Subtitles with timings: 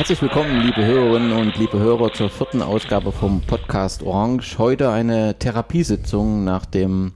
[0.00, 4.56] Herzlich willkommen, liebe Hörerinnen und liebe Hörer, zur vierten Ausgabe vom Podcast Orange.
[4.56, 7.12] Heute eine Therapiesitzung nach, dem,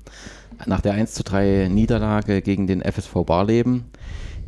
[0.67, 3.87] nach der 1 zu 3 Niederlage gegen den FSV Barleben.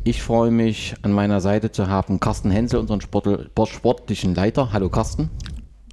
[0.03, 4.71] Ich freue mich, an meiner Seite zu haben Carsten Hensel, unseren Sport, sportlichen Leiter.
[4.71, 5.31] Hallo Carsten.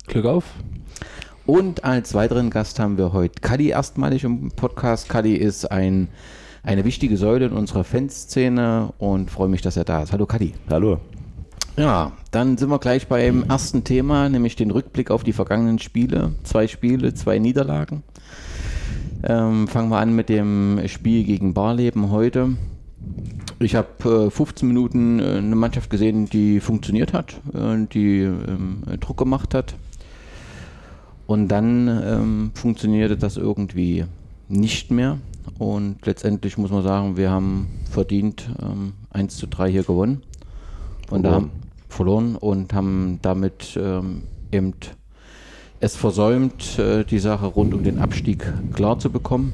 [0.06, 0.44] Glück auf.
[1.46, 5.08] Und als weiteren Gast haben wir heute Kali erstmalig im Podcast.
[5.08, 6.08] Kali ist ein,
[6.62, 10.12] eine wichtige Säule in unserer Fanszene und freue mich, dass er da ist.
[10.12, 10.52] Hallo Kali.
[10.68, 11.00] Hallo.
[11.76, 16.32] Ja, dann sind wir gleich beim ersten Thema, nämlich den Rückblick auf die vergangenen Spiele.
[16.44, 18.04] Zwei Spiele, zwei Niederlagen.
[19.24, 22.56] Ähm, fangen wir an mit dem Spiel gegen Barleben heute.
[23.58, 28.82] Ich habe äh, 15 Minuten äh, eine Mannschaft gesehen, die funktioniert hat, äh, die ähm,
[29.00, 29.74] Druck gemacht hat.
[31.26, 34.04] Und dann ähm, funktionierte das irgendwie
[34.48, 35.18] nicht mehr.
[35.58, 40.22] Und letztendlich muss man sagen, wir haben verdient ähm, 1 zu 3 hier gewonnen.
[41.10, 41.50] Und da haben,
[41.94, 44.74] verloren und haben damit ähm, eben
[45.80, 49.52] es versäumt, äh, die Sache rund um den Abstieg klar zu bekommen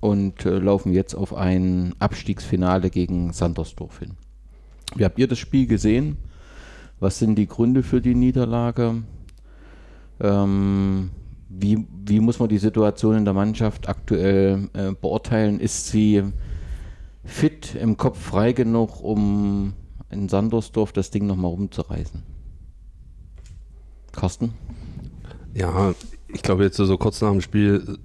[0.00, 4.12] und äh, laufen jetzt auf ein Abstiegsfinale gegen Sandersdorf hin.
[4.96, 6.16] Wie habt ihr das Spiel gesehen?
[7.00, 9.02] Was sind die Gründe für die Niederlage?
[10.20, 11.10] Ähm,
[11.48, 15.60] wie, wie muss man die Situation in der Mannschaft aktuell äh, beurteilen?
[15.60, 16.24] Ist sie
[17.24, 19.74] fit, im Kopf frei genug, um
[20.10, 22.22] in Sandersdorf das Ding nochmal rumzureißen.
[24.12, 24.54] Carsten?
[25.54, 25.94] Ja,
[26.32, 27.98] ich glaube jetzt so kurz nach dem Spiel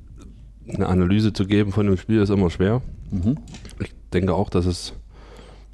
[0.67, 2.81] eine Analyse zu geben von dem Spiel ist immer schwer.
[3.11, 3.37] Mhm.
[3.79, 4.93] Ich denke auch, dass es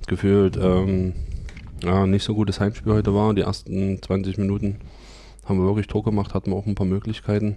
[0.08, 1.14] gefühlt ähm,
[1.84, 3.34] ja, nicht so gutes Heimspiel heute war.
[3.34, 4.78] Die ersten 20 Minuten
[5.46, 7.56] haben wir wirklich Druck gemacht, hatten wir auch ein paar Möglichkeiten.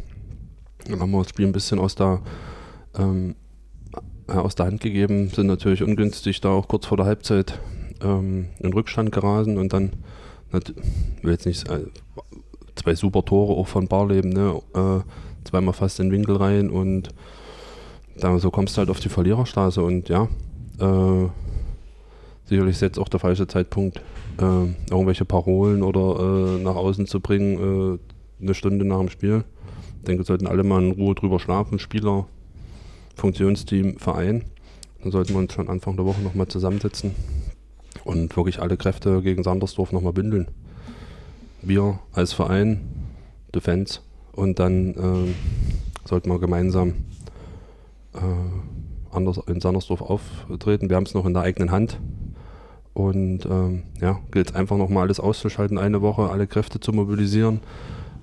[0.89, 2.21] Dann haben wir das Spiel ein bisschen aus der,
[2.97, 3.35] ähm,
[4.27, 7.61] aus der Hand gegeben, sind natürlich ungünstig da auch kurz vor der Halbzeit
[8.03, 9.93] ähm, in Rückstand gerasen und dann,
[10.53, 11.87] ich will jetzt nicht, äh,
[12.75, 14.61] zwei super Tore auch von Barleben, ne?
[14.75, 15.01] Äh,
[15.45, 17.09] zweimal fast in den Winkel rein und
[18.17, 20.29] da, so kommst du halt auf die Verliererstraße und ja,
[20.79, 21.29] äh,
[22.45, 23.99] sicherlich ist jetzt auch der falsche Zeitpunkt,
[24.39, 29.45] äh, irgendwelche Parolen oder äh, nach außen zu bringen, äh, eine Stunde nach dem Spiel.
[29.99, 32.27] Ich denke, sollten alle mal in Ruhe drüber schlafen, Spieler,
[33.17, 34.45] Funktionsteam, Verein.
[35.03, 37.13] Dann sollten wir uns schon Anfang der Woche nochmal zusammensetzen
[38.05, 40.49] und wirklich alle Kräfte gegen Sandersdorf nochmal bündeln.
[41.63, 42.81] Wir als Verein,
[43.55, 44.03] die Fans
[44.33, 46.95] und dann äh, sollten wir gemeinsam
[48.15, 50.89] äh, anders in Sandersdorf auftreten.
[50.89, 51.99] Wir haben es noch in der eigenen Hand.
[52.95, 57.61] Und ähm, ja, gilt es einfach nochmal alles auszuschalten, eine Woche, alle Kräfte zu mobilisieren.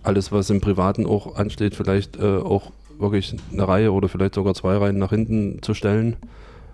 [0.03, 4.53] Alles, was im Privaten auch ansteht, vielleicht äh, auch wirklich eine Reihe oder vielleicht sogar
[4.53, 6.18] zwei Reihen nach hinten zu stellen.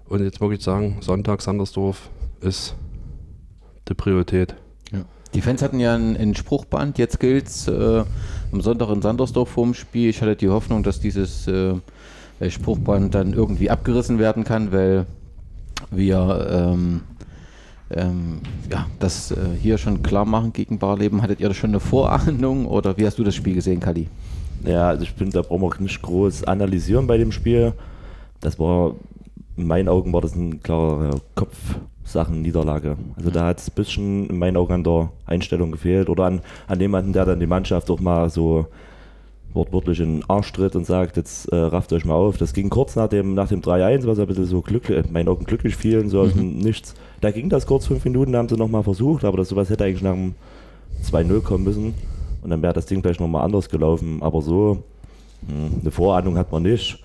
[0.07, 2.09] Und jetzt wirklich sagen, Sonntag Sandersdorf
[2.41, 2.75] ist
[3.89, 4.55] die Priorität.
[4.91, 4.99] Ja.
[5.33, 8.03] Die Fans hatten ja ein, ein Spruchband, jetzt gilt es äh,
[8.51, 10.09] am Sonntag in Sandersdorf vorm Spiel.
[10.09, 11.75] Ich hatte die Hoffnung, dass dieses äh,
[12.47, 15.05] Spruchband dann irgendwie abgerissen werden kann, weil
[15.91, 17.01] wir ähm,
[17.91, 18.41] ähm,
[18.71, 21.21] ja, das äh, hier schon klar machen gegen Barleben.
[21.21, 24.07] Hattet ihr da schon eine Vorahnung oder wie hast du das Spiel gesehen, Kali?
[24.63, 27.73] Ja, also ich finde, da brauchen wir nicht groß analysieren bei dem Spiel.
[28.39, 28.95] Das war,
[29.57, 31.57] in meinen Augen war das ein klarer Kopf,
[32.05, 32.97] Sachen Niederlage.
[33.17, 36.41] Also da hat es ein bisschen in meinen Augen an der Einstellung gefehlt oder an,
[36.67, 38.67] an jemanden, der dann die Mannschaft auch mal so
[39.53, 42.37] wortwörtlich in den Arsch tritt und sagt, jetzt äh, rafft euch mal auf.
[42.37, 45.29] Das ging kurz nach dem, nach dem 3-1, was ein bisschen so glücklich, in meinen
[45.29, 46.23] Augen glücklich fielen, so mhm.
[46.23, 46.95] aus dem Nichts.
[47.21, 49.85] Da ging das kurz fünf Minuten, da haben sie nochmal versucht, aber das sowas hätte
[49.85, 50.35] eigentlich nach dem
[51.03, 51.93] 2-0 kommen müssen.
[52.43, 54.21] Und dann wäre das Ding gleich nochmal anders gelaufen.
[54.21, 54.83] Aber so,
[55.41, 56.99] mh, hm, eine Vorahnung hat man nicht.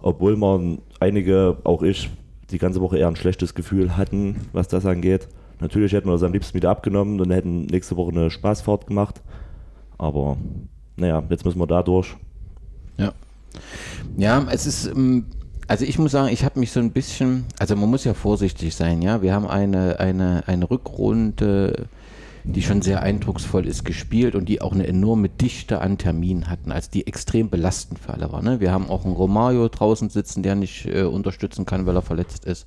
[0.00, 2.10] Obwohl man einige, auch ich,
[2.50, 5.28] die ganze Woche eher ein schlechtes Gefühl hatten, was das angeht.
[5.60, 9.22] Natürlich hätten wir das am liebsten wieder abgenommen und hätten nächste Woche eine Spaßfahrt gemacht.
[9.98, 10.36] Aber
[10.96, 12.16] naja, jetzt müssen wir da durch.
[12.98, 13.12] Ja.
[14.16, 15.26] Ja, es ist, ähm,
[15.66, 18.74] also ich muss sagen, ich habe mich so ein bisschen, also man muss ja vorsichtig
[18.74, 19.22] sein, ja.
[19.22, 21.88] Wir haben eine, eine, eine Rückrunde
[22.52, 26.70] die schon sehr eindrucksvoll ist, gespielt und die auch eine enorme Dichte an Terminen hatten,
[26.70, 28.40] als die extrem belastend für alle war.
[28.40, 28.60] Ne?
[28.60, 32.44] Wir haben auch einen Romario draußen sitzen, der nicht äh, unterstützen kann, weil er verletzt
[32.44, 32.66] ist.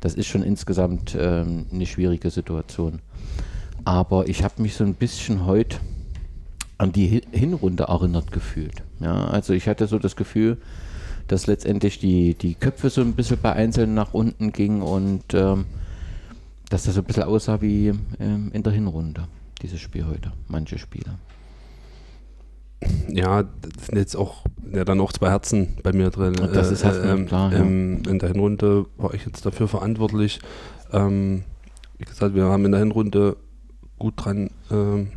[0.00, 3.00] Das ist schon insgesamt ähm, eine schwierige Situation.
[3.84, 5.78] Aber ich habe mich so ein bisschen heute
[6.78, 8.82] an die Hinrunde erinnert gefühlt.
[9.00, 10.58] Ja, also ich hatte so das Gefühl,
[11.28, 15.66] dass letztendlich die, die Köpfe so ein bisschen bei Einzelnen nach unten gingen und ähm,
[16.74, 19.28] dass das so ein bisschen aussah wie ähm, in der Hinrunde,
[19.62, 21.20] dieses Spiel heute, manche Spiele.
[23.08, 26.36] Ja, das sind jetzt auch ja, dann auch zwei Herzen bei mir drin.
[26.36, 27.52] Und das ist halt äh, klar.
[27.52, 28.10] Ähm, ja.
[28.10, 30.40] In der Hinrunde war ich jetzt dafür verantwortlich.
[30.92, 31.44] Ähm,
[31.96, 33.36] wie gesagt, wir haben in der Hinrunde
[34.00, 35.12] gut dran, ähm,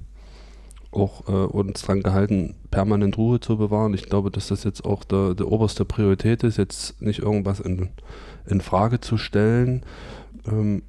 [0.92, 3.96] auch äh, uns dran gehalten, permanent Ruhe zu bewahren.
[3.96, 7.90] Ich glaube, dass das jetzt auch der, der oberste Priorität ist, jetzt nicht irgendwas in,
[8.46, 9.84] in Frage zu stellen.
[10.48, 10.84] Ähm,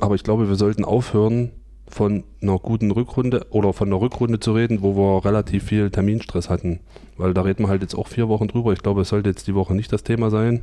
[0.00, 1.52] aber ich glaube, wir sollten aufhören,
[1.86, 6.48] von einer guten Rückrunde oder von einer Rückrunde zu reden, wo wir relativ viel Terminstress
[6.48, 6.80] hatten.
[7.16, 8.72] Weil da reden wir halt jetzt auch vier Wochen drüber.
[8.72, 10.62] Ich glaube, es sollte jetzt die Woche nicht das Thema sein.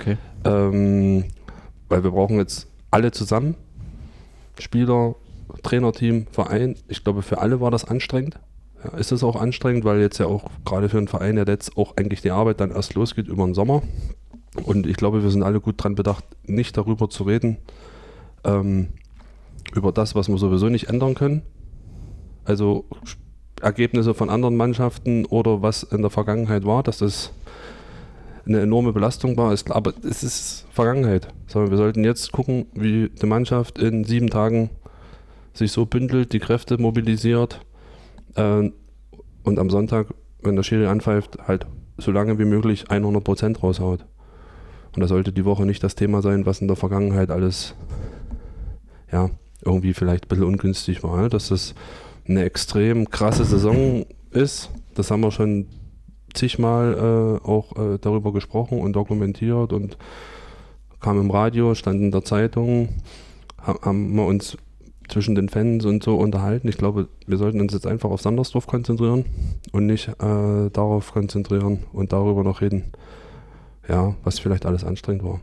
[0.00, 0.16] Okay.
[0.44, 1.24] Ähm,
[1.88, 3.54] weil wir brauchen jetzt alle zusammen.
[4.58, 5.14] Spieler,
[5.62, 6.76] Trainerteam, Verein.
[6.88, 8.38] Ich glaube, für alle war das anstrengend.
[8.82, 11.76] Ja, ist es auch anstrengend, weil jetzt ja auch gerade für einen Verein ja jetzt
[11.76, 13.82] auch eigentlich die Arbeit dann erst losgeht über den Sommer.
[14.64, 17.58] Und ich glaube, wir sind alle gut dran bedacht, nicht darüber zu reden,
[18.44, 18.88] ähm,
[19.74, 21.42] über das, was wir sowieso nicht ändern können.
[22.44, 22.84] Also
[23.60, 27.32] Ergebnisse von anderen Mannschaften oder was in der Vergangenheit war, dass das
[28.44, 31.28] eine enorme Belastung war, aber es ist Vergangenheit.
[31.46, 34.70] Sondern wir sollten jetzt gucken, wie die Mannschaft in sieben Tagen
[35.54, 37.60] sich so bündelt, die Kräfte mobilisiert
[38.34, 38.70] äh,
[39.44, 40.08] und am Sonntag,
[40.42, 41.66] wenn der Schiri anpfeift, halt
[41.98, 44.06] so lange wie möglich 100 Prozent raushaut.
[44.94, 47.74] Und das sollte die Woche nicht das Thema sein, was in der Vergangenheit alles
[49.12, 49.30] ja,
[49.64, 51.74] irgendwie vielleicht ein bisschen ungünstig war, dass das
[52.26, 54.70] eine extrem krasse Saison ist.
[54.94, 55.66] Das haben wir schon
[56.34, 59.98] zigmal äh, auch äh, darüber gesprochen und dokumentiert und
[61.00, 62.88] kam im Radio, stand in der Zeitung,
[63.58, 64.56] haben wir uns
[65.08, 66.68] zwischen den Fans und so unterhalten.
[66.68, 69.24] Ich glaube, wir sollten uns jetzt einfach auf Sandersdorf konzentrieren
[69.72, 72.92] und nicht äh, darauf konzentrieren und darüber noch reden,
[73.88, 75.40] ja, was vielleicht alles anstrengend war.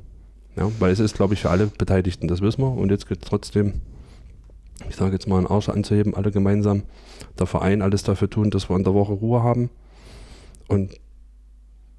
[0.56, 2.72] Ja, weil es ist, glaube ich, für alle Beteiligten, das wissen wir.
[2.72, 3.82] Und jetzt geht es trotzdem
[4.88, 6.84] ich sage jetzt mal, einen Arsch anzuheben, alle gemeinsam,
[7.38, 9.70] der Verein alles dafür tun, dass wir in der Woche Ruhe haben
[10.68, 10.96] und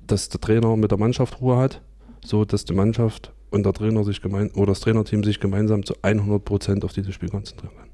[0.07, 1.83] dass der Trainer mit der Mannschaft Ruhe hat,
[2.25, 5.95] so dass die Mannschaft und der Trainer sich gemein oder das Trainerteam sich gemeinsam zu
[6.03, 7.87] 100 Prozent auf dieses Spiel konzentrieren kann.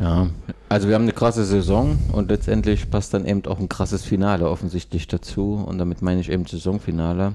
[0.00, 0.30] Ja,
[0.68, 4.48] also wir haben eine krasse Saison und letztendlich passt dann eben auch ein krasses Finale
[4.48, 7.34] offensichtlich dazu und damit meine ich eben Saisonfinale.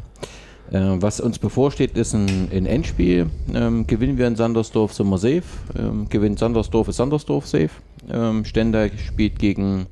[0.72, 3.30] Äh, was uns bevorsteht, ist ein, ein Endspiel.
[3.54, 5.44] Ähm, gewinnen wir in Sandersdorf, sind wir safe.
[5.78, 7.72] Ähm, gewinnt Sandersdorf, ist Sandersdorf safe.
[8.10, 9.88] Ähm, Stender spielt gegen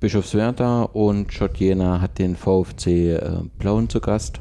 [0.00, 4.40] Bischofswerda und Schott Jena hat den VfC äh, Plauen zu Gast.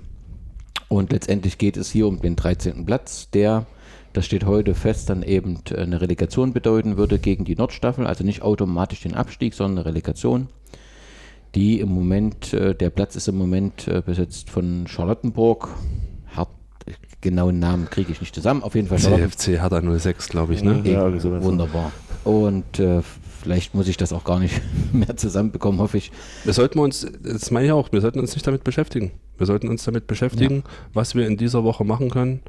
[0.89, 2.85] Und letztendlich geht es hier um den 13.
[2.85, 3.65] Platz, der,
[4.13, 8.07] das steht heute fest, dann eben eine Relegation bedeuten würde gegen die Nordstaffel.
[8.07, 10.47] Also nicht automatisch den Abstieg, sondern eine Relegation
[11.57, 15.69] die im Moment, äh, der Platz ist im Moment äh, besetzt von Charlottenburg.
[16.35, 16.49] Hart,
[17.21, 18.61] genauen Namen kriege ich nicht zusammen.
[18.61, 20.81] Auf jeden Fall CFC hat er 06, glaube ich, ne?
[20.83, 21.91] Ja, ja wunderbar.
[22.23, 23.01] Und äh,
[23.41, 24.61] vielleicht muss ich das auch gar nicht
[24.93, 26.11] mehr zusammenbekommen, hoffe ich.
[26.43, 29.13] Wir sollten uns, das meine ich auch, wir sollten uns nicht damit beschäftigen.
[29.39, 30.63] Wir sollten uns damit beschäftigen, ja.
[30.93, 32.41] was wir in dieser Woche machen können.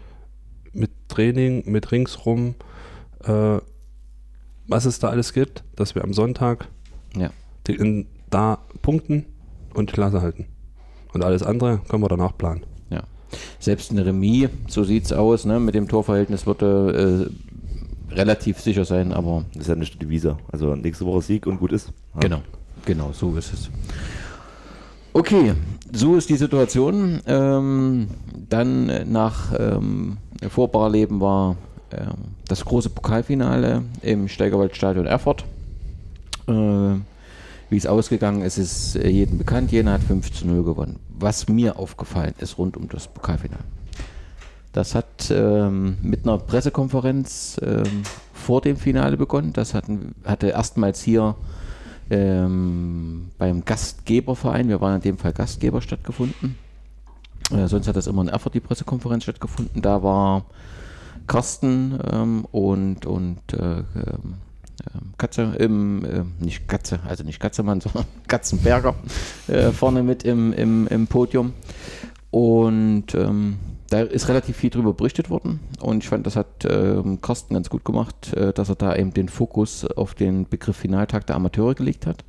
[0.74, 2.56] Mit Training, mit ringsrum,
[3.24, 3.56] äh,
[4.66, 6.68] was es da alles gibt, dass wir am Sonntag
[7.16, 7.30] ja.
[7.66, 9.26] die, in, da punkten
[9.74, 10.46] und Klasse halten.
[11.12, 12.62] Und alles andere können wir danach planen.
[12.90, 13.02] Ja.
[13.58, 17.30] Selbst eine Remis, so sieht es aus, ne, mit dem Torverhältnis würde
[18.10, 19.44] äh, relativ sicher sein, aber.
[19.52, 20.38] Das ist ja nicht die Devise.
[20.50, 21.92] Also nächste Woche Sieg und gut ist.
[22.14, 22.20] Ja.
[22.20, 22.40] Genau,
[22.84, 23.70] genau, so ist es.
[25.12, 25.54] Okay,
[25.92, 27.20] so ist die Situation.
[27.26, 28.08] Ähm,
[28.48, 30.18] dann nach ähm,
[30.48, 31.56] Vorbarleben war
[31.90, 35.44] ähm, das große Pokalfinale im Steigerwaldstadion Erfurt.
[36.46, 36.94] Äh,
[37.70, 39.72] wie es ausgegangen ist, ist äh, jedem bekannt.
[39.72, 40.98] Jena hat 5 zu 0 gewonnen.
[41.18, 43.64] Was mir aufgefallen ist rund um das Pokalfinale.
[44.72, 49.52] Das hat ähm, mit einer Pressekonferenz ähm, vor dem Finale begonnen.
[49.52, 51.34] Das hatten, hatte erstmals hier
[52.10, 56.56] ähm, beim Gastgeberverein, wir waren in dem Fall Gastgeber, stattgefunden.
[57.50, 59.82] Äh, sonst hat das immer in Erfurt die Pressekonferenz stattgefunden.
[59.82, 60.44] Da war
[61.26, 64.34] Carsten ähm, und, und äh, ähm,
[65.16, 68.94] Katze im, äh, nicht Katze, also nicht Katzemann, sondern Katzenberger
[69.48, 71.54] äh, vorne mit im, im, im Podium.
[72.30, 73.58] Und ähm,
[73.90, 77.70] da ist relativ viel drüber berichtet worden und ich fand, das hat ähm, Carsten ganz
[77.70, 81.74] gut gemacht, äh, dass er da eben den Fokus auf den Begriff Finaltag der Amateure
[81.74, 82.24] gelegt hat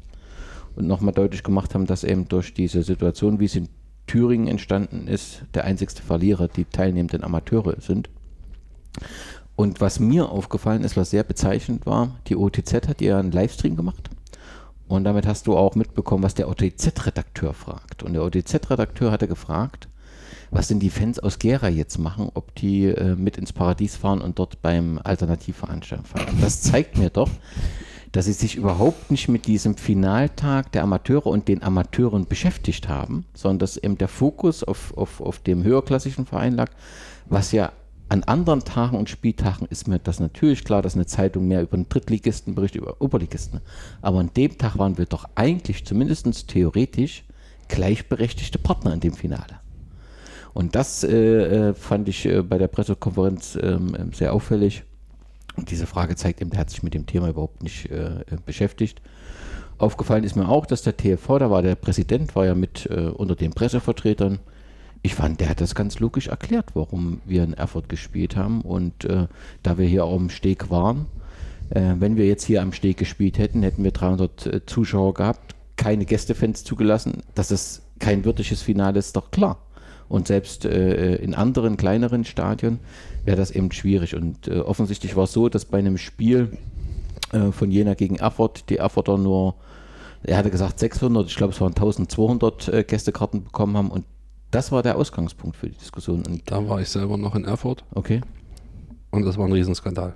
[0.76, 3.68] und nochmal deutlich gemacht haben, dass eben durch diese Situation, wie es in
[4.08, 8.10] Thüringen entstanden ist, der einzigste Verlierer die teilnehmenden Amateure sind.
[9.60, 13.76] Und was mir aufgefallen ist, was sehr bezeichnend war, die OTZ hat ihr einen Livestream
[13.76, 14.10] gemacht.
[14.88, 18.02] Und damit hast du auch mitbekommen, was der OTZ-Redakteur fragt.
[18.02, 19.90] Und der OTZ-Redakteur hatte gefragt,
[20.50, 24.22] was denn die Fans aus Gera jetzt machen, ob die äh, mit ins Paradies fahren
[24.22, 26.38] und dort beim Alternativveranstaltung fahren.
[26.40, 27.30] Das zeigt mir doch,
[28.14, 33.26] dass sie sich überhaupt nicht mit diesem Finaltag der Amateure und den Amateuren beschäftigt haben,
[33.34, 36.72] sondern dass eben der Fokus auf, auf, auf dem höherklassischen Verein lag,
[37.26, 37.74] was ja
[38.10, 41.76] an anderen Tagen und Spieltagen ist mir das natürlich klar, dass eine Zeitung mehr über
[41.76, 43.62] einen Drittligisten berichtet, über Oberligisten.
[44.02, 47.24] Aber an dem Tag waren wir doch eigentlich zumindest theoretisch
[47.68, 49.60] gleichberechtigte Partner in dem Finale.
[50.54, 54.84] Und das äh, äh fand ich äh, bei der Pressekonferenz ähm, sehr auffällig.
[55.56, 58.38] Und diese Frage zeigt eben, der hat sich mit dem Thema überhaupt nicht äh, äh
[58.44, 59.02] beschäftigt.
[59.78, 63.10] Aufgefallen ist mir auch, dass der TFV, da war der Präsident, war ja mit äh,
[63.10, 64.40] unter den Pressevertretern,
[65.02, 68.62] ich fand, der hat das ganz logisch erklärt, warum wir in Erfurt gespielt haben.
[68.62, 69.28] Und äh,
[69.64, 71.06] da wir hier auch im Steg waren,
[71.70, 75.56] äh, wenn wir jetzt hier am Steg gespielt hätten, hätten wir 300 äh, Zuschauer gehabt,
[75.78, 77.24] keine Gästefans zugelassen.
[77.34, 79.60] Dass es kein wirkliches Finale ist, doch klar.
[80.10, 82.80] Und selbst äh, in anderen kleineren Stadien
[83.24, 84.16] wäre das eben schwierig.
[84.16, 86.58] Und äh, offensichtlich war es so, dass bei einem Spiel
[87.32, 89.56] äh, von Jena gegen Erfurt die Erfurter nur,
[90.24, 94.04] er hatte gesagt 600, ich glaube es waren 1200 Gästekarten bekommen haben und
[94.52, 96.24] das war der Ausgangspunkt für die Diskussion.
[96.26, 97.84] Und da war ich selber noch in Erfurt.
[97.94, 98.22] Okay.
[99.12, 100.14] Und das war ein Riesenskandal.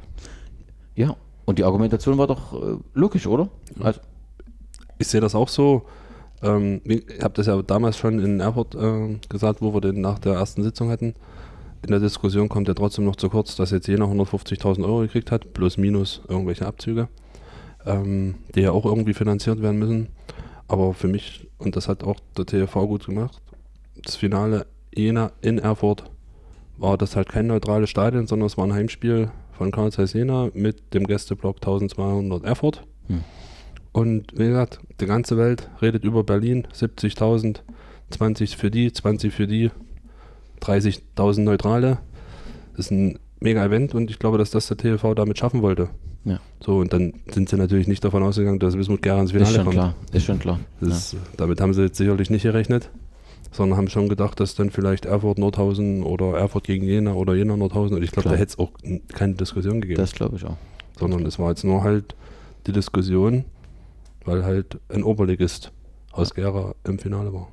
[0.95, 3.49] Ja, und die Argumentation war doch äh, logisch, oder?
[3.77, 3.85] Ja.
[3.85, 3.99] Also,
[4.97, 5.83] ich sehe das auch so.
[6.41, 10.19] Ähm, ich habe das ja damals schon in Erfurt äh, gesagt, wo wir den nach
[10.19, 11.15] der ersten Sitzung hatten.
[11.83, 15.31] In der Diskussion kommt ja trotzdem noch zu kurz, dass jetzt jeder 150.000 Euro gekriegt
[15.31, 17.09] hat, plus minus irgendwelche Abzüge,
[17.85, 20.07] ähm, die ja auch irgendwie finanziert werden müssen.
[20.69, 23.41] Aber für mich, und das hat auch der TV gut gemacht,
[24.01, 26.03] das Finale Jena in Erfurt
[26.77, 30.49] war das halt kein neutrales Stadion, sondern es war ein Heimspiel von Karl Zeiss Jena
[30.53, 32.83] mit dem Gästeblock 1200 Erfurt.
[33.07, 33.23] Hm.
[33.91, 37.59] Und wie gesagt, die ganze Welt redet über Berlin, 70.000,
[38.09, 39.69] 20 für die, 20 für die,
[40.61, 41.99] 30.000 Neutrale.
[42.71, 45.89] Das ist ein mega Event und ich glaube, dass das der TV damit schaffen wollte.
[46.25, 46.39] Ja.
[46.61, 49.55] So, und dann sind sie natürlich nicht davon ausgegangen, dass Wismut Gera ins Finale ist
[49.55, 49.75] schon kommt.
[49.75, 49.95] Klar.
[50.11, 50.59] Ist schon klar.
[50.81, 52.89] Ist, Damit haben sie jetzt sicherlich nicht gerechnet,
[53.53, 57.55] sondern haben schon gedacht, dass dann vielleicht Erfurt Nordhausen oder Erfurt gegen Jena oder Jena
[57.55, 58.71] Nordhausen, und ich glaube, da hätte es auch
[59.13, 60.01] keine Diskussion gegeben.
[60.01, 60.57] Das glaube ich auch.
[60.99, 62.15] Sondern es war jetzt nur halt
[62.67, 63.45] die Diskussion,
[64.25, 65.71] weil halt ein Oberligist
[66.11, 67.47] aus Gera im Finale war.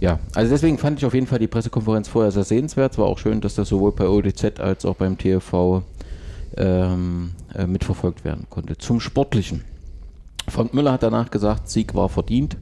[0.00, 2.92] Ja, also deswegen fand ich auf jeden Fall die Pressekonferenz vorher sehr sehenswert.
[2.92, 5.84] Es war auch schön, dass das sowohl bei ODZ als auch beim TV
[6.56, 8.76] ähm, äh, mitverfolgt werden konnte.
[8.76, 9.62] Zum Sportlichen.
[10.48, 12.56] Frank Müller hat danach gesagt, Sieg war verdient.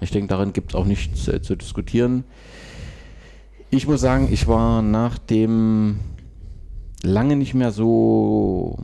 [0.00, 2.24] Ich denke, daran gibt es auch nichts äh, zu diskutieren.
[3.70, 6.00] Ich muss sagen, ich war nach dem
[7.02, 8.78] lange nicht mehr so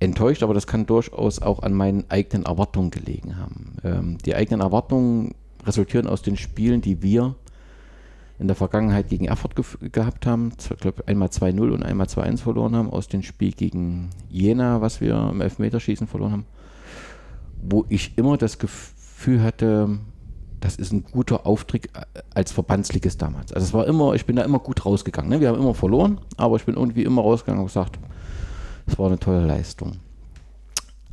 [0.00, 3.76] enttäuscht, aber das kann durchaus auch an meinen eigenen Erwartungen gelegen haben.
[3.84, 5.34] Ähm, die eigenen Erwartungen
[5.64, 7.34] resultieren aus den Spielen, die wir
[8.38, 10.52] in der Vergangenheit gegen Erfurt ge gehabt haben.
[10.58, 12.90] Ich glaube, einmal 2-0 und einmal 2-1 verloren haben.
[12.90, 16.46] Aus dem Spiel gegen Jena, was wir im Elfmeterschießen verloren haben.
[17.60, 19.98] Wo ich immer das Gefühl hatte,
[20.60, 21.88] das ist ein guter Auftritt
[22.34, 23.52] als Verbandsligist damals.
[23.52, 25.30] Also es war immer, ich bin da immer gut rausgegangen.
[25.30, 25.40] Ne?
[25.40, 27.98] Wir haben immer verloren, aber ich bin irgendwie immer rausgegangen und gesagt,
[28.86, 29.98] es war eine tolle Leistung.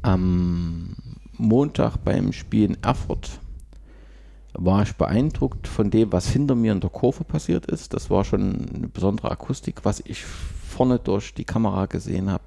[0.02, 0.96] Am
[1.38, 3.40] Montag beim Spiel in Erfurt
[4.54, 7.94] war ich beeindruckt von dem, was hinter mir in der Kurve passiert ist.
[7.94, 12.44] Das war schon eine besondere Akustik, was ich vorne durch die Kamera gesehen habe.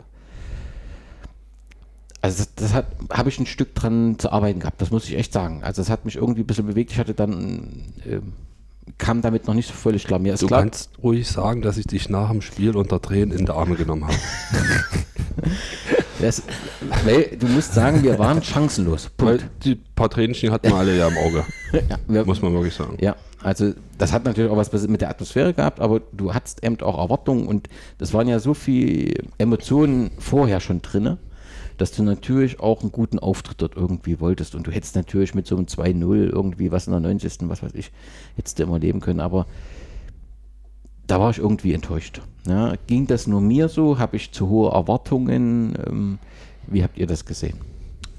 [2.21, 5.33] Also das, das habe ich ein Stück dran zu arbeiten gehabt, das muss ich echt
[5.33, 5.63] sagen.
[5.63, 6.91] Also das hat mich irgendwie ein bisschen bewegt.
[6.91, 8.21] Ich hatte dann äh,
[8.97, 10.19] kam damit noch nicht so völlig klar.
[10.19, 13.37] Mir ist du klar, kannst ruhig sagen, dass ich dich nach dem Spiel unter Tränen
[13.37, 14.17] in die Arme genommen habe.
[16.21, 16.43] das,
[17.05, 19.11] weil, du musst sagen, wir waren chancenlos.
[19.17, 19.43] Punkt.
[19.43, 21.45] Weil die paar Tränchen hatten wir alle ja im Auge.
[21.73, 22.97] ja, wir, Muss man wirklich sagen.
[23.01, 26.81] Ja, also das hat natürlich auch was mit der Atmosphäre gehabt, aber du hattest eben
[26.81, 31.19] auch Erwartungen und das waren ja so viele Emotionen vorher schon drinne
[31.79, 34.55] dass du natürlich auch einen guten Auftritt dort irgendwie wolltest.
[34.55, 37.39] Und du hättest natürlich mit so einem 2-0 irgendwie was in der 90.
[37.43, 37.91] was weiß ich,
[38.37, 39.21] hättest du immer leben können.
[39.21, 39.47] Aber
[41.07, 42.21] da war ich irgendwie enttäuscht.
[42.47, 43.99] Ja, ging das nur mir so?
[43.99, 45.75] Habe ich zu hohe Erwartungen?
[45.87, 46.19] Ähm,
[46.67, 47.59] wie habt ihr das gesehen?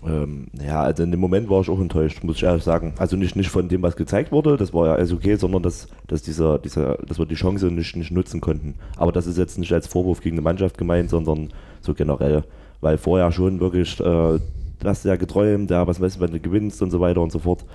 [0.05, 2.93] Ähm, ja, also in dem Moment war ich auch enttäuscht, muss ich ehrlich sagen.
[2.97, 5.87] Also nicht, nicht von dem, was gezeigt wurde, das war ja alles okay, sondern dass,
[6.07, 8.75] dass, dieser, dieser, dass wir die Chance nicht, nicht nutzen konnten.
[8.95, 11.49] Aber das ist jetzt nicht als Vorwurf gegen die Mannschaft gemeint, sondern
[11.81, 12.43] so generell
[12.81, 14.39] weil vorher schon wirklich, äh, du
[14.83, 17.39] hast ja geträumt, ja, was weißt du, wenn du gewinnst und so weiter und so
[17.39, 17.65] fort.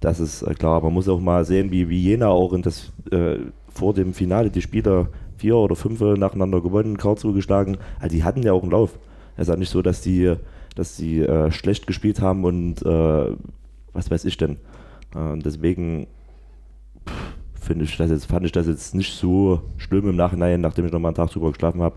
[0.00, 0.80] Das ist äh, klar.
[0.82, 3.36] Man muss auch mal sehen, wie, wie Jena auch in das, äh,
[3.68, 7.76] vor dem Finale die Spieler vier oder fünf nacheinander gewonnen, Karlsruhe geschlagen.
[7.98, 8.98] Also die hatten ja auch einen Lauf.
[9.36, 10.34] Es ist ja nicht so, dass die,
[10.76, 13.32] dass die äh, schlecht gespielt haben und äh,
[13.92, 14.52] was weiß ich denn.
[15.14, 16.06] Äh, deswegen
[17.60, 20.92] finde ich das jetzt, fand ich das jetzt nicht so schlimm im Nachhinein, nachdem ich
[20.92, 21.96] nochmal einen Tag drüber geschlafen habe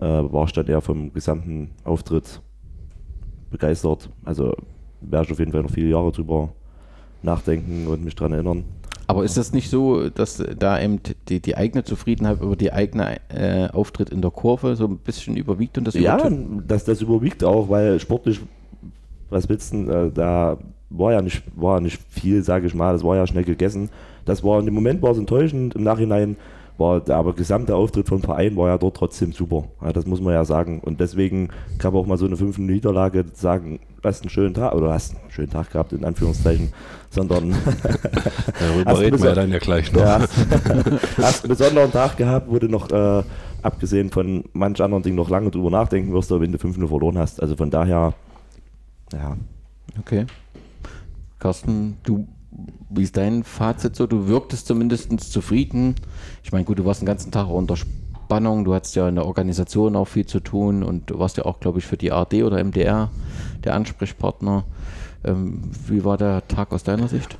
[0.00, 2.40] äh, war ich dann eher vom gesamten Auftritt
[3.50, 4.10] begeistert.
[4.24, 4.54] Also
[5.00, 6.50] werde ich auf jeden Fall noch viele Jahre drüber
[7.22, 8.64] nachdenken und mich daran erinnern.
[9.06, 13.16] Aber ist das nicht so, dass da eben die, die eigene Zufriedenheit über die eigene
[13.28, 16.70] äh, Auftritt in der Kurve so ein bisschen überwiegt und das Ja, übertönt?
[16.70, 18.40] das, überwiegt auch, weil sportlich,
[19.28, 20.58] was willst du, äh, da
[20.90, 23.90] war ja nicht, war nicht viel, sage ich mal, das war ja schnell gegessen.
[24.26, 26.36] Das war, im Moment war es enttäuschend, im Nachhinein
[26.80, 29.64] war der aber gesamte Auftritt vom Verein war ja dort trotzdem super.
[29.82, 30.80] Ja, das muss man ja sagen.
[30.80, 34.74] Und deswegen kann man auch mal so eine fünfte Niederlage sagen, hast einen schönen Tag,
[34.74, 36.72] oder hast einen schönen Tag gehabt, in Anführungszeichen,
[37.10, 37.50] sondern
[38.58, 40.00] Darüber reden wir ja dann ja gleich noch.
[40.00, 40.18] ja,
[41.18, 43.22] hast einen besonderen Tag gehabt, wo du noch, äh,
[43.62, 47.40] abgesehen von manch anderen Dingen, noch lange drüber nachdenken wirst, wenn du 5-0 verloren hast.
[47.40, 48.14] Also von daher,
[49.12, 49.36] ja,
[49.98, 50.26] Okay.
[51.38, 52.26] Carsten, du,
[52.88, 54.06] wie ist dein Fazit so?
[54.06, 55.94] Du wirktest zumindest zufrieden.
[56.42, 58.64] Ich meine, gut, du warst den ganzen Tag unter Spannung.
[58.64, 61.60] Du hattest ja in der Organisation auch viel zu tun und du warst ja auch,
[61.60, 63.10] glaube ich, für die ARD oder MDR
[63.64, 64.64] der Ansprechpartner.
[65.24, 67.38] Ähm, wie war der Tag aus deiner Sicht?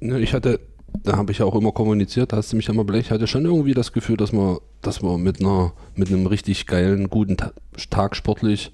[0.00, 0.60] Ne, ich hatte,
[1.04, 3.12] da habe ich ja auch immer kommuniziert, da hast du mich ja mal belächelt, ich
[3.12, 7.10] hatte schon irgendwie das Gefühl, dass wir, dass wir mit einer, mit einem richtig geilen,
[7.10, 7.52] guten Ta
[7.90, 8.72] Tag sportlich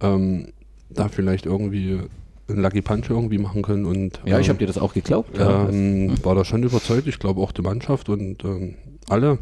[0.00, 0.52] ähm,
[0.90, 2.00] da vielleicht irgendwie
[2.48, 5.36] einen Lucky Punch irgendwie machen können und Ja, ich ähm, habe dir das auch geglaubt.
[5.36, 5.68] ja.
[5.68, 8.74] ähm, war da schon überzeugt, ich glaube auch die Mannschaft und ähm,
[9.08, 9.38] alle,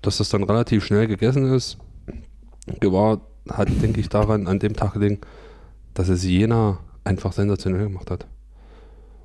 [0.00, 1.78] dass das dann relativ schnell gegessen ist,
[2.82, 5.18] war, hat, denke ich, daran an dem Tag gelegen,
[5.94, 8.26] dass es Jena einfach sensationell gemacht hat.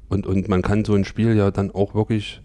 [0.10, 2.42] Und, und man kann so ein Spiel ja dann auch wirklich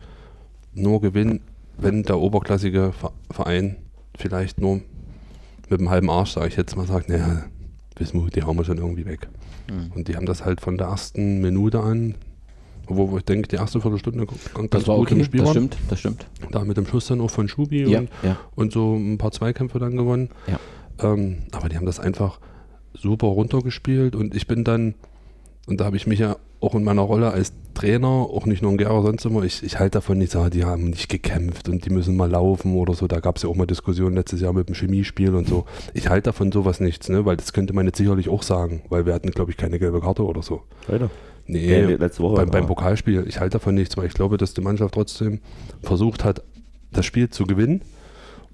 [0.74, 1.40] nur gewinnen,
[1.78, 3.76] wenn der oberklassige Ver- Verein
[4.16, 4.80] vielleicht nur
[5.68, 7.44] mit dem halben Arsch, sage ich jetzt mal, sagt, naja,
[8.00, 9.28] Wismut, die hauen wir schon irgendwie weg.
[9.70, 9.92] Mhm.
[9.94, 12.14] Und die haben das halt von der ersten Minute an,
[12.86, 15.48] wo, wo ich denke, die erste Viertelstunde ganz Das war gut okay, im Spiel das
[15.48, 15.68] waren.
[15.68, 16.26] stimmt, das stimmt.
[16.50, 18.36] Da mit dem Schuss dann auch von Schubi Ja, und, ja.
[18.54, 20.30] und so ein paar Zweikämpfe dann gewonnen.
[20.46, 20.58] Ja.
[21.12, 22.40] Ähm, aber die haben das einfach
[22.94, 24.94] super runtergespielt und ich bin dann,
[25.66, 28.70] und da habe ich mich ja auch in meiner Rolle als Trainer, auch nicht nur
[28.70, 31.84] ein Gera, sonst immer, ich, ich halte davon nicht, ah, die haben nicht gekämpft und
[31.84, 33.08] die müssen mal laufen oder so.
[33.08, 35.64] Da gab es ja auch mal Diskussionen letztes Jahr mit dem Chemiespiel und so.
[35.94, 37.24] Ich halte davon sowas nichts, ne?
[37.24, 40.00] weil das könnte man jetzt sicherlich auch sagen, weil wir hatten, glaube ich, keine gelbe
[40.00, 40.62] Karte oder so.
[40.86, 41.10] weiter.
[41.46, 42.66] Nee, nee, letzte Woche, beim, beim.
[42.66, 43.24] Pokalspiel.
[43.26, 45.40] Ich halte davon nichts, weil ich glaube, dass die Mannschaft trotzdem
[45.82, 46.42] versucht hat,
[46.92, 47.82] das Spiel zu gewinnen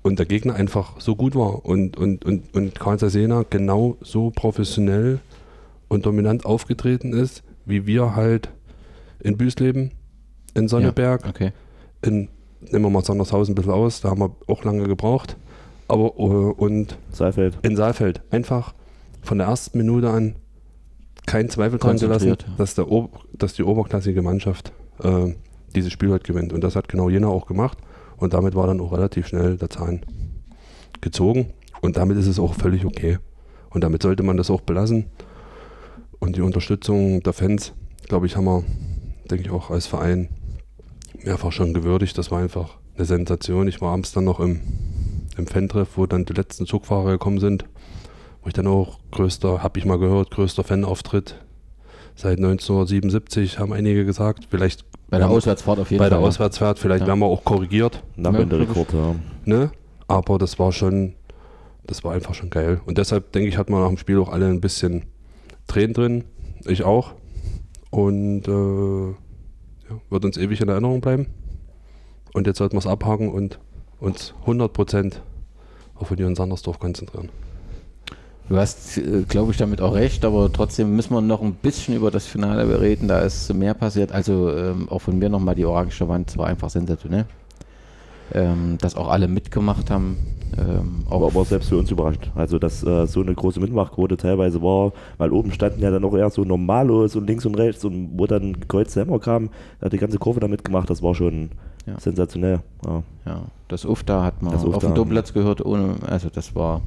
[0.03, 4.31] und der Gegner einfach so gut war und, und, und, und Karl Sena genau so
[4.31, 5.21] professionell
[5.89, 8.51] und dominant aufgetreten ist, wie wir halt
[9.21, 9.93] in Büsleben,
[10.55, 11.53] in Sonneberg, Okay.
[12.03, 12.29] in,
[12.61, 15.37] nehmen wir mal Sondershausen ein bisschen aus, da haben wir auch lange gebraucht,
[15.89, 17.59] aber äh, und Seifeld.
[17.63, 18.75] in Saalfeld einfach
[19.23, 20.37] von der ersten Minute an
[21.27, 22.37] keinen Zweifel dran gelassen, ja.
[22.57, 24.73] dass, der Ober, dass die oberklassige Mannschaft
[25.03, 25.35] äh,
[25.75, 26.53] dieses Spiel heute gewinnt.
[26.53, 27.79] Und das hat genau Jena auch gemacht.
[28.17, 30.01] Und damit war dann auch relativ schnell der Zahn
[31.01, 31.53] gezogen.
[31.83, 33.19] Und damit ist es auch völlig okay.
[33.71, 35.07] Und damit sollte man das auch belassen.
[36.21, 37.73] Und die Unterstützung der Fans,
[38.09, 38.65] glaube ich, haben wir,
[39.31, 40.29] denke ich, auch als Verein
[41.23, 42.17] mehrfach schon gewürdigt.
[42.19, 43.69] Das war einfach eine Sensation.
[43.69, 44.61] Ich war abends dann noch im,
[45.37, 47.65] im Fan-Treff, wo dann die letzten Zugfahrer gekommen sind.
[48.43, 51.37] Wo ich dann auch größter, habe ich mal gehört, größter Fanauftritt
[52.15, 54.49] seit 1977, haben einige gesagt.
[54.51, 56.19] Vielleicht Bei der Auswärtsfahrt auf jeden bei Fall.
[56.19, 57.07] der Auswärtsfahrt, vielleicht Ja.
[57.09, 58.03] werden wir auch korrigiert.
[58.17, 59.15] Nachwenderekord, ja.
[59.45, 59.71] Ne?
[60.09, 61.15] Aber das war schon,
[61.87, 62.81] das war einfach schon geil.
[62.87, 65.05] Und deshalb denke ich, hat man nach dem Spiel auch alle ein bisschen
[65.69, 66.25] Tränen drin.
[66.65, 67.13] Ich auch.
[67.91, 69.11] Und äh,
[69.89, 71.29] ja, wird uns ewig in Erinnerung bleiben.
[72.35, 73.59] Und jetzt sollten wir es abhaken und
[74.01, 75.15] uns 100%
[75.95, 77.31] auf Union Sandersdorf konzentrieren.
[78.49, 81.95] Du hast, äh, glaube ich, damit auch recht, aber trotzdem müssen wir noch ein bisschen
[81.95, 83.09] über das Finale reden.
[83.09, 84.13] Da ist mehr passiert.
[84.13, 87.27] Also ähm, auch von mir nochmal die orange Wand, war einfach sensationell.
[88.35, 90.17] Ähm, dass auch alle mitgemacht haben.
[90.57, 92.31] Ähm, auch Aber, aber selbst für uns überrascht.
[92.35, 96.15] Also, dass äh, so eine große Mitmachquote teilweise war, weil oben standen ja dann auch
[96.17, 99.41] eher so Normalos und links und rechts und wo dann gekreuzte Hämmer da
[99.83, 101.51] hat die ganze Kurve da mitgemacht, das war schon
[101.87, 102.01] Ja.
[102.01, 102.61] sensationell.
[102.87, 103.03] Ja.
[103.27, 106.81] Ja, das UFTA hat man Das auf dem Doppelplatz gehört, ohne, also das war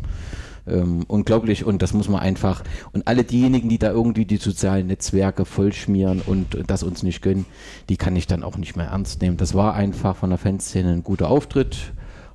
[0.68, 4.88] ähm, unglaublich und das muss man einfach, und alle diejenigen, die da irgendwie die sozialen
[4.88, 7.46] Netzwerke vollschmieren und das uns nicht gönnen,
[7.90, 9.38] die kann ich dann auch nicht mehr ernst nehmen.
[9.38, 11.94] Das war einfach von der Fanszene ein guter Auftritt.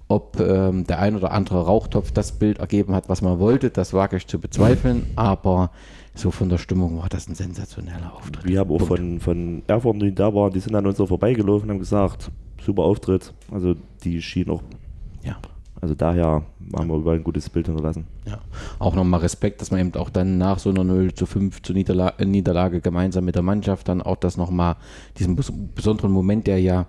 [0.09, 3.93] Ob ähm, der ein oder andere Rauchtopf das Bild ergeben hat, was man wollte, das
[3.93, 5.73] wage ich zu bezweifeln, aber
[6.15, 8.45] so von der Stimmung war das ein sensationeller Auftritt.
[8.45, 8.87] Wir haben auch Punkt.
[8.87, 12.31] von, von Erfurt, die da waren, die sind an uns so vorbeigelaufen und haben gesagt,
[12.65, 13.35] super Auftritt.
[13.51, 14.63] Also die schienen auch,
[15.25, 15.39] Ja.
[15.81, 16.43] Also daher
[16.75, 18.07] haben wir überall ein gutes Bild hinterlassen.
[18.27, 18.41] Ja,
[18.79, 21.73] auch nochmal Respekt, dass man eben auch dann nach so einer 0 zu 5 zu
[21.73, 24.77] Niederla äh, Niederlage gemeinsam mit der Mannschaft dann auch das nochmal,
[25.19, 26.87] diesen bes besonderen Moment, der ja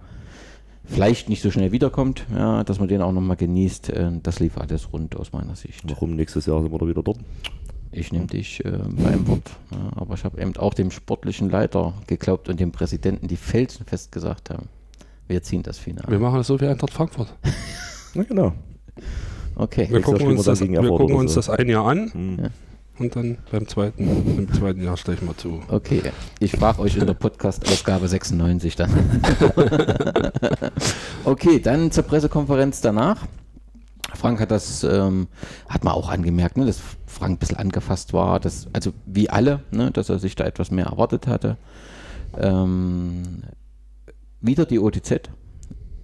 [0.86, 4.58] vielleicht nicht so schnell wiederkommt, ja, dass man den auch nochmal genießt, äh, das lief
[4.58, 5.82] alles rund aus meiner Sicht.
[5.88, 7.19] Warum nächstes Jahr sind wir da wieder dort?
[7.91, 11.93] Ich nehme dich äh, beim Wort, ja, aber ich habe eben auch dem sportlichen Leiter
[12.08, 14.69] geglaubt und dem Präsidenten, die felsenfest gesagt haben,
[15.28, 16.10] Wir ziehen das Finale.
[16.10, 17.34] Wir machen das so wie Eintracht Frankfurt.
[18.13, 18.54] Ja, genau.
[19.55, 19.88] Okay.
[19.89, 22.38] Wir gucken, uns das, wir gucken uns das ein Jahr an Hm.
[22.39, 22.49] Ja.
[22.99, 25.62] und dann beim zweiten, im zweiten Jahr stechen wir zu.
[25.67, 26.01] Okay,
[26.39, 28.91] ich frage euch in der Podcast-Ausgabe 96 dann.
[31.23, 33.25] okay, dann zur Pressekonferenz danach.
[34.15, 35.27] Frank hat das, ähm,
[35.67, 39.62] hat man auch angemerkt, ne, dass Frank ein bisschen angefasst war, dass, also wie alle,
[39.71, 41.57] ne, dass er sich da etwas mehr erwartet hatte.
[42.38, 43.43] Ähm,
[44.41, 45.29] wieder die OTZ,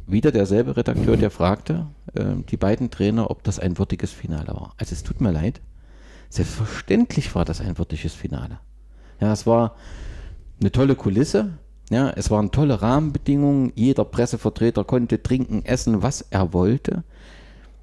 [0.08, 4.74] wieder derselbe Redakteur, der fragte ähm, die beiden Trainer, ob das ein würdiges Finale war.
[4.78, 5.62] Also es tut mir leid,
[6.30, 8.60] selbstverständlich war das ein würdiges Finale.
[9.20, 9.76] Ja, es war
[10.60, 11.58] eine tolle Kulisse.
[11.90, 13.72] Ja, es waren tolle Rahmenbedingungen.
[13.76, 17.04] Jeder Pressevertreter konnte trinken, essen, was er wollte.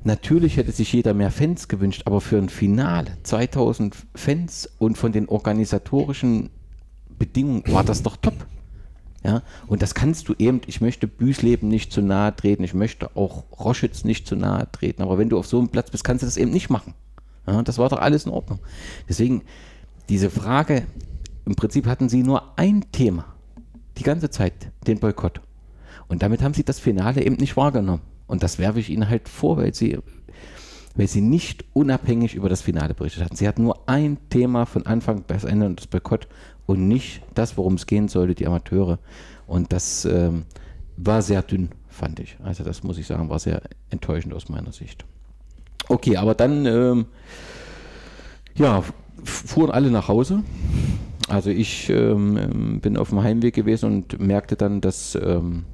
[0.02, 5.12] Natürlich hätte sich jeder mehr Fans gewünscht, aber für ein Finale 2000 Fans und von
[5.12, 6.48] den organisatorischen
[7.18, 8.46] Bedingungen war das doch top.
[9.22, 13.14] Ja, und das kannst du eben, ich möchte Büsleben nicht zu nahe treten, ich möchte
[13.16, 16.22] auch Roschitz nicht zu nahe treten, aber wenn du auf so einem Platz bist, kannst
[16.22, 16.94] du das eben nicht machen.
[17.46, 18.60] Ja, das war doch alles in Ordnung.
[19.08, 19.42] Deswegen,
[20.08, 20.86] diese Frage,
[21.44, 23.26] im Prinzip hatten sie nur ein Thema,
[23.98, 24.54] die ganze Zeit,
[24.86, 25.40] den Boykott.
[26.08, 28.02] Und damit haben sie das Finale eben nicht wahrgenommen.
[28.26, 29.98] Und das werfe ich ihnen halt vor, weil sie,
[30.94, 33.36] weil sie nicht unabhängig über das Finale berichtet hatten.
[33.36, 36.26] Sie hatten nur ein Thema von Anfang bis Ende und das Boykott
[36.70, 39.00] und nicht das, worum es gehen sollte, die Amateure.
[39.48, 40.44] Und das ähm,
[40.96, 42.36] war sehr dünn, fand ich.
[42.44, 45.04] Also das muss ich sagen, war sehr enttäuschend aus meiner Sicht.
[45.88, 47.06] Okay, aber dann ähm,
[48.54, 48.84] ja,
[49.24, 50.44] fuhren alle nach Hause.
[51.28, 55.64] Also ich ähm, ähm, bin auf dem Heimweg gewesen und merkte dann, dass ähm,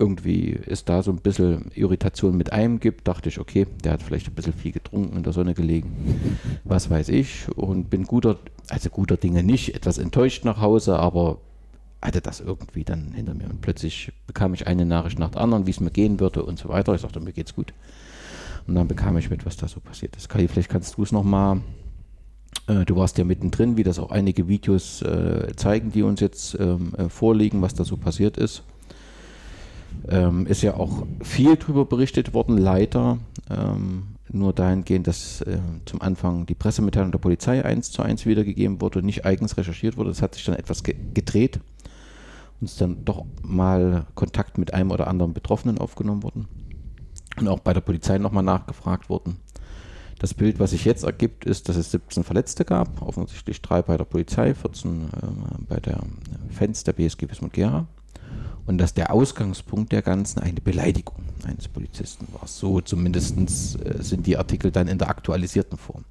[0.00, 3.06] irgendwie es da so ein bisschen Irritation mit einem gibt.
[3.06, 6.30] Dachte ich, okay, der hat vielleicht ein bisschen viel getrunken, in der Sonne gelegen,
[6.64, 7.46] was weiß ich.
[7.54, 11.38] Und bin guter, also guter Dinge nicht, etwas enttäuscht nach Hause, aber
[12.02, 13.44] hatte das irgendwie dann hinter mir.
[13.44, 16.58] Und plötzlich bekam ich eine Nachricht nach der anderen, wie es mir gehen würde und
[16.58, 16.94] so weiter.
[16.94, 17.74] Ich sagte, mir geht's gut.
[18.66, 20.28] Und dann bekam ich mit, was da so passiert ist.
[20.28, 21.60] Kai, vielleicht kannst du es nochmal,
[22.68, 26.58] äh, du warst ja mittendrin, wie das auch einige Videos äh, zeigen, die uns jetzt
[26.58, 28.62] ähm, äh, vorliegen, was da so passiert ist.
[30.08, 33.18] Ähm, ist ja auch viel drüber berichtet worden, leider.
[33.50, 38.80] Ähm, nur dahingehend, dass äh, zum Anfang die Pressemitteilung der Polizei eins zu eins wiedergegeben
[38.80, 40.10] wurde und nicht eigens recherchiert wurde.
[40.10, 41.60] Das hat sich dann etwas ge gedreht
[42.60, 46.46] und ist dann doch mal Kontakt mit einem oder anderen Betroffenen aufgenommen worden
[47.38, 49.38] und auch bei der Polizei nochmal nachgefragt worden.
[50.18, 53.96] Das Bild, was sich jetzt ergibt, ist, dass es 17 Verletzte gab, offensichtlich drei bei
[53.96, 55.06] der Polizei, 14 äh,
[55.66, 55.98] bei der
[56.50, 57.86] Fans der BSG Wismut Gera.
[58.70, 62.46] Und dass der Ausgangspunkt der Ganzen eine Beleidigung eines Polizisten war.
[62.46, 63.36] So zumindest
[63.84, 66.04] äh, sind die Artikel dann in der aktualisierten Form.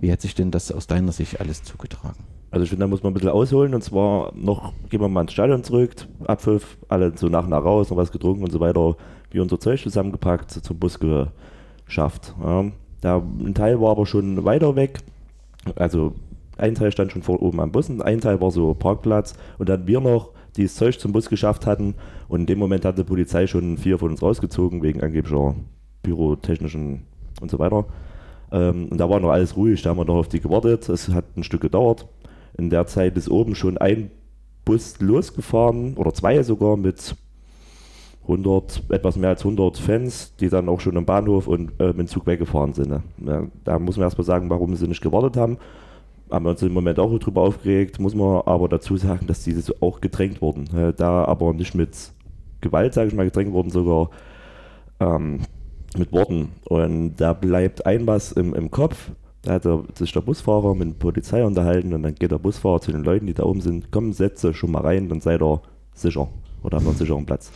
[0.00, 2.24] Wie hat sich denn das aus deiner Sicht alles zugetragen?
[2.50, 5.20] Also ich finde, da muss man ein bisschen ausholen und zwar noch, gehen wir mal
[5.20, 8.60] ins Stadion zurück, Abpfiff, alle so nach und nach raus, noch was getrunken und so
[8.60, 8.96] weiter,
[9.30, 12.34] wie unser Zeug zusammengepackt, zum Bus geschafft.
[12.42, 12.64] Ja.
[13.02, 15.00] Da, ein Teil war aber schon weiter weg,
[15.76, 16.14] also
[16.56, 19.68] ein Teil stand schon vor oben am Bus, und ein Teil war so Parkplatz und
[19.68, 21.94] dann wir noch, die das Zeug zum Bus geschafft hatten
[22.28, 25.54] und in dem Moment hat die Polizei schon vier von uns rausgezogen wegen angeblicher
[26.02, 27.04] pyrotechnischen
[27.40, 27.86] und so weiter.
[28.50, 31.08] Ähm, und da war noch alles ruhig, da haben wir noch auf die gewartet, es
[31.08, 32.06] hat ein Stück gedauert.
[32.56, 34.10] In der Zeit ist oben schon ein
[34.64, 37.14] Bus losgefahren oder zwei sogar mit
[38.22, 41.98] 100, etwas mehr als 100 Fans, die dann auch schon am Bahnhof und äh, mit
[41.98, 42.90] dem Zug weggefahren sind.
[42.90, 43.02] Ne?
[43.24, 45.56] Ja, da muss man erstmal sagen, warum sie nicht gewartet haben.
[46.30, 49.74] Haben wir uns im Moment auch drüber aufgeregt, muss man aber dazu sagen, dass diese
[49.80, 50.68] auch gedrängt wurden.
[50.76, 51.90] Äh, da aber nicht mit
[52.60, 54.10] Gewalt, sage ich mal, gedrängt wurden, sogar
[55.00, 55.40] ähm,
[55.96, 56.50] mit Worten.
[56.64, 59.10] Und da bleibt ein was im, im Kopf.
[59.42, 62.92] Da hat sich der Busfahrer mit der Polizei unterhalten und dann geht der Busfahrer zu
[62.92, 65.62] den Leuten, die da oben sind, komm, setze schon mal rein, dann seid ihr
[65.94, 66.28] sicher
[66.62, 67.50] oder habt ihr einen sicheren Platz.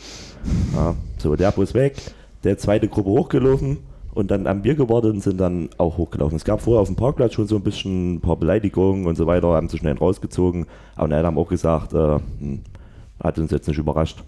[0.73, 1.97] Ja, so, der Bus weg,
[2.43, 3.79] der zweite Gruppe hochgelaufen
[4.13, 6.35] und dann am Bier gewartet und sind dann auch hochgelaufen.
[6.35, 9.25] Es gab vorher auf dem Parkplatz schon so ein bisschen ein paar Beleidigungen und so
[9.25, 12.61] weiter, haben sie schnell rausgezogen, aber dann haben auch gesagt, äh, hm,
[13.21, 14.23] hat uns jetzt nicht überrascht.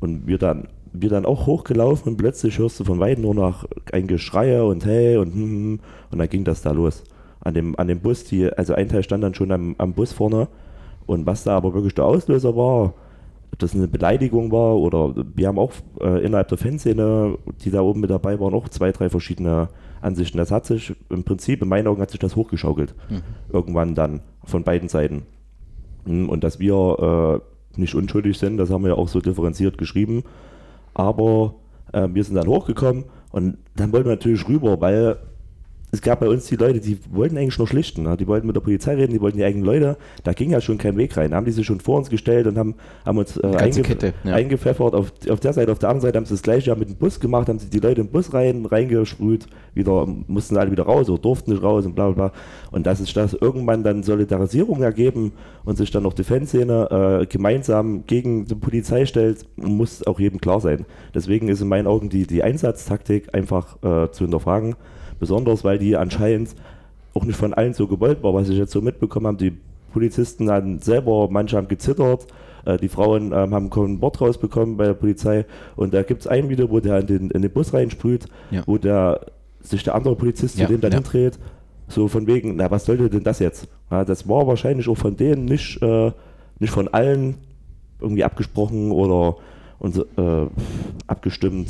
[0.00, 3.64] Und wir dann, wir dann auch hochgelaufen und plötzlich hörst du von weitem nur noch
[3.92, 5.80] ein Geschreie und hey und hm, hm,
[6.10, 7.04] und dann ging das da los.
[7.40, 10.12] An dem, an dem Bus, die, also ein Teil stand dann schon am, am Bus
[10.12, 10.48] vorne
[11.06, 12.94] und was da aber wirklich der Auslöser war,
[13.52, 17.82] ob das eine Beleidigung war oder wir haben auch äh, innerhalb der Fanszene, die da
[17.82, 19.68] oben mit dabei waren, auch zwei, drei verschiedene
[20.00, 20.38] Ansichten.
[20.38, 22.94] Das hat sich im Prinzip, in meinen Augen hat sich das hochgeschaukelt.
[23.52, 25.24] Irgendwann dann von beiden Seiten.
[26.06, 27.42] Mm, Und dass wir
[27.76, 30.24] äh, nicht unschuldig sind, das haben wir ja auch so differenziert geschrieben.
[30.94, 31.54] Aber
[31.92, 35.18] äh, wir sind dann hochgekommen und dann wollten wir natürlich rüber, weil
[35.94, 38.04] es gab bei uns die Leute, die wollten eigentlich nur schlichten.
[38.04, 38.16] Ne?
[38.16, 39.98] Die wollten mit der Polizei reden, die wollten die eigenen Leute.
[40.24, 41.32] Da ging ja schon kein Weg rein.
[41.32, 44.14] Da haben die sich schon vor uns gestellt und haben, haben uns äh, eingef Kette,
[44.24, 44.32] ja.
[44.32, 44.94] eingepfeffert.
[44.94, 47.20] Auf, auf der Seite, auf der anderen Seite haben sie das gleiche mit dem Bus
[47.20, 51.20] gemacht, haben sie die Leute im Bus rein, reingesprüht, wieder mussten alle wieder raus oder
[51.20, 52.38] durften nicht raus und bla bla bla.
[52.70, 55.32] Und das ist das irgendwann dann Solidarisierung ergeben
[55.66, 60.40] und sich dann auch die Fanszene äh, gemeinsam gegen die Polizei stellt, muss auch jedem
[60.40, 60.86] klar sein.
[61.14, 64.74] Deswegen ist in meinen Augen die, die Einsatztaktik einfach äh, zu hinterfragen.
[65.22, 66.50] Besonders, weil die anscheinend
[67.14, 69.36] auch nicht von allen so gewollt war, was ich jetzt so mitbekommen habe.
[69.36, 69.56] Die
[69.92, 72.26] Polizisten haben selber, manche haben gezittert,
[72.64, 75.44] äh, die Frauen ähm, haben kein Wort rausbekommen bei der Polizei.
[75.76, 78.64] Und da gibt es ein Video, wo der in den, in den Bus reinsprüht, Ja.
[78.66, 79.20] wo der
[79.60, 80.98] sich der andere Polizist Ja, zu dem dann ja.
[80.98, 81.38] hindreht.
[81.86, 83.68] So von wegen, na, was sollte denn das jetzt?
[83.92, 86.10] Ja, das war wahrscheinlich auch von denen nicht, äh,
[86.58, 87.36] nicht von allen
[88.00, 89.36] irgendwie abgesprochen oder
[89.78, 90.46] und, äh,
[91.06, 91.68] abgestimmt,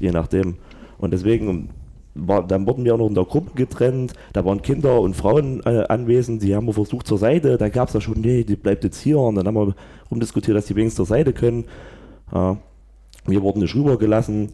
[0.00, 0.56] je nachdem.
[0.98, 1.70] Und deswegen
[2.14, 5.62] war, dann wurden wir auch noch in der Gruppe getrennt, da waren Kinder und Frauen
[5.64, 8.56] äh, anwesend, die haben wir versucht zur Seite, da gab es ja schon, nee, die
[8.56, 9.18] bleibt jetzt hier.
[9.18, 9.74] Und dann haben wir
[10.10, 11.64] rumdiskutiert, dass die wenigstens zur Seite können.
[12.32, 12.54] Äh,
[13.26, 14.50] wir wurden nicht rübergelassen,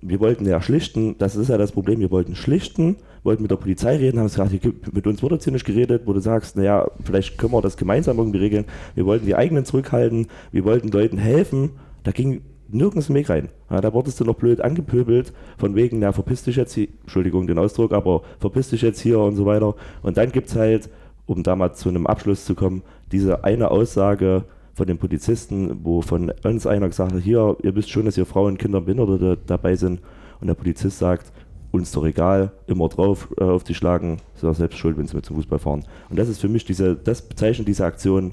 [0.00, 3.56] wir wollten ja schlichten, das ist ja das Problem, wir wollten schlichten, wollten mit der
[3.56, 4.52] Polizei reden, haben gesagt,
[4.92, 8.38] mit uns wurde nicht geredet, wo du sagst, naja, vielleicht können wir das gemeinsam irgendwie
[8.38, 8.66] regeln.
[8.94, 11.70] Wir wollten die eigenen zurückhalten, wir wollten Leuten helfen,
[12.02, 13.48] da ging nirgends ein Weg rein.
[13.70, 17.46] Ja, da wurdest du noch blöd angepöbelt, von wegen, na, verpiss dich jetzt hier, Entschuldigung
[17.46, 19.74] den Ausdruck, aber verpiss dich jetzt hier und so weiter.
[20.02, 20.88] Und dann gibt es halt,
[21.26, 26.02] um da mal zu einem Abschluss zu kommen, diese eine Aussage von den Polizisten, wo
[26.02, 29.76] von uns einer gesagt hat, hier, ihr wisst schon, dass hier Frauen, Kinder Behinderte dabei
[29.76, 30.00] sind.
[30.40, 31.32] Und der Polizist sagt,
[31.70, 35.16] uns doch egal, immer drauf äh, auf die schlagen, ist doch selbst schuld, wenn sie
[35.16, 35.84] mit zum Fußball fahren.
[36.08, 38.32] Und das ist für mich diese, das bezeichnet diese Aktion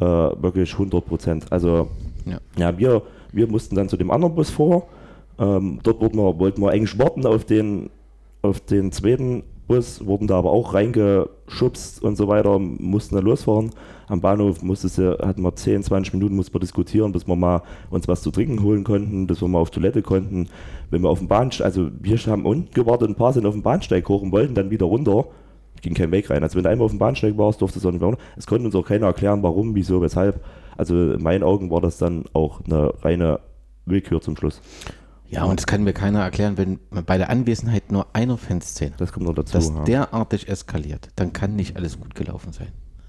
[0.00, 1.52] äh, wirklich 100 Prozent.
[1.52, 1.88] Also
[2.24, 2.38] Ja.
[2.56, 3.02] ja, wir,
[3.32, 4.88] wir mussten dann zu dem anderen Bus vor.
[5.38, 7.90] Ähm, dort wir, wollten wir eigentlich warten auf den,
[8.42, 13.70] auf den zweiten Bus, wurden da aber auch reingeschubst und so weiter, mussten dann losfahren.
[14.08, 18.08] Am Bahnhof musste, hatten wir 10, 20 Minuten, mussten wir diskutieren, bis wir mal uns
[18.08, 20.48] was zu trinken holen konnten, bis wir mal auf Toilette konnten.
[20.90, 23.62] Wenn wir auf dem Bahnsteig, also wir haben unten gewartet, ein paar sind auf dem
[23.62, 25.26] Bahnsteig hoch und wollten dann wieder runter.
[25.82, 26.42] Ging kein Weg rein.
[26.42, 28.22] Also wenn du einmal auf dem Bahnsteig warst, durfte es auch nicht mehr runter.
[28.36, 30.40] Es konnte uns auch keiner erklären, warum, wieso, weshalb.
[30.80, 33.40] Also in meinen Augen war das dann auch eine reine
[33.84, 34.62] Willkür zum Schluss.
[35.28, 39.12] Ja, und das kann mir keiner erklären, wenn bei der Anwesenheit nur einer Fanszene Das
[39.12, 39.52] kommt noch dazu.
[39.52, 39.84] das ja.
[39.84, 42.68] derartig eskaliert, dann kann nicht alles gut gelaufen sein.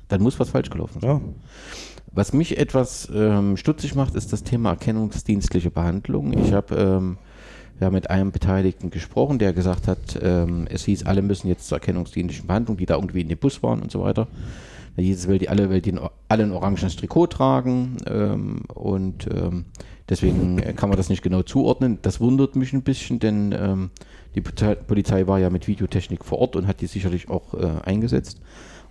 [0.10, 1.10] Dann muss was falsch gelaufen sein.
[1.10, 1.22] ja.
[2.12, 6.34] Was mich etwas ähm, stutzig macht, ist das Thema erkennungsdienstliche Behandlung.
[6.34, 7.18] Ich habe ähm,
[7.80, 11.78] ja, mit einem Beteiligten gesprochen, der gesagt hat, ähm, es hieß, alle müssen jetzt zur
[11.78, 14.28] erkennungsdienstlichen Behandlung, die da irgendwie in dem Bus waren und so weiter.
[14.98, 19.66] Es, weil die alle, weil die ein, alle ein orangenes Trikot tragen ähm, und ähm,
[20.10, 22.00] deswegen kann man das nicht genau zuordnen.
[22.02, 23.90] Das wundert mich ein bisschen, denn ähm,
[24.36, 28.42] die Polizei- war ja mit Videotechnik vor Ort und hat die sicherlich auch äh, eingesetzt.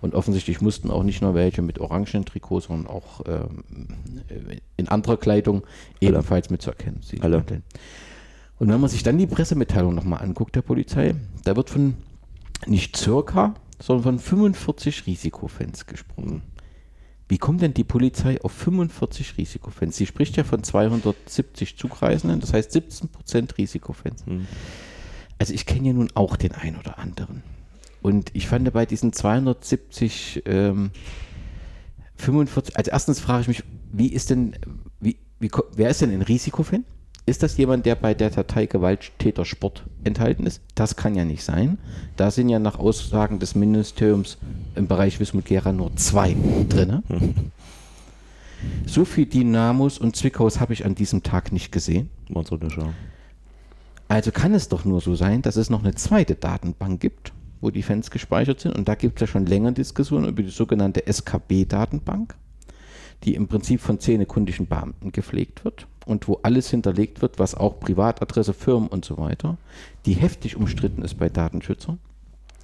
[0.01, 3.63] Und offensichtlich mussten auch nicht nur welche mit orangenen Trikots, sondern auch ähm,
[4.75, 5.61] in anderer Kleidung
[5.99, 7.01] ebenfalls mit zu erkennen.
[7.03, 7.45] Sie Alle.
[8.57, 11.95] Und wenn man sich dann die Pressemitteilung nochmal anguckt, der Polizei, da wird von
[12.65, 16.43] nicht circa, sondern von 45 Risikofans gesprochen.
[17.27, 19.95] Wie kommt denn die Polizei auf 45 Risikofans?
[19.95, 24.25] Sie spricht ja von 270 Zugreisenden, das heißt 17% Risikofans.
[24.25, 24.47] Hm.
[25.39, 27.41] Also ich kenne ja nun auch den einen oder anderen.
[28.01, 30.91] Und ich fand bei diesen 270, ähm,
[32.17, 34.55] 45, also erstens frage ich mich, wie ist denn,
[34.99, 36.85] wie, wie, wer ist denn ein Risikofan?
[37.31, 40.61] Ist das jemand, der bei der Datei Gewalttäter Sport enthalten ist?
[40.75, 41.77] Das kann ja nicht sein.
[42.17, 44.37] Da sind ja nach Aussagen des Ministeriums
[44.75, 46.35] im Bereich Wismut Gera nur zwei
[46.67, 47.03] drin.
[48.85, 52.09] So viel Dynamos und Zwickhaus habe ich an diesem Tag nicht gesehen.
[52.27, 52.91] War so nicht, ja.
[54.09, 57.69] Also kann es doch nur so sein, dass es noch eine zweite Datenbank gibt, wo
[57.69, 58.75] die Fans gespeichert sind.
[58.75, 62.35] Und da gibt es ja schon länger Diskussionen über die sogenannte SKB-Datenbank,
[63.23, 67.79] die im Prinzip von zehnekundigen Beamten gepflegt wird und wo alles hinterlegt wird, was auch
[67.79, 69.57] Privatadresse, Firmen und so weiter,
[70.05, 71.99] die heftig umstritten ist bei Datenschützern.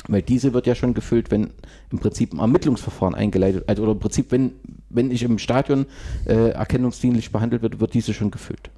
[0.07, 1.49] Weil diese wird ja schon gefüllt, wenn
[1.91, 4.53] im Prinzip ein Ermittlungsverfahren eingeleitet also oder im Prinzip, wenn,
[4.89, 5.85] wenn ich im Stadion
[6.25, 8.69] äh, erkennungsdienlich behandelt wird, wird diese schon gefüllt.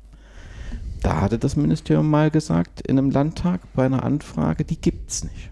[1.01, 5.23] Da hatte das Ministerium mal gesagt in einem Landtag bei einer Anfrage, die gibt es
[5.23, 5.49] nicht.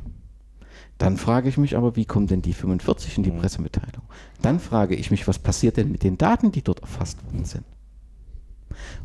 [0.97, 4.03] Dann frage ich mich aber, wie kommen denn die 45 in die Pressemitteilung?
[4.41, 7.63] Dann frage ich mich, was passiert denn mit den Daten, die dort erfasst worden sind?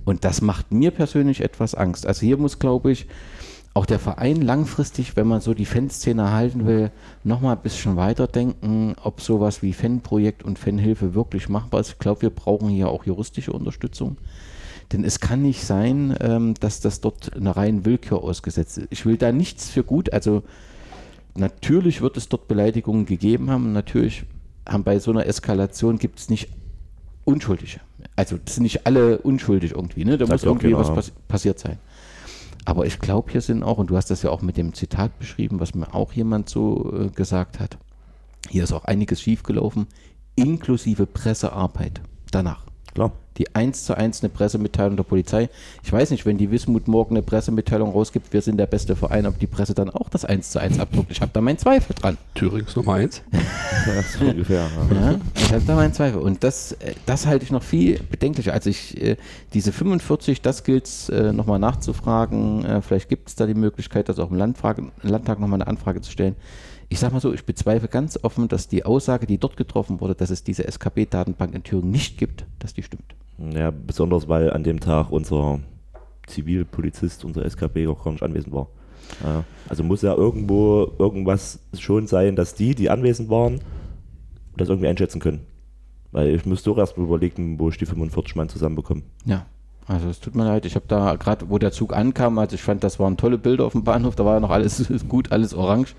[0.04, 2.06] Und das macht mir persönlich etwas Angst.
[2.06, 3.06] Also hier muss, glaube ich,
[3.74, 6.90] auch der Verein langfristig, wenn man so die Fanszene erhalten will,
[7.24, 11.92] nochmal ein bisschen weiterdenken, ob sowas wie Fanprojekt und Fanhilfe wirklich machbar ist.
[11.92, 14.18] Ich glaube, wir brauchen hier auch juristische Unterstützung.
[14.92, 18.88] Denn es kann nicht sein, ähm, dass das dort eine rein Willkür ausgesetzt ist.
[18.90, 20.42] Ich will da nichts für gut, also
[21.34, 23.72] natürlich wird es dort Beleidigungen gegeben haben.
[23.72, 24.24] Natürlich
[24.68, 26.50] haben bei so einer Eskalation gibt es nicht
[27.24, 27.80] Unschuldige.
[28.16, 30.04] Also das sind nicht alle unschuldig irgendwie.
[30.04, 30.18] Ne?
[30.18, 30.78] Da Sagt muss irgendwie keiner.
[30.78, 31.78] was pass passiert sein.
[32.64, 35.18] Aber ich glaube, hier sind auch, und du hast das ja auch mit dem Zitat
[35.18, 37.76] beschrieben, was mir auch jemand so äh, gesagt hat,
[38.48, 39.86] hier ist auch einiges schiefgelaufen,
[40.36, 42.66] inklusive Pressearbeit danach.
[42.94, 43.12] Klar.
[43.38, 45.48] Die eins zu eins eine Pressemitteilung der Polizei.
[45.82, 49.24] Ich weiß nicht, wenn die Wismut morgen eine Pressemitteilung rausgibt, wir sind der beste Verein,
[49.24, 51.10] ob die Presse dann auch das eins zu eins abdruckt.
[51.10, 52.18] Ich habe da meinen Zweifel dran.
[52.34, 53.22] Thürings Nummer 1.
[53.32, 54.68] Ja, so ungefähr.
[54.90, 55.12] Ja.
[55.12, 56.20] Ja, ich habe da meinen Zweifel.
[56.20, 58.52] Und das, äh, das halte ich noch viel bedenklicher.
[58.52, 59.16] Also ich, äh,
[59.54, 62.66] diese 45, das gilt es äh, nochmal nachzufragen.
[62.66, 66.02] Äh, vielleicht gibt es da die Möglichkeit, das auch im Landfrage, Landtag nochmal eine Anfrage
[66.02, 66.36] zu stellen.
[66.92, 70.14] Ich sage mal so, ich bezweifle ganz offen, dass die Aussage, die dort getroffen wurde,
[70.14, 73.14] dass es diese SKB-Datenbank in Thüringen nicht gibt, dass die stimmt.
[73.38, 75.60] ja, besonders weil an dem Tag unser
[76.26, 78.68] Zivilpolizist, unser SKB auch gar nicht anwesend war.
[79.70, 83.60] Also muss ja irgendwo irgendwas schon sein, dass die, die anwesend waren,
[84.58, 85.46] das irgendwie einschätzen können.
[86.10, 89.00] Weil ich müsste doch erst mal überlegen, wo ich die 45 Mann zusammenbekomme.
[89.24, 89.46] Ja,
[89.86, 90.66] also es tut mir leid.
[90.66, 93.64] Ich habe da gerade, wo der Zug ankam, also ich fand, das waren tolle Bilder
[93.64, 95.94] auf dem Bahnhof, da war ja noch alles gut, alles orange.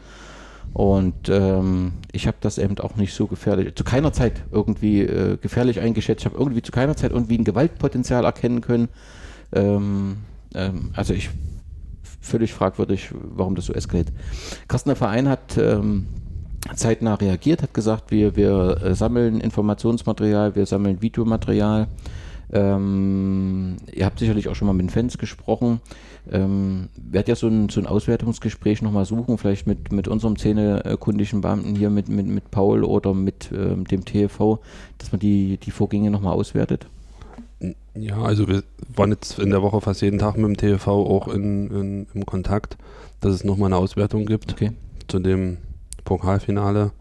[0.73, 5.37] Und ähm, ich habe das eben auch nicht so gefährlich, zu keiner Zeit irgendwie äh,
[5.37, 6.21] gefährlich eingeschätzt.
[6.21, 8.89] Ich habe irgendwie zu keiner Zeit irgendwie ein Gewaltpotenzial erkennen können.
[9.51, 10.17] Ähm,
[10.55, 11.29] ähm, also ich
[12.21, 14.11] völlig fragwürdig, warum das so eskaliert.
[14.67, 16.07] Carsten, der Verein hat ähm,
[16.75, 21.87] zeitnah reagiert, hat gesagt, wir, wir äh, sammeln Informationsmaterial, wir sammeln Videomaterial.
[22.51, 25.81] Ähm, ihr habt sicherlich auch schon mal mit Fans gesprochen.
[26.31, 31.41] Ähm, werdet ja so ein, so ein Auswertungsgespräch nochmal suchen, vielleicht mit, mit unserem zähnekundigen
[31.41, 34.59] Beamten hier, mit, mit, mit Paul oder mit ähm, dem TFV,
[34.97, 36.87] dass man die, die Vorgänge nochmal auswertet?
[37.95, 38.63] Ja, also wir
[38.95, 42.25] waren jetzt in der Woche fast jeden Tag mit dem TV auch in, in, im
[42.25, 42.77] Kontakt,
[43.19, 44.71] dass es nochmal eine Auswertung gibt Okay.
[45.07, 45.57] zu dem
[46.03, 46.91] Pokalfinale,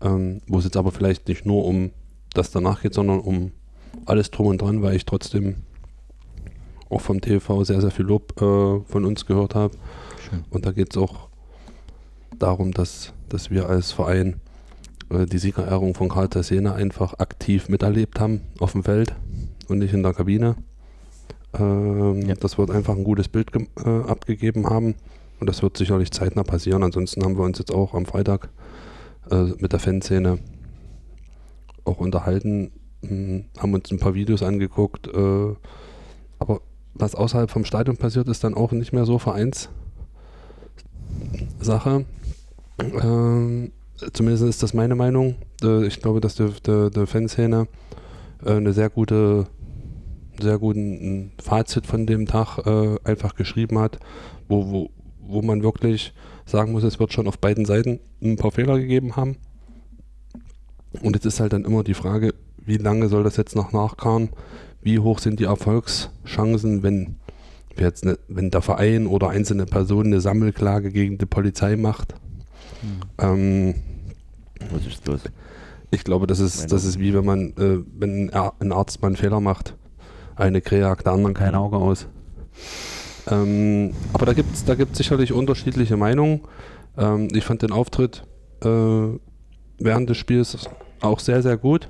[0.00, 1.90] ähm, wo es jetzt aber vielleicht nicht nur um
[2.34, 3.52] das danach geht, sondern um
[4.04, 5.56] alles drum und dran, weil ich trotzdem
[6.90, 9.74] auch vom TV sehr, sehr viel Lob äh, von uns gehört habe.
[10.28, 10.44] Schön.
[10.50, 11.28] Und da geht es auch
[12.38, 14.40] darum, dass, dass wir als Verein
[15.10, 19.14] äh, die Siegerehrung von Karl Tassena einfach aktiv miterlebt haben auf dem Feld
[19.68, 20.56] und nicht in der Kabine.
[21.58, 22.34] Ähm, Ja.
[22.34, 24.94] Dass wir einfach ein gutes Bild äh, abgegeben haben.
[25.40, 26.82] Und das wird sicherlich zeitnah passieren.
[26.82, 28.48] Ansonsten haben wir uns jetzt auch am Freitag
[29.30, 30.38] äh, mit der Fanszene
[31.84, 32.70] auch unterhalten,
[33.02, 35.06] mh, haben uns ein paar Videos angeguckt.
[35.06, 35.54] Äh,
[36.38, 36.60] aber
[36.98, 39.68] was außerhalb vom Stadion passiert, ist dann auch nicht mehr so Vereinssache.
[42.78, 43.72] Ähm,
[44.12, 45.36] zumindest ist das meine Meinung.
[45.62, 47.68] Äh, ich glaube, dass der, der, der Fanszene
[48.44, 49.46] äh, eine sehr gute,
[50.40, 53.98] sehr guten Fazit von dem Tag äh, einfach geschrieben hat,
[54.48, 56.12] wo, wo, wo man wirklich
[56.46, 59.36] sagen muss, es wird schon auf beiden Seiten ein paar Fehler gegeben haben.
[61.02, 62.34] Und jetzt ist halt dann immer die Frage,
[62.64, 64.30] wie lange soll das jetzt noch nachkarren?
[64.82, 67.16] Wie hoch sind die Erfolgschancen, wenn,
[67.78, 72.14] jetzt ne, wenn der Verein oder einzelne Personen eine Sammelklage gegen die Polizei macht?
[73.18, 73.74] Ähm,
[74.72, 75.20] Was ist los?
[75.90, 79.16] ich glaube, das ist, das ist wie wenn man, äh, wenn ein Arzt mal einen
[79.16, 79.74] Fehler macht.
[80.36, 82.06] Eine Krähe hackt der anderen kein Auge aus.
[83.30, 86.42] Ähm, aber da gibt es da gibt's sicherlich unterschiedliche Meinungen.
[86.96, 88.24] Ähm, ich fand den Auftritt
[88.62, 88.68] äh,
[89.78, 90.68] während des Spiels
[91.00, 91.88] auch sehr, sehr gut.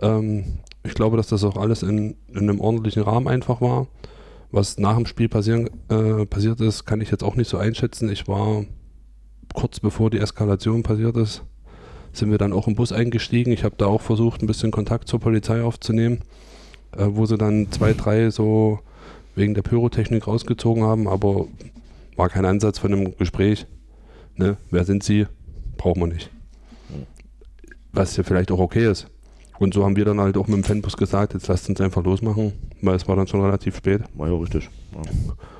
[0.00, 3.86] Ähm, ich glaube, dass das auch alles in, in einem ordentlichen Rahmen einfach war.
[4.50, 8.10] Was nach dem Spiel passieren, äh, passiert ist, kann ich jetzt auch nicht so einschätzen.
[8.10, 8.64] Ich war
[9.54, 11.42] kurz bevor die Eskalation passiert ist,
[12.12, 13.52] sind wir dann auch im Bus eingestiegen.
[13.52, 16.20] Ich habe da auch versucht, ein bisschen Kontakt zur Polizei aufzunehmen,
[16.96, 18.80] äh, wo sie dann zwei, drei so
[19.36, 21.46] wegen der Pyrotechnik rausgezogen haben, aber
[22.16, 23.66] war kein Ansatz von einem Gespräch.
[24.36, 24.56] Ne?
[24.70, 25.26] Wer sind sie?
[25.76, 26.30] Braucht man nicht.
[27.92, 29.06] Was ja vielleicht auch okay ist.
[29.60, 32.02] Und so haben wir dann halt auch mit dem Fanbus gesagt, jetzt lasst uns einfach
[32.02, 34.02] losmachen, weil es war dann schon relativ spät.
[34.14, 34.70] War ja richtig.
[34.94, 35.02] Ja.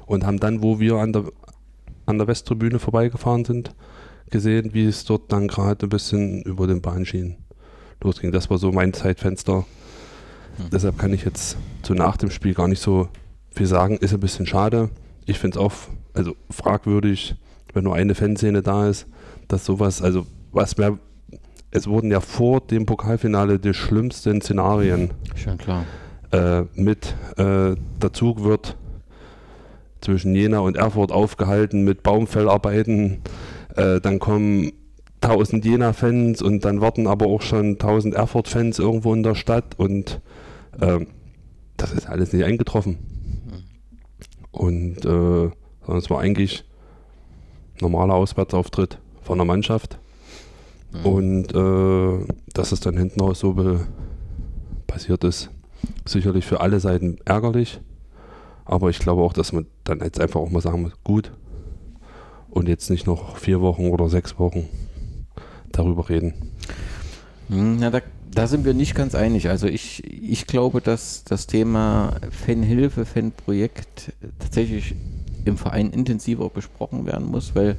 [0.07, 1.25] Und haben dann, wo wir an der,
[2.07, 3.75] an der Westtribüne vorbeigefahren sind,
[4.31, 7.37] gesehen, wie es dort dann gerade ein bisschen über den Bahnschienen
[8.03, 8.33] losging.
[8.33, 9.67] Das war so mein Zeitfenster.
[10.73, 13.09] Deshalb kann ich jetzt zu nach dem Spiel gar nicht so
[13.51, 13.99] viel sagen.
[13.99, 14.89] Ist ein bisschen schade.
[15.27, 15.73] Ich finde es auch
[16.15, 17.35] also fragwürdig,
[17.75, 19.07] wenn nur eine Fanszene da ist,
[19.47, 20.99] dass sowas, also was mir,
[21.71, 25.85] es wurden ja vor dem Pokalfinale die schlimmsten Szenarien Schon klar.
[26.33, 27.14] äh, mit.
[27.37, 28.77] Äh, der Zug wird
[30.01, 33.18] zwischen Jena und Erfurt aufgehalten mit Baumfellarbeiten.
[33.77, 34.73] Äh, dann kommen
[35.21, 40.21] 1000 Jena-Fans und dann warten aber auch schon 1000 Erfurt-Fans irgendwo in der Stadt und
[40.81, 41.09] ähm,
[41.77, 42.99] das ist alles nicht eingetroffen.
[44.51, 45.51] Und äh,
[45.91, 46.64] sondern es war eigentlich
[47.81, 49.99] normaler Auswärtsauftritt von der Mannschaft.
[50.93, 51.07] Mhm.
[51.07, 53.55] Und äh, dass es dann hinten raus so
[54.86, 55.51] passiert ist,
[56.05, 57.80] sicherlich für alle Seiten ärgerlich.
[58.64, 61.32] Aber ich glaube auch, dass man dann jetzt einfach auch mal sagen muss, gut.
[62.51, 64.68] Und jetzt nicht noch vier Wochen oder sechs Wochen
[65.70, 66.34] darüber reden.
[67.49, 68.01] Hm, ja, da,
[68.32, 69.49] da sind wir nicht ganz einig.
[69.49, 74.95] Also ich, ich glaube, dass das Thema Fanhilfe, Fanprojekt tatsächlich
[75.45, 77.76] im Verein intensiver besprochen werden muss, weil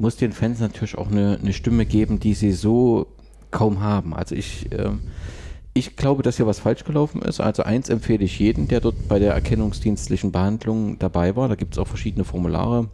[0.00, 3.06] muss den Fans natürlich auch eine, eine Stimme geben, die sie so
[3.50, 4.14] kaum haben.
[4.14, 4.90] Also ich, äh,
[5.74, 7.40] ich glaube, dass hier was falsch gelaufen ist.
[7.40, 11.48] Also eins empfehle ich jedem, der dort bei der erkennungsdienstlichen Behandlung dabei war.
[11.48, 12.88] Da gibt es auch verschiedene Formulare.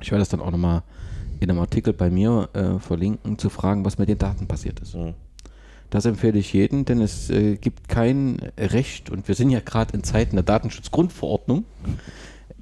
[0.00, 0.82] Ich werde das dann auch nochmal
[1.40, 4.94] in einem Artikel bei mir äh, verlinken, zu fragen, was mit den Daten passiert ist.
[4.94, 5.14] Mhm.
[5.90, 9.94] Das empfehle ich jedem, denn es äh, gibt kein Recht, und wir sind ja gerade
[9.94, 11.64] in Zeiten der Datenschutzgrundverordnung,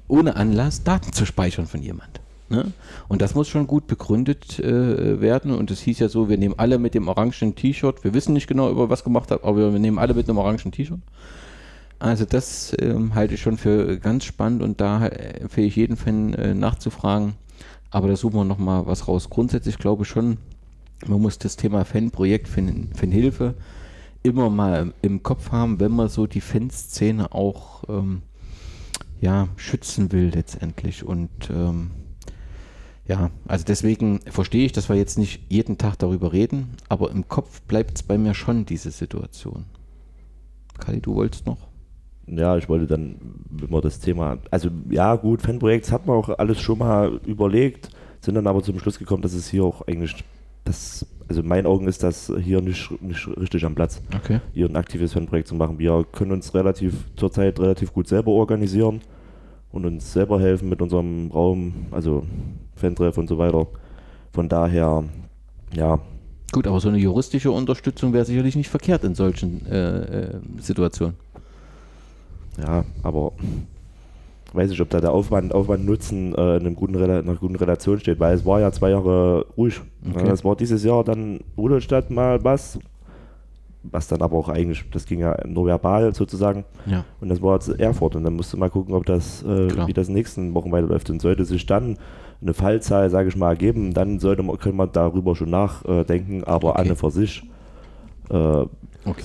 [0.07, 2.22] ohne Anlass Daten zu speichern von jemand.
[2.53, 2.71] Ne?
[3.07, 5.51] Und das muss schon gut begründet äh, werden.
[5.51, 8.03] Und es hieß ja so, wir nehmen alle mit dem orangen T-Shirt.
[8.03, 10.71] Wir wissen nicht genau, über was gemacht hat, aber wir nehmen alle mit einem orangen
[10.71, 10.99] T-Shirt.
[11.97, 16.33] Also das ähm, halte ich schon für ganz spannend und da empfehle ich jeden Fan
[16.35, 17.33] äh, nachzufragen.
[17.89, 19.29] Aber da suchen wir nochmal was raus.
[19.31, 20.37] Grundsätzlich glaube ich schon,
[21.07, 23.55] man muss das Thema Fanprojekt, Fan, Fanhilfe
[24.21, 28.21] immer mal im Kopf haben, wenn man so die Fanszene auch ähm,
[29.21, 31.03] ja, schützen will letztendlich.
[31.03, 31.91] Und ähm,
[33.05, 37.27] ja, also deswegen verstehe ich, dass wir jetzt nicht jeden Tag darüber reden, aber im
[37.27, 39.65] Kopf bleibt es bei mir schon diese Situation.
[40.79, 41.57] Kali, du wolltest noch?
[42.27, 43.17] Ja, ich wollte dann,
[43.49, 47.89] wenn wir das Thema, also ja gut, Fanprojekts hat man auch alles schon mal überlegt,
[48.21, 50.23] sind dann aber zum Schluss gekommen, dass es hier auch eigentlich,
[50.63, 54.39] das, also in meinen Augen ist das hier nicht, nicht richtig am Platz, okay.
[54.53, 55.77] hier ein aktives Fanprojekt zu machen.
[55.79, 59.01] Wir können uns relativ zurzeit relativ gut selber organisieren
[59.73, 62.25] und uns selber helfen mit unserem Raum, also
[62.75, 63.67] Fantreff und so weiter.
[64.31, 65.03] Von daher,
[65.73, 65.99] ja.
[66.51, 71.15] Gut, aber so eine juristische Unterstützung wäre sicherlich nicht verkehrt in solchen äh, äh, Situationen.
[72.57, 73.31] Ja, aber
[74.53, 77.99] weiß ich, ob da der Aufwand, Aufwand Nutzen äh, in, guten, in einer guten Relation
[77.99, 79.81] steht, weil es war ja zwei Jahre ruhig.
[80.07, 80.29] Okay.
[80.29, 82.79] Es war dieses Jahr dann Rudolstadt mal was,
[83.83, 86.65] was dann aber auch eigentlich, das ging ja nur verbal sozusagen.
[86.85, 87.03] Ja.
[87.19, 88.15] Und das war jetzt Erfurt.
[88.15, 91.09] Und dann musste mal gucken, ob das, äh, wie das in den nächsten Wochen weiterläuft.
[91.09, 91.97] Und sollte sich dann
[92.41, 96.71] eine Fallzahl, sage ich mal, ergeben, dann sollte man, können wir darüber schon nachdenken, aber
[96.71, 96.89] okay.
[96.89, 97.43] an für sich
[98.29, 99.23] äh, okay.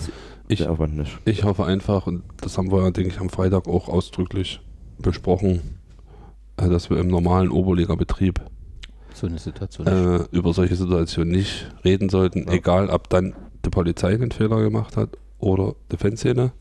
[0.49, 1.19] ich, nicht.
[1.25, 4.61] Ich hoffe einfach, und das haben wir, denke ich, am Freitag auch ausdrücklich
[4.99, 5.79] besprochen,
[6.57, 8.41] äh, dass wir im normalen Oberliga-Betrieb
[9.15, 12.53] so eine Situation äh, über solche Situationen nicht reden sollten, ja.
[12.53, 13.35] egal ob dann
[13.65, 16.53] die Polizei den Fehler gemacht hat oder die Fanszene,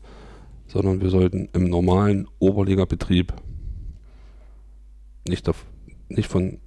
[0.66, 3.32] sondern wir sollten im normalen Oberliga-Betrieb
[5.26, 5.50] nicht,
[6.08, 6.58] nicht von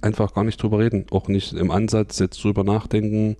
[0.00, 3.36] einfach gar nicht drüber reden, auch nicht im Ansatz jetzt drüber nachdenken,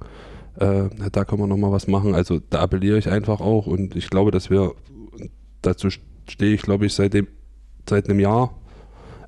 [0.59, 2.14] äh, da können wir nochmal was machen.
[2.14, 4.72] Also da appelliere ich einfach auch und ich glaube, dass wir,
[5.62, 5.88] dazu
[6.28, 7.28] stehe ich glaube ich seit, dem,
[7.88, 8.57] seit einem Jahr,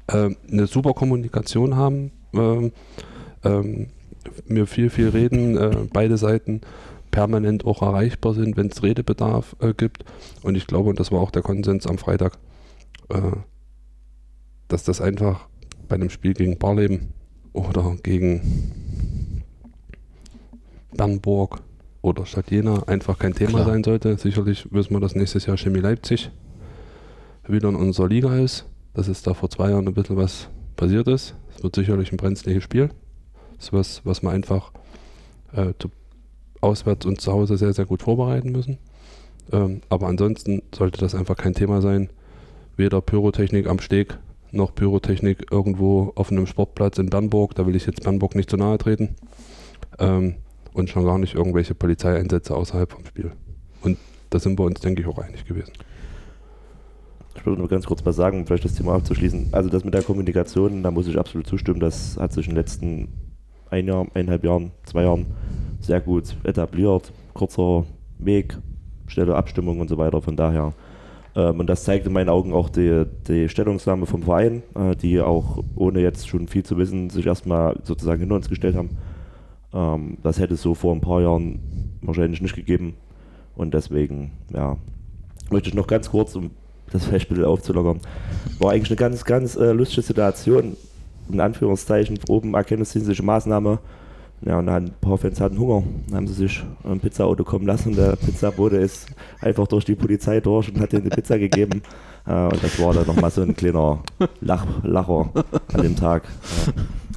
[0.07, 2.71] äh, eine super Kommunikation haben, äh,
[3.45, 3.89] ähm,
[4.47, 6.61] wir viel, viel reden, äh, beide Seiten
[7.17, 10.05] permanent auch erreichbar sind, wenn es Redebedarf äh, gibt.
[10.43, 12.37] Und ich glaube, und das war auch der Konsens am Freitag,
[13.09, 13.39] äh,
[14.69, 15.49] dass das einfach
[15.89, 17.15] bei einem Spiel gegen Barleben
[17.55, 19.43] oder gegen
[20.95, 21.63] Bernburg
[22.03, 23.65] oder Stadt Jena einfach kein Thema Klar.
[23.65, 24.19] sein sollte.
[24.19, 26.31] Sicherlich wissen wir, dass nächstes Jahr Chemie Leipzig
[27.49, 28.67] wieder in unserer Liga ist.
[28.93, 31.35] Das ist da vor zwei Jahren ein bisschen was passiert ist.
[31.57, 32.91] Es wird sicherlich ein brenzliges Spiel.
[33.57, 34.71] Das ist was, was man einfach
[35.55, 35.89] äh, zu
[36.61, 38.79] auswärts und zu Hause sehr, sehr gut vorbereiten müssen.
[39.53, 42.11] Ähm, aber ansonsten sollte das einfach kein Thema sein.
[42.77, 44.19] Weder Pyrotechnik am Steg
[44.53, 47.55] noch Pyrotechnik irgendwo auf einem Sportplatz in Bernburg.
[47.55, 49.17] Da will ich jetzt Bernburg nicht zu nahe treten.
[49.99, 50.37] Ähm,
[50.73, 53.33] und schon gar nicht irgendwelche Polizeieinsätze außerhalb vom Spiel.
[53.83, 53.97] Und
[54.31, 55.73] da sind wir uns, denke ich, auch einig gewesen.
[57.35, 59.49] Ich würde nur ganz kurz was sagen, um vielleicht das Thema abzuschließen.
[59.53, 61.81] Also das mit der Kommunikation, da muss ich absolut zustimmen.
[61.81, 63.09] Das hat sich in den letzten
[63.71, 65.27] ein Jahr, eineinhalb Jahren, zwei Jahren
[65.81, 67.13] sehr gut etabliert.
[67.35, 67.85] Kurzer
[68.19, 68.57] Weg,
[69.07, 70.21] schnelle Abstimmung und so weiter.
[70.23, 70.73] Von daher.
[71.35, 75.21] Ähm, und das zeigt in meinen Augen auch die, die Stellungnahme vom Verein, äh, die
[75.21, 78.91] auch, ohne jetzt schon viel zu wissen, sich erstmal sozusagen hinter uns gestellt haben.
[79.73, 81.61] Ähm, das hätte es so vor ein paar Jahren
[82.01, 82.95] wahrscheinlich nicht gegeben.
[83.55, 84.77] Und deswegen, ja,
[85.51, 86.51] möchte ich noch ganz kurz, um
[86.93, 88.01] das vielleicht ein bisschen aufzulockern,
[88.59, 90.77] war eigentlich eine ganz, ganz äh, lustige Situation.
[91.31, 93.79] In Anführungszeichen, oben erkennungsdienstliche Maßnahme
[94.43, 95.83] ja, und dann ein paar Fans hatten Hunger.
[96.09, 97.97] Dann haben sie sich ein Pizzaauto kommen lassen.
[97.97, 99.07] Der Pizzabote ist
[99.41, 101.83] einfach durch die Polizei durch und hat ihnen die Pizza gegeben.
[102.29, 104.01] Äh, und das war dann nochmal so ein kleiner
[104.41, 105.31] Lach, Lacher
[105.73, 106.25] an dem Tag.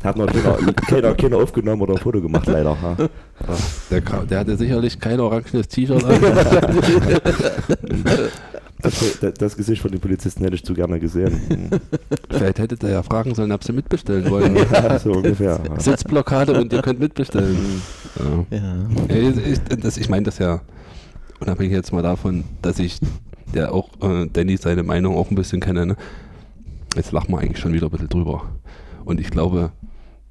[0.04, 2.80] Hat noch keiner, keiner, keiner aufgenommen oder ein Foto gemacht, leider.
[2.80, 2.96] Ha?
[3.90, 6.14] Der, der hatte sicherlich kein orangenes T-Shirt an.
[8.82, 11.42] Das, das, Gesicht von den Polizisten hätte ich zu gerne gesehen.
[12.30, 14.56] Vielleicht hättet ihr ja fragen sollen, ob sie mitbestellen wollen.
[14.72, 15.60] Ja, so ungefähr.
[15.78, 17.58] Sitzblockade und ihr könnt mitbestellen.
[18.50, 18.58] Ja.
[18.58, 18.76] Ja.
[19.10, 20.62] Ja, Ich, das, ich meine das ja
[21.40, 23.00] unabhängig jetzt mal davon, dass ich
[23.54, 25.86] der auch äh, Danny seine Meinung auch ein bisschen kenne.
[25.86, 25.96] Ne?
[26.96, 28.50] Jetzt lachen wir eigentlich schon wieder ein bisschen drüber.
[29.06, 29.72] Und ich glaube,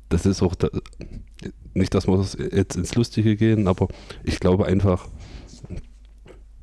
[0.09, 0.69] das ist auch da,
[1.75, 3.89] nicht, dass wir das jetzt ins Lustige gehen, aber
[4.25, 5.07] ich glaube einfach,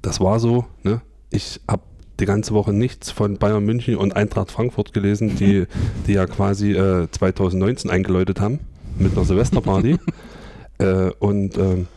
[0.02, 0.66] das war so.
[0.84, 1.02] Ne?
[1.30, 1.84] Ich habe
[2.20, 5.66] die ganze Woche nichts von Bayern München und Eintracht Frankfurt gelesen, die,
[6.08, 8.60] die ja quasi äh, 2019 eingeläutet haben
[8.98, 9.98] mit einer Silvesterparty.
[10.78, 11.88] äh, und, ähm,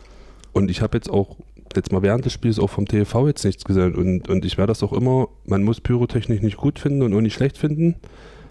[0.51, 1.37] und ich habe jetzt auch
[1.75, 3.95] jetzt mal während des Spiels auch vom TV jetzt nichts gesehen.
[3.95, 7.21] Und, und ich werde das auch immer, man muss Pyrotechnik nicht gut finden und auch
[7.21, 7.95] nicht schlecht finden.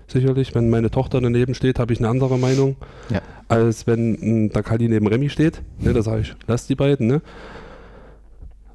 [0.07, 2.77] Sicherlich, wenn meine Tochter daneben steht, habe ich eine andere Meinung,
[3.11, 3.21] Ja.
[3.49, 4.13] als wenn
[4.47, 5.61] mh, der Kali neben Remy steht.
[5.81, 7.09] Ne, da sage ich, lass die beiden.
[7.09, 7.21] Ne?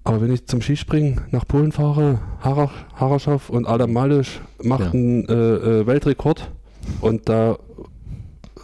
[0.05, 4.91] Aber wenn ich zum Skispringen nach Polen fahre, Hara- Haraschow und Adam Malisch macht Ja.
[4.91, 6.49] einen äh, äh, Weltrekord
[6.99, 7.57] und da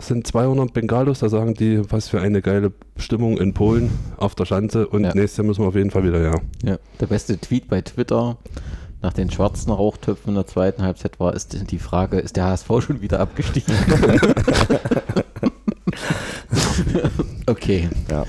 [0.02, 4.46] sind 200 Bengalos, da sagen die, was für eine geile Stimmung in Polen auf der
[4.46, 5.14] Schanze und Ja.
[5.14, 6.36] nächstes Jahr müssen wir auf jeden Fall wieder, ja.
[6.64, 6.78] Ja.
[7.00, 8.38] Der beste Tweet bei Twitter
[9.02, 12.68] nach den schwarzen Rauchtöpfen in der zweiten Halbzeit war, ist die Frage, ist der HSV
[12.82, 13.74] schon wieder abgestiegen?
[17.48, 17.90] okay.
[18.10, 18.26] Ja.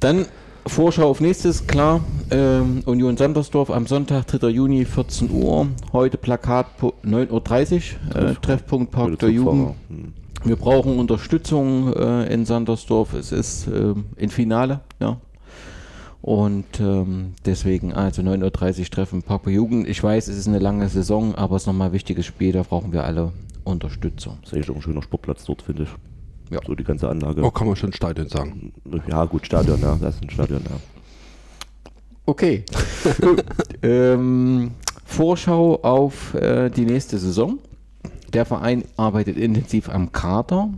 [0.00, 0.26] Dann
[0.70, 2.00] Vorschau auf nächstes, klar.
[2.30, 4.48] Ähm, Union Sandersdorf am Sonntag, 3.
[4.48, 5.66] Juni, 14 Uhr.
[5.92, 9.74] Heute Plakat 9.30 Uhr, äh, Treffpunkt Park der Jugend.
[9.88, 10.12] Hm.
[10.44, 13.14] Wir brauchen Unterstützung äh, in Sandersdorf.
[13.14, 15.20] Es ist ähm, ein Finale, ja.
[16.22, 19.88] Und ähm, deswegen, also 9.30 Uhr Treffen Park der Jugend.
[19.88, 22.62] Ich weiß, es ist eine lange Saison, aber es ist nochmal ein wichtiges Spiel, da
[22.62, 23.32] brauchen wir alle
[23.64, 24.38] Unterstützung.
[24.42, 25.88] Das ist eigentlich auch ein schöner Sportplatz dort, finde ich.
[26.50, 26.60] Ja.
[26.66, 27.42] So die ganze Anlage.
[27.42, 28.72] Oh, kann man schon Stadion sagen.
[29.08, 29.96] Ja, gut, Stadion, ja.
[30.00, 30.76] Das ist ein Stadion, ja.
[32.26, 32.64] Okay.
[33.20, 33.44] Gut.
[33.82, 34.72] ähm,
[35.04, 37.58] Vorschau auf äh, die nächste Saison.
[38.32, 40.70] Der Verein arbeitet intensiv am Kader.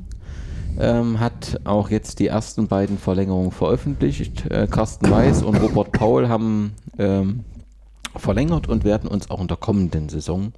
[0.78, 4.50] Ähm, hat auch jetzt die ersten beiden Verlängerungen veröffentlicht.
[4.50, 7.44] Äh, Carsten Weiß und Robert Paul haben ähm,
[8.16, 10.52] verlängert und werden uns auch in der kommenden Saison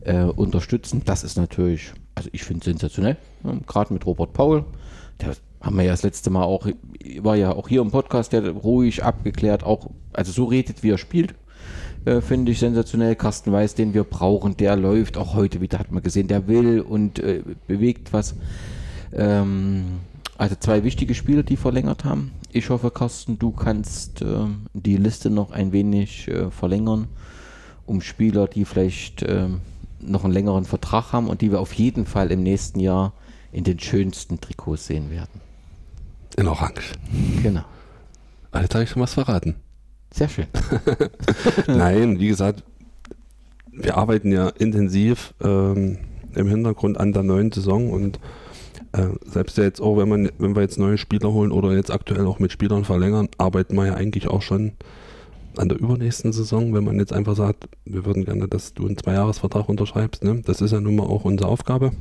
[0.00, 1.02] äh, unterstützen.
[1.04, 3.60] Das ist natürlich, also ich finde es sensationell, ne?
[3.66, 4.64] gerade mit Robert Paul.
[5.20, 6.66] Der haben wir ja das letzte Mal auch,
[7.20, 10.98] war ja auch hier im Podcast, der ruhig abgeklärt, auch, also so redet, wie er
[10.98, 11.34] spielt.
[12.04, 13.14] Äh, finde ich sensationell.
[13.14, 16.80] Carsten Weiß, den wir brauchen, der läuft auch heute wieder, hat man gesehen, der will
[16.80, 18.34] und äh, bewegt was.
[19.12, 20.00] Ähm,
[20.36, 22.32] also zwei wichtige Spieler, die verlängert haben.
[22.50, 27.06] Ich hoffe, Carsten, du kannst ähm, die Liste noch ein wenig äh, verlängern,
[27.86, 29.60] um Spieler, die vielleicht ähm,
[30.02, 33.12] noch einen längeren Vertrag haben und die wir auf jeden Fall im nächsten Jahr
[33.52, 35.40] in den schönsten Trikots sehen werden.
[36.36, 36.92] In Orange.
[37.42, 37.64] Genau.
[38.50, 39.56] Ah, Jetzt habe ich schon was verraten.
[40.12, 40.46] Sehr schön.
[41.66, 42.62] Nein, wie gesagt,
[43.70, 45.98] wir arbeiten ja intensiv ähm,
[46.34, 48.20] im Hintergrund an der neuen Saison und
[48.92, 52.26] äh, selbst jetzt auch, wenn man, wenn wir jetzt neue Spieler holen oder jetzt aktuell
[52.26, 54.72] auch mit Spielern verlängern, arbeiten wir ja eigentlich auch schon
[55.56, 58.96] an der übernächsten Saison, wenn man jetzt einfach sagt, wir würden gerne, dass du einen
[58.96, 60.24] Zweijahresvertrag unterschreibst.
[60.24, 60.42] Ne?
[60.44, 61.92] Das ist ja nun mal auch unsere Aufgabe.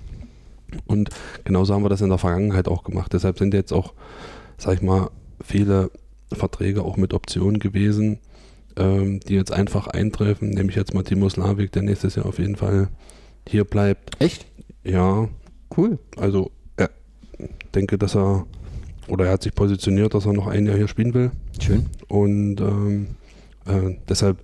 [0.85, 1.09] Und
[1.43, 3.11] genauso haben wir das in der Vergangenheit auch gemacht.
[3.13, 3.93] Deshalb sind jetzt auch,
[4.57, 5.09] sag ich mal,
[5.43, 5.91] viele
[6.31, 8.19] Verträge auch mit Optionen gewesen,
[8.77, 10.49] ähm, die jetzt einfach eintreffen.
[10.49, 12.87] Nämlich jetzt mal Timo Slavik, der nächstes Jahr auf jeden Fall
[13.47, 14.21] hier bleibt.
[14.21, 14.45] Echt?
[14.83, 15.27] Ja,
[15.75, 15.99] Cool.
[16.17, 16.89] also er
[17.73, 18.45] denke, dass er
[19.07, 21.31] oder er hat sich positioniert, dass er noch ein Jahr hier spielen will.
[21.59, 21.87] Schön.
[22.07, 23.07] Und ähm,
[23.65, 24.37] äh, deshalb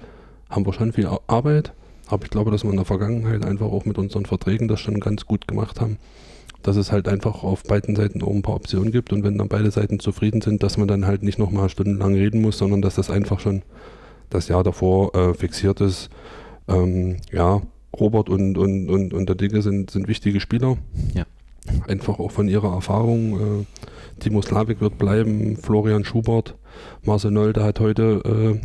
[0.49, 1.74] haben wir schon viel Ar- Arbeit.
[2.09, 4.99] Aber ich glaube, dass wir in der Vergangenheit einfach auch mit unseren Verträgen das schon
[4.99, 5.97] ganz gut gemacht haben.
[6.63, 9.49] Dass es halt einfach auf beiden Seiten auch ein paar Optionen gibt und wenn dann
[9.49, 12.95] beide Seiten zufrieden sind, dass man dann halt nicht nochmal stundenlang reden muss, sondern dass
[12.95, 13.61] das einfach schon
[14.30, 16.09] das Jahr davor äh, fixiert ist.
[16.68, 17.61] Ähm, ja,
[17.97, 20.78] Robert und, und, und, und der Dicke sind, sind wichtige Spieler.
[21.13, 21.26] Ja.
[21.88, 23.34] Einfach auch von ihrer Erfahrung.
[23.61, 23.65] Äh,
[24.20, 26.55] Timo Slavik wird bleiben, Florian Schubert,
[27.03, 28.59] Marcel Nolde hat heute äh,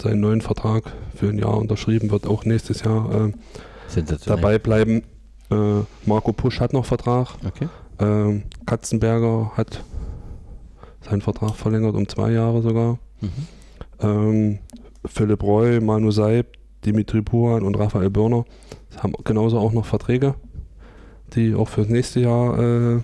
[0.00, 3.32] seinen neuen Vertrag für ein Jahr unterschrieben, wird auch nächstes Jahr äh,
[4.26, 5.02] dabei bleiben.
[5.50, 7.28] Äh, Marco Pusch hat noch Vertrag.
[7.46, 7.68] Okay.
[7.98, 9.82] Ähm, Katzenberger hat
[11.08, 12.98] seinen Vertrag verlängert um zwei Jahre sogar.
[13.20, 13.30] Mhm.
[14.00, 14.58] Ähm,
[15.06, 16.48] Philipp Roy, Manu Seib,
[16.84, 18.44] Dimitri Puran und Raphael Börner
[18.98, 20.34] haben genauso auch noch Verträge,
[21.34, 23.00] die auch fürs nächste Jahr äh,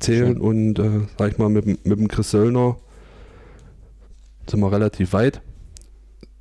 [0.00, 0.34] zählen.
[0.34, 0.40] Schön.
[0.40, 2.76] Und äh, sag ich mal, mit, dem- mit dem Chris Söllner
[4.50, 5.40] sind wir relativ weit.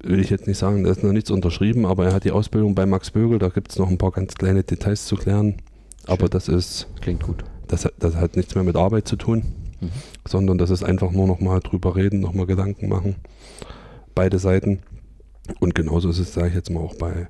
[0.03, 2.75] Will ich jetzt nicht sagen, da ist noch nichts unterschrieben, aber er hat die Ausbildung
[2.75, 5.55] bei Max Bögel, da gibt es noch ein paar ganz kleine Details zu klären.
[6.05, 6.29] Aber Schön.
[6.31, 7.43] das ist Klingt gut.
[7.67, 9.43] das, hat- das hat nichts mehr mit Arbeit zu tun,
[9.79, 9.89] Mhm.
[10.27, 13.15] sondern das ist einfach nur nochmal drüber reden, nochmal Gedanken machen.
[14.13, 14.79] Beide Seiten.
[15.59, 17.27] Und genauso ist es, sage ich jetzt mal, auch bei,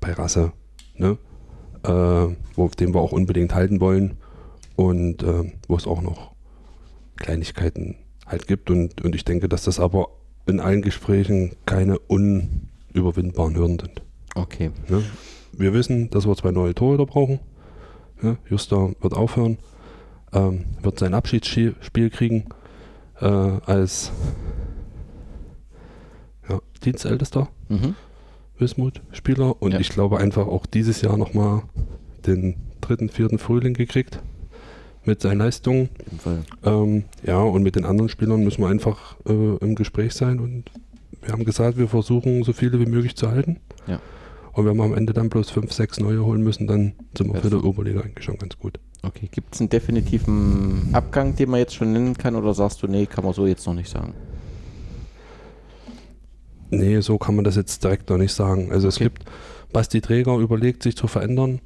[0.00, 0.52] bei Rasse,
[0.96, 1.16] ne?
[1.84, 1.88] äh,
[2.54, 4.16] wo, den wir auch unbedingt halten wollen
[4.76, 6.32] und äh, wo es auch noch
[7.16, 7.96] Kleinigkeiten
[8.26, 8.70] halt gibt.
[8.70, 10.08] Und, und ich denke, dass das aber
[10.46, 14.02] in allen Gesprächen keine unüberwindbaren Hürden sind.
[14.34, 14.70] Okay.
[14.88, 15.02] Ne?
[15.52, 17.38] Wir wissen, dass wir zwei neue Torhüter brauchen.
[18.20, 18.36] Ne?
[18.48, 19.58] Juster wird aufhören,
[20.32, 22.46] ähm, wird sein Abschiedsspiel kriegen
[23.20, 24.12] äh, als
[26.48, 27.94] ja, Dienstältester, Mhm.
[28.58, 29.60] Wismut, Spieler.
[29.62, 29.80] Und Ja.
[29.80, 31.62] ich glaube einfach auch dieses Jahr nochmal
[32.26, 34.20] den dritten, vierten Frühling gekriegt
[35.06, 35.88] mit seinen Leistungen.
[36.64, 40.64] Ähm, ja, und mit den anderen Spielern müssen wir einfach äh, im Gespräch sein und
[41.22, 43.58] wir haben gesagt, wir versuchen so viele wie möglich zu halten.
[43.86, 44.00] Ja.
[44.52, 47.40] Und wenn wir am Ende dann bloß fünf, sechs neue holen müssen, dann sind wir
[47.40, 47.56] für die.
[47.56, 48.78] Oberliga eigentlich schon ganz gut.
[49.02, 49.28] Okay.
[49.30, 53.06] Gibt es einen definitiven Abgang, den man jetzt schon nennen kann, oder sagst du, nee,
[53.06, 54.14] kann man so jetzt noch nicht sagen?
[56.70, 58.70] Nee, so kann man das jetzt direkt noch nicht sagen.
[58.72, 59.04] Also es Okay.
[59.04, 59.24] gibt,
[59.72, 61.60] Basti Träger überlegt, sich zu verändern,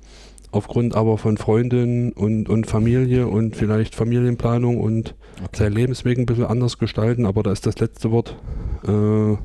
[0.50, 5.14] aufgrund aber von Freundin und, und Familie und vielleicht Familienplanung und
[5.54, 8.36] sein Lebensweg ein bisschen anders gestalten, aber da ist das letzte Wort
[8.86, 9.36] äh,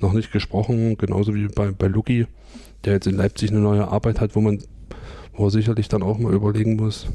[0.00, 2.26] noch nicht gesprochen, genauso wie bei, bei Luki,
[2.84, 4.62] der jetzt in Leipzig eine neue Arbeit hat, wo man
[5.34, 7.06] wo er sicherlich dann auch mal überlegen muss,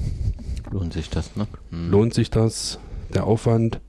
[0.72, 1.47] Lohnt sich das, ne?
[1.72, 1.91] Hm.
[1.91, 2.80] lohnt sich das,
[3.14, 3.80] der Aufwand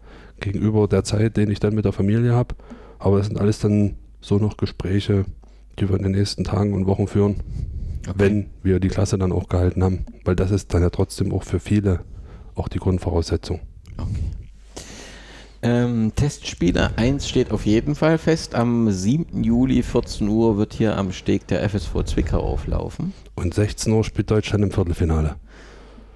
[0.40, 2.54] gegenüber der Zeit, den ich dann mit der Familie habe.
[2.98, 5.24] Aber das sind alles dann so noch Gespräche,
[5.78, 7.36] die wir in den nächsten Tagen und Wochen führen,
[8.06, 8.14] Okay.
[8.16, 10.04] wenn wir die Klasse dann auch gehalten haben.
[10.24, 12.00] Weil das ist dann ja trotzdem auch für viele
[12.54, 13.60] auch die Grundvoraussetzung.
[13.96, 14.08] Okay.
[15.60, 18.54] Ähm, Testspiele 1 steht auf jeden Fall fest.
[18.54, 19.42] Am 7.
[19.42, 23.12] Juli 14 Uhr wird hier am Steg der FSV Zwickau auflaufen.
[23.34, 25.34] Und 16 Uhr spielt Deutschland im Viertelfinale.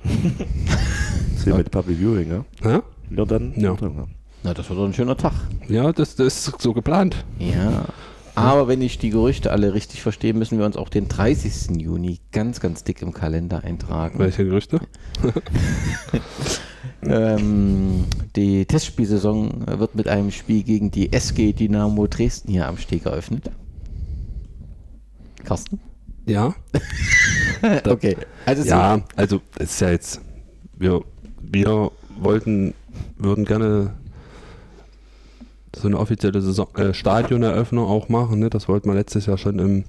[0.05, 2.45] Das hier mit Public Viewing, ja?
[2.63, 3.53] Ja, Ja, dann.
[3.57, 3.77] Ja.
[4.45, 5.33] Na, das wird doch ein schöner Tag.
[5.69, 7.25] ja das, das ist so geplant.
[7.39, 7.85] Ja.
[8.35, 11.81] Aber wenn ich die Gerüchte alle richtig verstehe, müssen wir uns auch den 30.
[11.81, 14.19] Juni ganz, ganz dick im Kalender eintragen.
[14.19, 14.81] Welche Gerüchte?
[17.05, 18.05] Ähm,
[18.37, 23.51] die Testspielsaison wird mit einem Spiel gegen die SG Dynamo Dresden hier am Steg eröffnet.
[25.45, 25.81] Carsten?
[26.27, 26.55] Ja.
[27.89, 28.17] okay.
[28.47, 30.21] Also Ja, also es ist ja jetzt,
[30.77, 31.03] wir,
[31.41, 32.75] wir wollten,
[33.17, 33.95] würden gerne
[35.77, 38.41] so eine offizielle Saison, äh, Stadioneröffnung auch machen.
[38.41, 38.51] Ne?
[38.51, 39.85] Das wollten wir letztes Jahr schon im,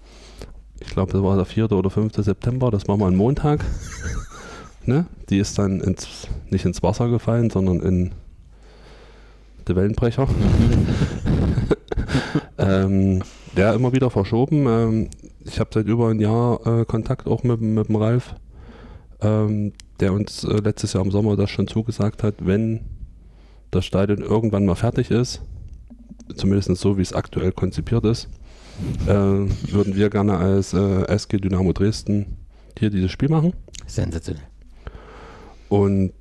[0.80, 1.72] ich glaube, das war der 4.
[1.72, 2.14] oder 5.
[2.16, 3.64] September, das machen wir am Montag.
[4.86, 5.06] ne?
[5.30, 8.12] Die ist dann ins, nicht ins Wasser gefallen, sondern in
[9.68, 10.28] die Wellenbrecher.
[12.58, 13.22] ähm,
[13.56, 14.68] der immer wieder verschoben.
[14.68, 15.10] Ähm,
[15.46, 18.36] ich habe seit über ein Jahr äh, Kontakt auch mit, mit dem Ralf,
[19.22, 22.82] ähm, der uns äh, letztes Jahr im Sommer das schon zugesagt hat, wenn
[23.72, 25.42] das Stadion irgendwann mal fertig ist,
[26.36, 28.30] zumindest so wie es aktuell konzipiert ist,
[29.06, 32.38] äh, würden wir gerne als äh, SG Dynamo Dresden
[32.78, 33.54] hier dieses Spiel machen.
[33.88, 34.44] sensationell.
[35.70, 36.14] Und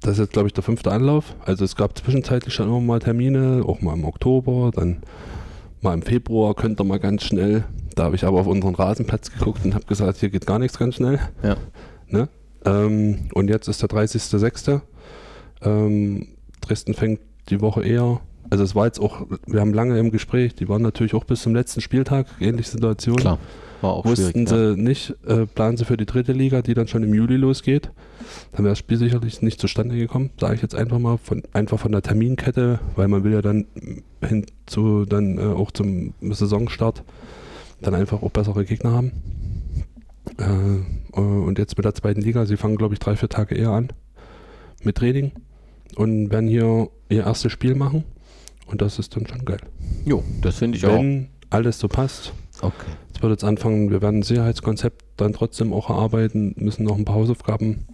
[0.00, 1.34] das ist jetzt, glaube ich, der fünfte Anlauf.
[1.44, 5.02] Also es gab zwischenzeitlich schon immer mal Termine, auch mal im Oktober, dann
[5.82, 7.64] mal im Februar könnte mal ganz schnell.
[7.94, 10.78] Da habe ich aber auf unseren Rasenplatz geguckt und habe gesagt, hier geht gar nichts
[10.78, 11.18] ganz schnell.
[11.42, 11.56] Ja.
[12.08, 12.28] Ne?
[12.64, 14.80] Ähm, und jetzt ist der 30.06.
[15.62, 16.28] Ähm,
[16.60, 18.20] Dresden fängt die Woche eher.
[18.50, 21.42] Also es war jetzt auch, wir haben lange im Gespräch, die waren natürlich auch bis
[21.42, 23.16] zum letzten Spieltag, ähnliche Situation.
[23.16, 23.38] Klar.
[23.80, 27.02] War auch Wussten sie nicht, äh, planen sie für die dritte Liga, die dann schon
[27.02, 27.90] im Juli losgeht.
[28.52, 31.78] Dann wäre das Spiel sicherlich nicht zustande gekommen, sage ich jetzt einfach mal, von, einfach
[31.78, 33.66] von der Terminkette, weil man will ja dann
[34.22, 37.04] hin zu, dann äh, auch zum Saisonstart
[37.80, 39.12] dann einfach auch bessere Gegner haben.
[40.38, 43.54] Äh, äh, und jetzt mit der zweiten Liga, sie fangen glaube ich drei, vier Tage
[43.54, 43.88] eher an
[44.82, 45.32] mit Training
[45.96, 48.04] und werden hier ihr erstes Spiel machen.
[48.70, 49.60] Und das ist dann schon geil.
[50.04, 52.68] Jo, das finde ich Wenn alles so passt, auch.
[52.68, 52.92] Okay.
[53.12, 57.04] es wird jetzt anfangen, wir werden ein Sicherheitskonzept dann trotzdem auch erarbeiten, müssen noch ein
[57.04, 57.86] paar Hausaufgaben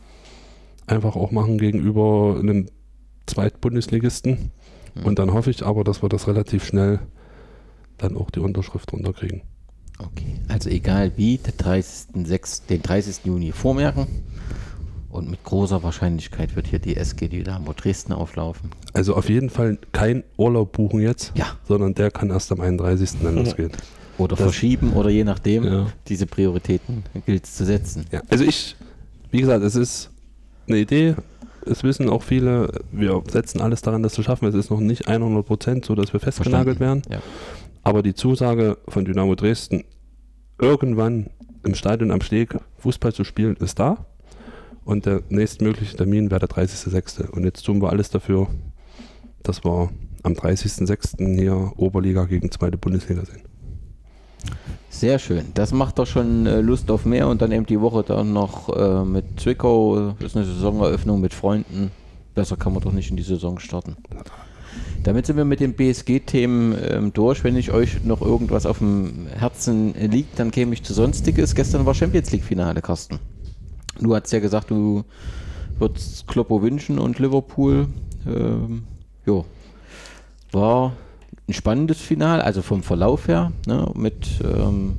[0.87, 2.67] einfach auch machen gegenüber einem
[3.27, 4.53] Zweitbundesligisten.
[4.95, 5.05] Mhm.
[5.05, 7.01] Und dann hoffe ich aber, dass wir das relativ schnell
[7.97, 9.43] dann auch die Unterschrift runterkriegen.
[9.99, 10.41] Okay.
[10.49, 13.25] Also egal wie, den 30.06., den 30.
[13.25, 14.07] Juni vormerken.
[15.17, 18.71] Und mit großer Wahrscheinlichkeit wird hier die SG Dynamo Dresden auflaufen.
[18.93, 21.47] Also auf jeden Fall kein Urlaub buchen jetzt, Ja.
[21.67, 23.23] sondern der kann erst am 31.
[23.23, 23.73] dann losgehen.
[24.19, 25.65] Oder Das- verschieben oder je nachdem.
[25.65, 25.87] Ja.
[26.09, 28.05] Diese Prioritäten gilt es zu setzen.
[28.13, 28.77] Ja, also ich,
[29.31, 30.11] wie gesagt, es ist
[30.69, 31.15] eine Idee.
[31.65, 34.47] Es wissen auch viele, wir setzen alles daran, das zu schaffen.
[34.49, 37.01] Es ist noch nicht 100 Prozent so, dass wir festgenagelt werden.
[37.11, 37.21] Ja.
[37.83, 39.83] Aber die Zusage von Dynamo Dresden,
[40.61, 41.31] irgendwann
[41.65, 44.05] im Stadion am Steg Fußball zu spielen, ist da.
[44.87, 47.29] Und der nächstmögliche Termin wäre der 30.06.
[47.31, 48.47] Und jetzt tun wir alles dafür,
[49.43, 49.91] dass wir
[50.23, 51.39] am 30.06.
[51.39, 53.43] hier Oberliga gegen zweite Bundesliga sehen.
[54.89, 55.47] Sehr schön.
[55.55, 58.75] Das macht doch schon äh, Lust auf mehr und dann eben die Woche dann noch
[58.75, 60.15] äh, mit Zwickau.
[60.21, 61.91] Das ist eine Saisoneröffnung mit Freunden.
[62.35, 63.97] Besser kann man doch nicht in die Saison starten.
[65.03, 67.43] Damit sind wir mit den BSG-Themen ähm, durch.
[67.43, 71.55] Wenn ich euch noch irgendwas auf dem Herzen liegt, dann käme ich zu Sonstiges.
[71.55, 73.19] Gestern war Champions League-Finale, Carsten.
[74.01, 75.05] Du hast ja gesagt, du
[75.79, 77.89] würdest Kloppo wünschen und Liverpool.
[78.27, 78.85] Ähm,
[79.25, 79.45] jo.
[80.53, 80.93] War
[81.49, 84.99] ein spannendes Finale, also vom Verlauf her, ne, mit, ähm,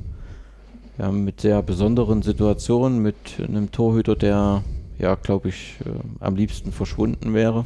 [0.98, 4.62] ja, mit sehr besonderen Situationen, mit einem Torhüter, der,
[4.98, 5.90] ja, glaube ich, äh,
[6.20, 7.64] am liebsten verschwunden wäre,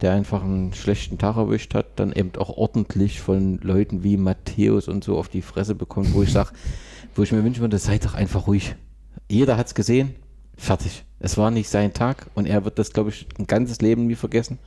[0.00, 4.88] der einfach einen schlechten Tag erwischt hat, dann eben auch ordentlich von Leuten wie Matthäus
[4.88, 6.50] und so auf die Fresse bekommt, wo ich sage,
[7.14, 8.74] wo ich mir wünschen würde, seid doch einfach ruhig.
[9.28, 10.14] Jeder hat es gesehen,
[10.56, 11.04] fertig.
[11.18, 14.14] Es war nicht sein Tag und er wird das, glaube ich, ein ganzes Leben nie
[14.14, 14.58] vergessen.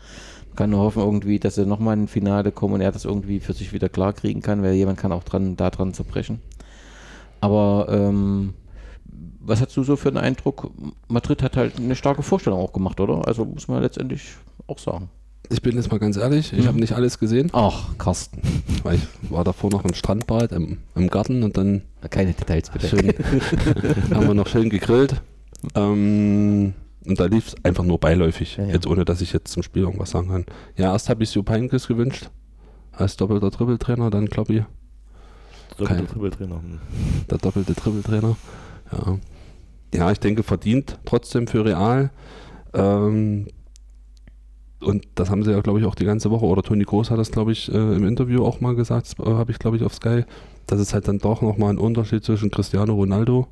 [0.49, 3.05] Man kann nur hoffen, irgendwie, dass er nochmal in ein Finale kommt und er das
[3.05, 6.39] irgendwie für sich wieder klar kriegen kann, weil jemand kann auch dran, daran zerbrechen.
[7.41, 8.53] Aber ähm,
[9.39, 10.71] was hast du so für einen Eindruck?
[11.07, 13.27] Madrid hat halt eine starke Vorstellung auch gemacht, oder?
[13.27, 14.23] Also muss man letztendlich
[14.67, 15.09] auch sagen.
[15.51, 16.67] Ich bin jetzt mal ganz ehrlich, ich Mhm.
[16.67, 18.41] habe nicht alles gesehen, Ach, Carsten.
[18.83, 22.87] weil ich war davor noch im Strandbad im, im Garten und dann Keine Details bitte.
[22.87, 23.07] schön,
[24.13, 25.21] haben wir noch schön gegrillt.
[25.75, 26.73] Ähm,
[27.05, 28.73] und da lief es einfach nur beiläufig, Ja, ja.
[28.73, 30.45] jetzt ohne dass ich jetzt zum Spiel irgendwas sagen kann.
[30.75, 32.29] Ja, erst habe ich Jupp Heynckes gewünscht,
[32.91, 34.63] als doppelter Dribbeltrainer, dann glaube ich
[35.77, 36.55] Doppelte Dribbeltrainer.
[36.55, 36.79] Hm.
[37.29, 38.35] der doppelte Dribbeltrainer.
[38.91, 39.19] Ja.
[39.93, 42.11] ja, ich denke, verdient trotzdem für Real.
[42.73, 43.47] Ähm,
[44.81, 47.19] und das haben sie ja, glaube ich, auch die ganze Woche, oder Toni Groß hat
[47.19, 49.83] das, glaube ich, äh, im Interview auch mal gesagt, das äh, habe ich, glaube ich,
[49.83, 50.23] auf Sky,
[50.67, 53.47] dass es halt dann doch nochmal einen Unterschied zwischen Cristiano Ronaldo,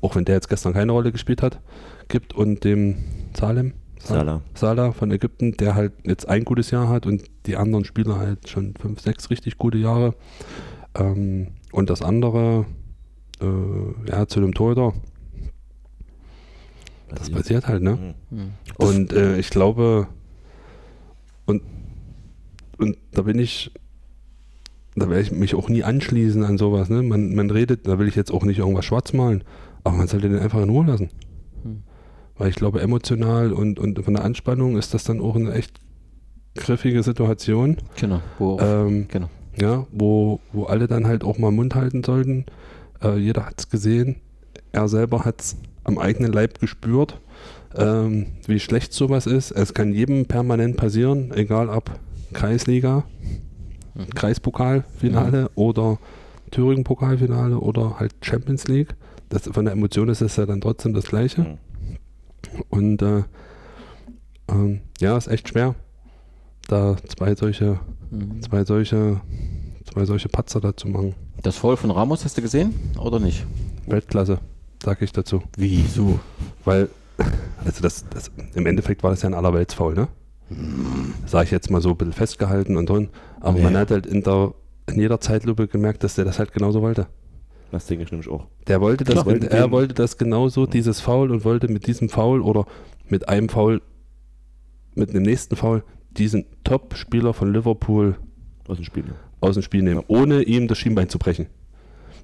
[0.00, 1.60] auch wenn der jetzt gestern keine Rolle gespielt hat,
[2.08, 2.96] gibt und dem
[3.34, 3.74] Salem.
[4.02, 4.40] Salah.
[4.54, 8.48] Salah von Ägypten, der halt jetzt ein gutes Jahr hat und die anderen Spieler halt
[8.48, 10.14] schon fünf, sechs richtig gute Jahre.
[10.94, 12.64] Ähm, und das andere,
[13.40, 14.94] äh, ja, zu dem Torhüter,
[17.14, 18.14] das passiert halt, ne?
[18.30, 18.38] Hm.
[18.38, 18.50] Hm.
[18.76, 20.06] Und äh, ich glaube,
[21.44, 21.62] und,
[22.78, 23.72] und da bin ich,
[24.94, 27.02] da werde ich mich auch nie anschließen an sowas, ne?
[27.02, 29.44] Man, man redet, da will ich jetzt auch nicht irgendwas schwarz malen,
[29.84, 31.10] aber man sollte den einfach in Ruhe lassen.
[31.62, 31.82] Hm.
[32.36, 35.78] Weil ich glaube, emotional und, und von der Anspannung ist das dann auch eine echt
[36.56, 37.76] griffige Situation.
[37.96, 38.20] Genau.
[38.38, 39.28] Wo, Ähm, genau.
[39.60, 42.46] ja, wo, wo alle dann halt auch mal Mund halten sollten.
[43.02, 44.16] Äh, jeder hat es gesehen.
[44.72, 47.20] Er selber hat es am eigenen Leib gespürt,
[47.76, 49.50] ähm, wie schlecht sowas ist.
[49.52, 51.90] Es kann jedem permanent passieren, egal ob
[52.32, 53.04] Kreisliga,
[53.94, 54.10] Mhm.
[54.14, 55.98] Kreispokalfinale oder
[56.52, 58.94] Thüringen-Pokalfinale oder halt Champions League.
[59.30, 61.44] Das, von der Emotion ist es ja dann trotzdem das Gleiche.
[61.44, 61.58] Hm.
[62.68, 63.22] Und äh,
[64.48, 65.74] ähm, ja, ist echt schwer,
[66.68, 67.80] da zwei solche
[68.12, 68.42] Mhm.
[68.42, 69.20] zwei solche,
[69.88, 71.14] zwei solche Patzer dazu machen.
[71.42, 73.46] Das Foul von Ramos hast du gesehen oder nicht?
[73.86, 74.40] Weltklasse,
[74.82, 75.44] sag ich dazu.
[75.56, 76.18] Wieso?
[76.64, 76.88] Weil,
[77.64, 80.08] also das, das im Endeffekt war das ja ein Allerweltsfaul, ne?
[81.26, 83.10] Sag ich jetzt mal so ein bisschen festgehalten und drin.
[83.38, 83.62] Aber Nee.
[83.62, 84.54] man hat halt in, der,
[84.88, 87.06] in jeder Zeitlupe gemerkt, dass der das halt genauso wollte.
[87.70, 88.46] Das denke ich nämlich auch.
[88.66, 89.36] Der wollte das, Klar.
[89.50, 92.66] er wollte das genauso, dieses Foul und wollte mit diesem Foul oder
[93.08, 93.80] mit einem Foul,
[94.94, 98.16] mit dem nächsten Foul, diesen Top-Spieler von Liverpool
[98.66, 99.04] Aus dem Spiel.
[99.40, 101.46] aus dem Spiel nehmen, ohne ihm das Schienbein zu brechen.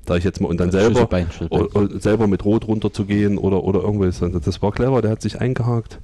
[0.07, 0.49] Sag ich jetzt mal.
[0.49, 1.61] Und dann Also selber, Schlüsselbein, Schlüsselbein.
[1.67, 4.19] oder, oder selber mit Rot runterzugehen oder, oder irgendwas.
[4.21, 6.01] Das war clever, der hat sich eingehakt.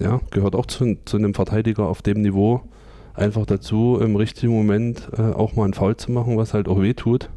[0.00, 2.62] Ja, gehört auch zu, zu einem Verteidiger auf dem Niveau.
[3.14, 6.80] Einfach dazu, im richtigen Moment äh, auch mal einen Foul zu machen, was halt auch
[6.80, 7.28] weh tut.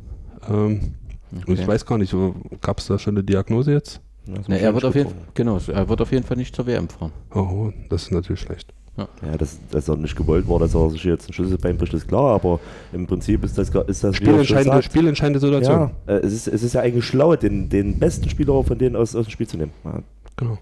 [0.49, 0.93] Ähm,
[1.35, 1.67] Und ich Okay.
[1.67, 2.15] weiß gar nicht,
[2.61, 4.01] gab es da schon eine Diagnose jetzt?
[4.27, 6.65] Ja, das muss er wird auf jeden genau, er wird auf jeden Fall nicht zur
[6.65, 7.11] WM fahren.
[7.33, 8.73] Oh, das ist natürlich schlecht.
[8.97, 12.07] Ja, dass, dass er nicht gewollt war, dass er sich jetzt ein Schlüsselbein bricht, ist
[12.07, 12.61] klar, aber
[12.93, 15.91] im Prinzip ist das, ist das Spielentscheidende, sagt, spielentscheidende Situation.
[16.07, 18.95] Ja, äh, es, ist, es ist ja eigentlich schlau, den, den besten Spieler von denen
[18.95, 19.71] aus, aus dem Spiel zu nehmen.
[19.83, 19.99] Ja,
[20.37, 20.57] Genau.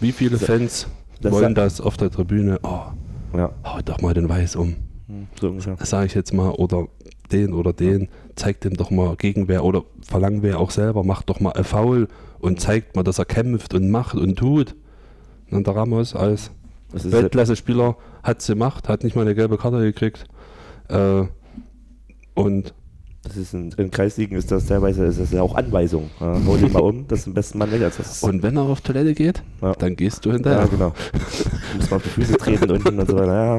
[0.00, 0.88] Wie viele Fans
[1.20, 2.58] das wollen das auf der Tribüne?
[2.64, 2.80] Oh,
[3.36, 3.52] ja.
[3.64, 4.74] hau doch mal den Weiß um.
[5.06, 5.76] Hm, so ungefähr.
[5.80, 6.88] sage ich jetzt mal, oder
[7.30, 11.40] den oder den, zeigt dem doch mal Gegenwehr oder verlangen wir auch selber, macht doch
[11.40, 12.08] mal ein Foul
[12.38, 14.74] und zeigt mal, dass er kämpft und macht und tut.
[15.50, 16.50] Und der Ramos als
[16.92, 20.24] ja, Weltklasse-Spieler hat es gemacht, hat nicht mal eine gelbe Karte gekriegt.
[20.88, 21.24] Äh,
[22.34, 22.74] und
[23.22, 26.10] das ist in, in Kreisligen ist das teilweise ist das ja auch Anweisung.
[26.20, 28.22] Ja, hol dich mal um, das ist am besten Mann weg als das.
[28.22, 29.72] und wenn er auf Toilette geht, Ja.
[29.72, 30.68] dann gehst du ja, hinterher.
[30.68, 30.92] genau.
[31.72, 33.56] Du musst mal auf die Füße treten unten und so weiter.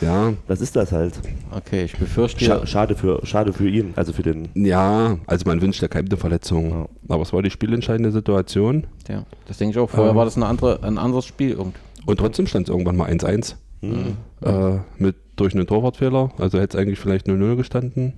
[0.00, 1.18] Ja, Das ist das halt.
[1.50, 2.44] Okay, ich befürchte.
[2.44, 4.48] Scha schade, für, schade für ihn, also für den.
[4.54, 6.70] ja, also man wünscht ja keine Verletzung.
[6.70, 6.88] Ja.
[7.08, 9.90] Aber es war die spielentscheidende Situation ja, das denke ich auch.
[9.90, 10.16] Vorher Ähm.
[10.16, 11.52] war das eine andere, ein anderes Spiel.
[11.52, 11.76] irgend-
[12.06, 13.56] und trotzdem stand es irgendwann mal 1-1.
[13.82, 16.30] Äh, mit durch einen Torwartfehler.
[16.38, 18.14] Also hätte es eigentlich vielleicht 0-0 gestanden.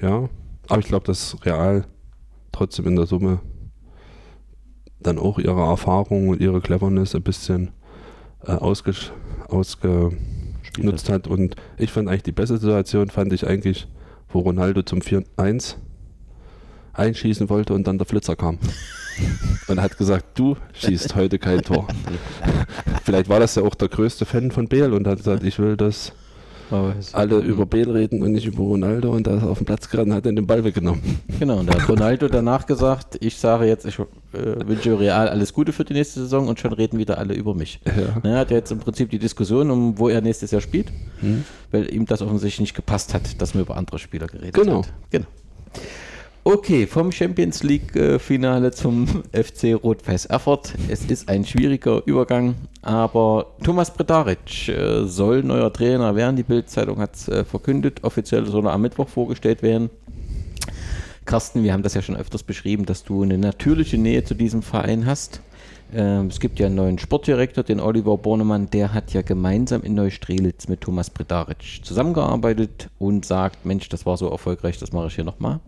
[0.00, 0.28] Ja.
[0.68, 1.84] Aber ich glaube, dass Real
[2.52, 3.40] trotzdem in der Summe
[5.00, 7.70] dann auch ihre Erfahrung und ihre Cleverness ein bisschen
[8.46, 9.12] äh, ausges
[10.70, 11.26] ausgenutzt hat.
[11.26, 13.86] Und ich fand eigentlich die beste Situation, fand ich eigentlich,
[14.28, 15.76] wo Ronaldo zum 4-1
[16.92, 18.58] einschießen wollte und dann der Flitzer kam.
[19.68, 21.86] Und hat gesagt, du schießt heute kein Tor.
[23.04, 25.76] Vielleicht war das ja auch der größte Fan von Bale und hat gesagt, ich will,
[25.76, 26.12] dass
[27.12, 29.88] alle über Bale reden und nicht über Ronaldo und da ist er auf den Platz
[29.88, 31.00] gerannt und hat dann den Ball weggenommen.
[31.38, 34.04] Genau, und da hat Ronaldo danach gesagt, ich sage jetzt, ich äh,
[34.66, 37.80] wünsche Real alles Gute für die nächste Saison und schon reden wieder alle über mich.
[37.84, 38.20] Ja.
[38.30, 40.88] Er hat ja jetzt im Prinzip die Diskussion, um wo er nächstes Jahr spielt,
[41.20, 41.44] Hm.
[41.70, 44.82] weil ihm das offensichtlich nicht gepasst hat, dass man über andere Spieler geredet Genau.
[44.82, 44.92] hat.
[45.10, 45.26] Genau.
[46.52, 50.74] Okay, vom Champions League-Finale zum FC Rot-Weiß Erfurt.
[50.88, 56.34] Es ist ein schwieriger Übergang, aber Thomas Bredaric äh, soll neuer Trainer werden.
[56.34, 58.02] Die Bild-Zeitung hat es äh, verkündet.
[58.02, 59.90] Offiziell soll er am Mittwoch vorgestellt werden.
[61.24, 64.62] Carsten, wir haben das ja schon öfters beschrieben, dass du eine natürliche Nähe zu diesem
[64.62, 65.42] Verein hast.
[65.94, 69.94] Ähm, es gibt ja einen neuen Sportdirektor, den Oliver Bornemann, der hat ja gemeinsam in
[69.94, 75.14] Neustrelitz mit Thomas Bredaric zusammengearbeitet und sagt, Mensch, das war so erfolgreich, das mache ich
[75.14, 75.60] hier nochmal.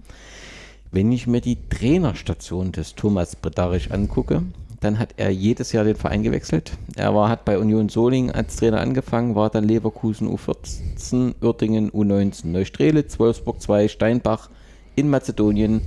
[0.95, 4.43] Wenn ich mir die Trainerstation des Thomas Bredaric angucke,
[4.80, 6.72] dann hat er jedes Jahr den Verein gewechselt.
[6.97, 12.49] Er war, hat bei Union Solingen als Trainer angefangen, war dann Leverkusen U14, Uertingen U19,
[12.49, 14.51] Neustrelitz, Wolfsburg 2, Steinbach
[14.95, 15.80] in Mazedonien.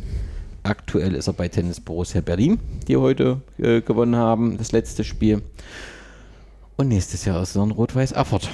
[0.63, 5.43] Aktuell ist er bei Tennis Borussia Berlin, die heute äh, gewonnen haben, das letzte Spiel.
[6.77, 8.49] Und nächstes Jahr ist er in Rot-Weiß Erfurt.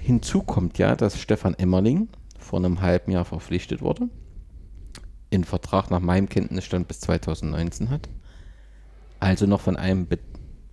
[0.00, 2.06] Hinzu kommt ja, dass Stefan Emmerling
[2.38, 4.08] vor einem halben Jahr verpflichtet wurde
[5.34, 8.08] in Vertrag nach meinem Kenntnisstand bis 2019 hat,
[9.20, 10.18] also noch von einem Be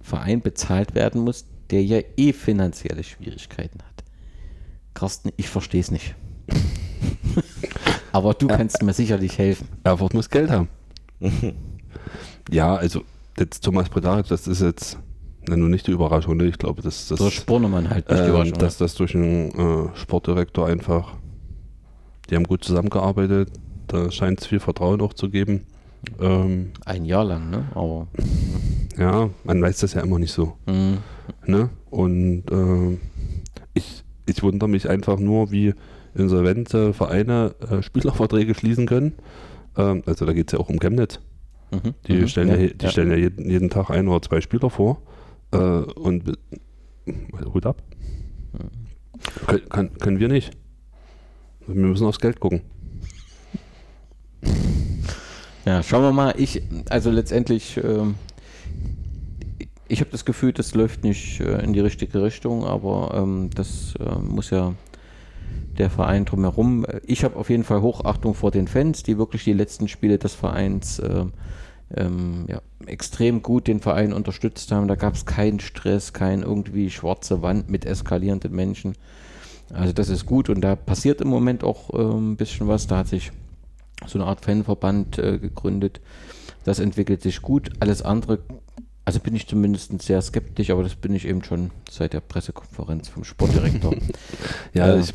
[0.03, 4.03] Verein bezahlt werden muss, der ja eh finanzielle Schwierigkeiten hat.
[4.95, 6.15] Carsten, ich verstehe es nicht.
[8.11, 9.67] Aber du kannst mir sicherlich helfen.
[9.83, 10.69] Erfurt muss Geld haben.
[12.51, 13.03] ja, also
[13.37, 14.97] jetzt Thomas Bredaric, das ist jetzt
[15.47, 16.37] na, nur nicht die Überraschung.
[16.37, 16.45] Ne?
[16.45, 19.51] Ich glaube, dass das, Durch Spornemann halt nicht die ähm, Überraschung, dass das durch einen
[19.51, 21.13] äh, Sportdirektor einfach,
[22.29, 23.51] die haben gut zusammengearbeitet,
[23.91, 25.65] da scheint es viel Vertrauen auch zu geben.
[26.19, 27.65] Ähm, Ein Jahr lang, ne?
[27.75, 28.07] Aber
[28.97, 30.57] ja, man weiß das ja immer nicht so.
[30.65, 30.97] mh,
[31.45, 31.69] Ne?
[31.89, 32.97] Und äh,
[33.73, 35.73] ich, ich wundere mich einfach nur, wie
[36.15, 39.13] insolvente Vereine äh, Spielerverträge schließen können.
[39.77, 41.19] Ähm, also da geht es ja auch um Chemnitz.
[41.71, 44.69] mhm, Die, mhm, stellen, ja, die stellen ja jeden, jeden Tag ein oder zwei Spieler
[44.69, 45.01] vor.
[45.51, 46.37] Äh, und be-
[47.53, 47.81] Hut ab.
[49.47, 50.51] Kön, kann, können wir nicht.
[51.67, 52.61] Wir müssen aufs Geld gucken.
[55.65, 56.33] Ja, schauen wir mal.
[56.37, 58.15] Ich, also letztendlich, ähm,
[59.87, 63.93] ich habe das Gefühl, das läuft nicht äh, in die richtige Richtung, aber ähm, das
[63.99, 64.73] äh, muss ja
[65.77, 66.85] der Verein drumherum.
[67.03, 70.33] Ich habe auf jeden Fall Hochachtung vor den Fans, die wirklich die letzten Spiele des
[70.33, 71.25] Vereins äh,
[71.95, 74.87] ähm, ja, extrem gut den Verein unterstützt haben.
[74.87, 78.95] Da gab es keinen Stress, kein irgendwie schwarze Wand mit eskalierenden Menschen.
[79.73, 82.87] Also das ist gut und da passiert im Moment auch äh, ein bisschen was.
[82.87, 83.31] Da hat sich
[84.07, 86.01] so eine Art Fanverband äh, gegründet.
[86.63, 87.69] Das entwickelt sich gut.
[87.79, 88.39] Alles andere,
[89.05, 93.09] also bin ich zumindest sehr skeptisch, aber das bin ich eben schon seit der Pressekonferenz
[93.09, 93.95] vom Sportdirektor.
[94.73, 95.13] Ja, Äh, ich,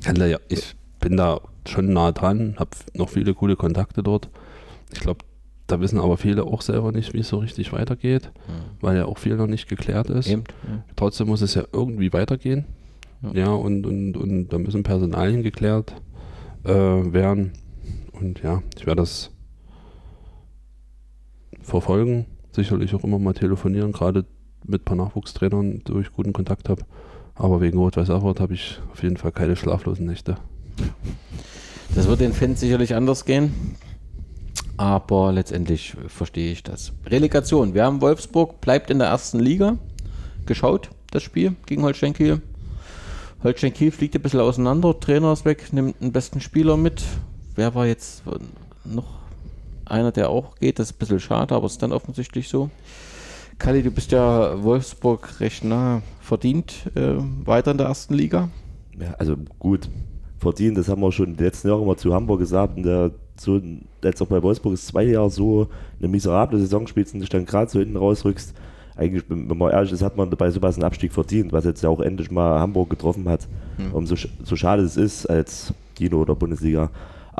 [0.00, 4.28] kann da ja, ich bin da schon nah dran, habe noch viele coole Kontakte dort.
[4.92, 5.24] Ich glaube,
[5.66, 8.30] da wissen aber viele auch selber nicht, wie es so richtig weitergeht,
[8.80, 10.28] weil ja auch viel noch nicht geklärt ist.
[10.28, 10.84] eben, ja.
[10.96, 12.64] Trotzdem muss es ja irgendwie weitergehen.
[13.22, 13.32] Ja.
[13.32, 15.94] Ja, und, und, und da müssen Personalien geklärt
[16.64, 17.52] äh, werden.
[18.20, 19.30] Und ja, ich werde das
[21.62, 24.24] verfolgen, sicherlich auch immer mal telefonieren, gerade
[24.66, 26.84] mit ein paar Nachwuchstrainern, wo ich guten Kontakt habe.
[27.34, 30.36] Aber wegen Rot-Weiß Erfurt habe ich auf jeden Fall keine schlaflosen Nächte.
[31.94, 33.76] Das wird den Fans sicherlich anders gehen.
[34.76, 36.92] Aber letztendlich verstehe ich das.
[37.06, 37.74] Relegation.
[37.74, 39.78] Wir haben Wolfsburg, bleibt in der ersten Liga.
[40.46, 42.40] Geschaut, das Spiel gegen Holstein Kiel.
[43.42, 44.98] Holstein Kiel fliegt ein bisschen auseinander.
[44.98, 47.02] Trainer ist weg, nimmt einen besten Spieler mit.
[47.60, 48.22] Wer war jetzt
[48.86, 49.18] noch
[49.84, 50.78] einer, der auch geht?
[50.78, 52.70] Das ist ein bisschen schade, aber ist dann offensichtlich so.
[53.58, 58.48] Kali, du bist ja Wolfsburg recht nah verdient äh, weiter in der ersten Liga.
[58.98, 59.90] Ja, also gut,
[60.38, 62.78] verdient, das haben wir schon die letzten Jahre immer zu Hamburg gesagt.
[62.78, 63.60] Und der, so,
[64.02, 67.44] jetzt auch bei Wolfsburg ist zwei Jahre so eine miserable Saison spielst und dich dann
[67.44, 68.54] gerade so hinten rausrückst.
[68.96, 71.90] eigentlich, wenn man ehrlich ist, hat man bei sowas einen Abstieg verdient, was jetzt ja
[71.90, 73.46] auch endlich mal Hamburg getroffen hat.
[73.76, 73.92] Mhm.
[73.92, 76.88] Um so, schade es ist als Dino oder Bundesliga.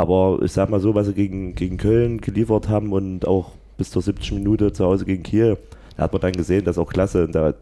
[0.01, 3.90] Aber ich sag mal so, was sie gegen, gegen Köln geliefert haben und auch bis
[3.90, 4.32] zur 70.
[4.32, 5.59] Minute zu Hause gegen Kiel,
[5.94, 7.26] da hat man dann gesehen, dass auch klasse.
[7.26, 7.53] Und da,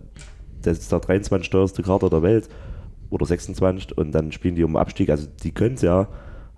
[0.62, 2.48] das ist der 23 teuerste Kader der Welt
[3.10, 5.10] oder 26 und dann spielen die um Abstieg.
[5.10, 6.06] Also die können es ja,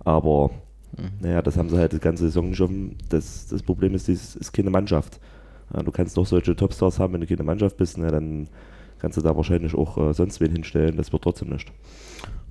[0.05, 0.51] aber
[0.99, 1.12] mhm.
[1.22, 2.97] naja, das haben sie halt die ganze Saison schon.
[3.09, 5.18] Das, das Problem ist, es ist keine Mannschaft.
[5.72, 8.49] Ja, du kannst doch solche Topstars haben, wenn du keine Mannschaft bist, ne, dann
[8.99, 10.99] kannst du da wahrscheinlich auch äh, sonst wen hinstellen.
[10.99, 11.72] Das wird trotzdem nicht.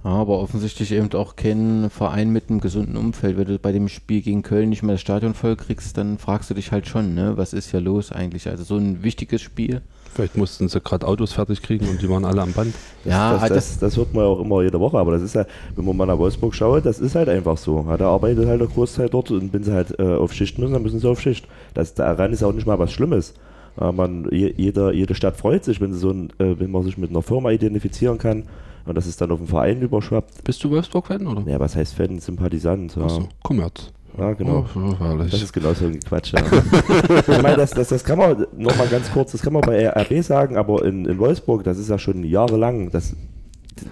[0.01, 3.37] Aber offensichtlich eben auch kein Verein mit einem gesunden Umfeld.
[3.37, 6.49] Wenn du bei dem Spiel gegen Köln nicht mehr das Stadion voll kriegst, dann fragst
[6.49, 8.47] du dich halt schon, ne, was ist hier los eigentlich?
[8.47, 9.81] Also so ein wichtiges Spiel.
[10.13, 12.73] Vielleicht mussten sie gerade Autos fertig kriegen und die waren alle am Band.
[13.05, 15.35] Ja, das, das, das, das, hört man ja auch immer jede Woche, aber das ist
[15.35, 15.45] ja,
[15.75, 17.85] wenn man mal nach Wolfsburg schaut, das ist halt einfach so.
[17.87, 20.73] Ja, da arbeitet halt der Großteil dort und wenn sie halt äh, auf Schicht müssen,
[20.73, 21.47] dann müssen sie auf Schicht.
[21.73, 23.33] Das, daran ist auch nicht mal was Schlimmes.
[23.79, 26.97] Ja, man, jeder, jede Stadt freut sich, wenn, sie so ein, äh, wenn man sich
[26.97, 28.43] mit einer Firma identifizieren kann
[28.89, 30.43] und das ist dann auf den Verein überschwappt.
[30.43, 31.43] Bist du Wolfsburg-Fan, oder?
[31.49, 32.19] Ja, was heißt Fan?
[32.19, 32.95] Sympathisant.
[32.95, 33.03] Ja.
[33.03, 33.91] Achso, Kommerz.
[34.17, 34.65] Ja, genau.
[34.75, 36.33] Oh, das ist genau so ein Quatsch.
[36.33, 36.41] Ja.
[37.19, 40.23] ich meine, das, das, das kann man, nochmal ganz kurz, das kann man bei RB
[40.23, 43.15] sagen, aber in, in Wolfsburg, das ist ja schon jahrelang, das,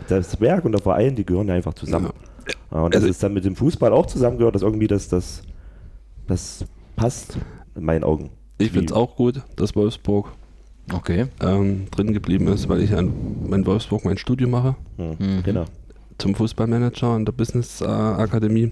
[0.07, 2.09] das Werk und der Verein, die gehören ja einfach zusammen.
[2.71, 2.81] Ja.
[2.81, 5.43] und das also, ist dann mit dem Fußball auch zusammengehört, dass irgendwie das, das,
[6.25, 7.37] das passt
[7.75, 8.31] in meinen Augen.
[8.57, 10.31] Ich finde es auch gut, dass Wolfsburg
[10.93, 11.27] okay.
[11.41, 13.13] ähm, drin geblieben ist, weil ich an
[13.49, 14.75] mein Wolfsburg mein Studium mache.
[14.97, 15.43] Mhm.
[15.43, 15.65] Genau.
[16.17, 18.71] Zum Fußballmanager an der Business äh, Akademie.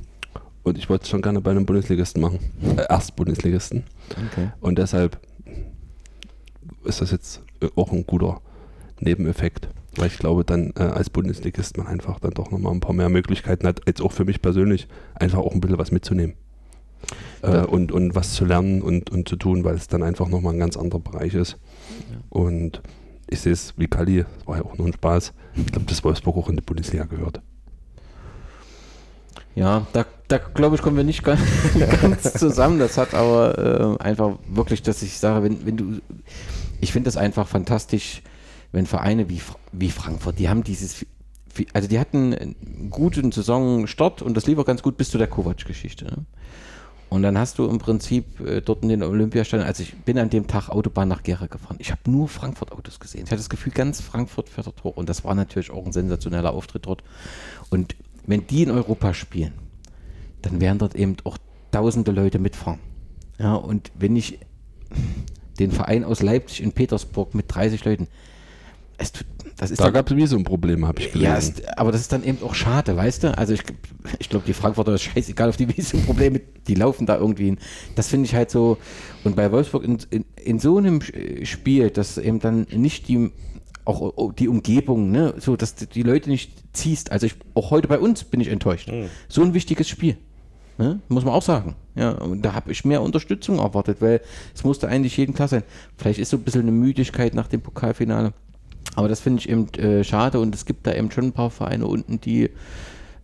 [0.63, 2.39] Und ich wollte es schon gerne bei einem Bundesligisten machen.
[2.75, 3.83] Äh, Erst-Bundesligisten.
[4.31, 4.49] Okay.
[4.61, 5.19] Und deshalb
[6.83, 8.41] ist das jetzt äh, auch ein guter
[8.99, 9.69] Nebeneffekt.
[9.95, 13.09] Weil ich glaube, dann äh, als Bundesligist man einfach dann doch nochmal ein paar mehr
[13.09, 16.35] Möglichkeiten hat, jetzt auch für mich persönlich, einfach auch ein bisschen was mitzunehmen.
[17.41, 20.53] Äh, und, und was zu lernen und, und zu tun, weil es dann einfach nochmal
[20.53, 21.57] ein ganz anderer Bereich ist.
[22.29, 22.81] Und
[23.27, 25.33] ich sehe es wie das war ja auch nur ein Spaß.
[25.55, 27.41] Ich glaube, dass Wolfsburg auch in die Bundesliga gehört.
[29.55, 31.41] Ja, da, da glaube ich, kommen wir nicht ganz,
[32.01, 32.77] ganz zusammen.
[32.77, 36.01] Das hat aber äh, einfach wirklich, dass ich sage, wenn, wenn du,
[36.81, 38.21] ich finde das einfach fantastisch,
[38.73, 41.05] wenn Vereine wie, wie Frankfurt, die haben dieses,
[41.73, 45.27] also die hatten einen guten Saisonstart und das lief auch ganz gut bis zu der
[45.27, 46.05] Kovac-Geschichte.
[46.05, 46.25] Ne?
[47.09, 50.29] Und dann hast du im Prinzip äh, dort in den Olympiastadion, also ich bin an
[50.29, 51.77] dem Tag Autobahn nach Gera gefahren.
[51.79, 53.23] Ich habe nur Frankfurt-Autos gesehen.
[53.25, 54.97] Ich hatte das Gefühl, ganz Frankfurt fährt dort hoch.
[54.97, 57.03] Und das war natürlich auch ein sensationeller Auftritt dort.
[57.69, 57.95] Und
[58.25, 59.53] wenn die in Europa spielen,
[60.41, 61.37] dann werden dort eben auch
[61.71, 62.79] tausende Leute mitfahren.
[63.37, 64.39] Ja, und wenn ich
[65.59, 68.07] den Verein aus Leipzig in Petersburg mit 30 Leuten,
[68.97, 69.27] es tut
[69.57, 71.31] das ist da gab es wie ein Problem, habe ich gelesen.
[71.31, 73.37] Ja, ist, aber das ist dann eben auch schade, weißt du?
[73.37, 73.63] Also ich,
[74.19, 77.57] ich glaube, die Frankfurter ist scheißegal auf die Visumprobleme, die laufen da irgendwie hin.
[77.95, 78.77] Das finde ich halt so.
[79.23, 80.99] Und bei Wolfsburg in, in, in, so einem
[81.43, 83.31] Spiel, dass eben dann nicht die
[83.85, 87.11] auch die Umgebung, ne, so dass die Leute nicht ziehst.
[87.11, 88.91] Also ich, auch heute bei uns bin ich enttäuscht.
[88.91, 89.09] Mhm.
[89.29, 90.17] So ein wichtiges Spiel.
[90.77, 90.99] Ne?
[91.07, 91.75] Muss man auch sagen.
[91.95, 94.21] Ja, und da habe ich mehr Unterstützung erwartet, weil
[94.53, 95.63] es musste eigentlich jeden klar sein.
[95.97, 98.33] Vielleicht ist so ein bisschen eine Müdigkeit nach dem Pokalfinale.
[98.95, 101.49] Aber das finde ich eben äh, schade und es gibt da eben schon ein paar
[101.49, 102.49] Vereine unten, die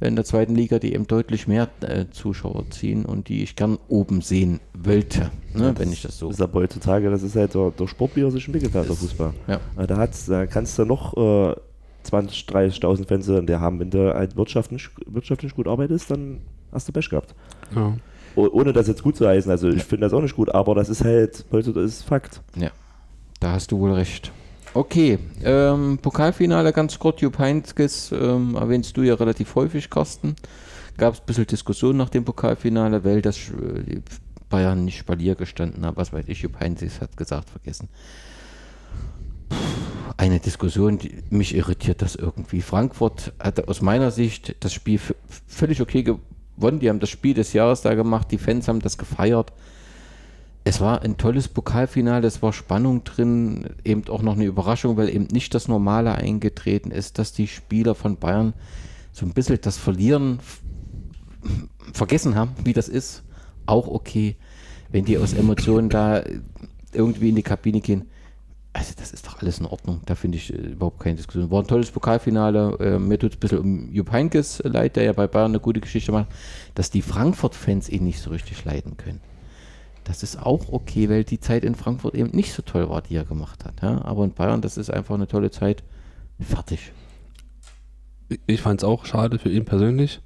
[0.02, 3.78] in der zweiten Liga, die eben deutlich mehr äh, Zuschauer ziehen und die ich gern
[3.88, 6.28] oben sehen wollte, ne, ja, wenn ich das so.
[6.28, 8.90] Das ist aber heutzutage, das ist halt der, der Sport, wie er sich entwickelt hat,
[8.90, 9.34] der Fußball.
[9.48, 9.60] Ja.
[9.78, 11.56] Äh, da, hat's, da kannst du noch äh,
[12.04, 13.80] 20, 30.000 Fans in der haben.
[13.80, 16.42] Wenn du halt wirtschaftlich, wirtschaftlich gut arbeitest, dann
[16.72, 17.36] hast du Pech gehabt.
[17.76, 17.96] Ja.
[18.36, 20.90] ohne das jetzt gut zu heißen, also ich finde das auch nicht gut, aber das
[20.90, 22.42] ist halt, heute das ist Fakt.
[22.56, 22.72] Ja,
[23.40, 24.32] da hast du wohl recht.
[24.74, 30.38] Okay, ähm, Pokalfinale ganz kurz, Jupp Heynckes ähm, erwähnst du ja relativ häufig, Carsten.
[30.96, 34.00] Gab es ein bisschen Diskussion nach dem Pokalfinale, weil das äh,
[34.50, 37.90] Bayern nicht Spalier gestanden hat, was weiß ich, Jupp Heynckes hat gesagt, vergessen.
[40.16, 42.62] Eine Diskussion, die, mich irritiert das irgendwie.
[42.62, 45.02] Frankfurt hatte aus meiner Sicht das Spiel
[45.48, 48.98] völlig okay gewonnen, die haben das Spiel des Jahres da gemacht, die Fans haben das
[48.98, 49.52] gefeiert
[50.64, 55.10] es war ein tolles Pokalfinale, es war Spannung drin, eben auch noch eine Überraschung, weil
[55.10, 58.54] eben nicht das Normale eingetreten ist, dass die Spieler von Bayern
[59.12, 60.40] so ein bisschen das Verlieren
[61.94, 63.24] vergessen haben, wie das ist.
[63.66, 64.36] Auch okay,
[64.92, 66.24] wenn die aus Emotionen da
[66.94, 68.06] irgendwie in die Kabine gehen.
[68.74, 71.52] Also das ist doch alles in Ordnung, da finde ich äh, überhaupt keine Diskussion.
[71.52, 75.04] War ein tolles Pokalfinale, äh, mir tut es ein bisschen um Jupp Heynckes leid, der
[75.04, 76.28] ja bei Bayern eine gute Geschichte macht,
[76.74, 79.20] dass die Frankfurt-Fans ihn nicht so richtig leiden können.
[80.04, 83.16] Das ist auch okay, weil die Zeit in Frankfurt eben nicht so toll war, die
[83.16, 83.82] er gemacht hat.
[83.82, 84.04] Ja?
[84.04, 85.84] Aber in Bayern, das ist einfach eine tolle Zeit.
[86.40, 86.92] Fertig.
[88.48, 90.22] Ich fand es auch schade für ihn persönlich.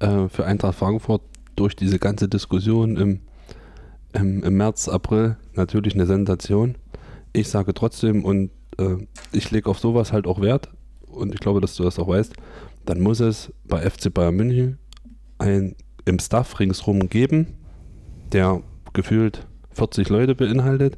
[0.00, 1.22] Äh, für Eintracht Frankfurt
[1.56, 3.20] durch diese ganze Diskussion im,
[4.14, 6.76] im, im März, April natürlich eine Sensation.
[7.32, 8.96] ich sage trotzdem, und äh,
[9.32, 10.70] ich lege auf sowas halt auch Wert,
[11.06, 12.34] und ich glaube, dass du das auch weißt,
[12.86, 14.78] dann muss es bei FC Bayern München
[15.38, 17.58] ein im Staff ringsrum geben,
[18.32, 18.62] der
[18.92, 20.96] gefühlt 40 Leute beinhaltet,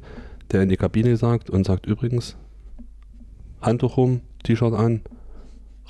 [0.51, 2.35] der in die Kabine sagt und sagt übrigens,
[3.61, 5.01] Handtuch rum, T-Shirt an,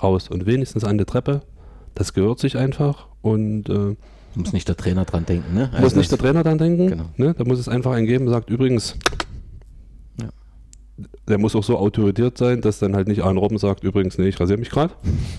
[0.02, 1.42] raus und wenigstens an der Treppe.
[1.96, 3.96] Das gehört sich einfach und äh,
[4.36, 5.70] Muss nicht der Trainer dran denken, ne?
[5.80, 6.88] muss nicht der Trainer dran denken.
[6.88, 7.06] Genau.
[7.18, 7.34] Ne?
[7.38, 8.96] Da muss es einfach einen geben, sagt übrigens,
[10.20, 10.30] Ja.
[11.28, 14.28] der muss auch so autorisiert sein, dass dann halt nicht ein Robben sagt, übrigens, nee,
[14.28, 14.94] ich rasiere mich gerade.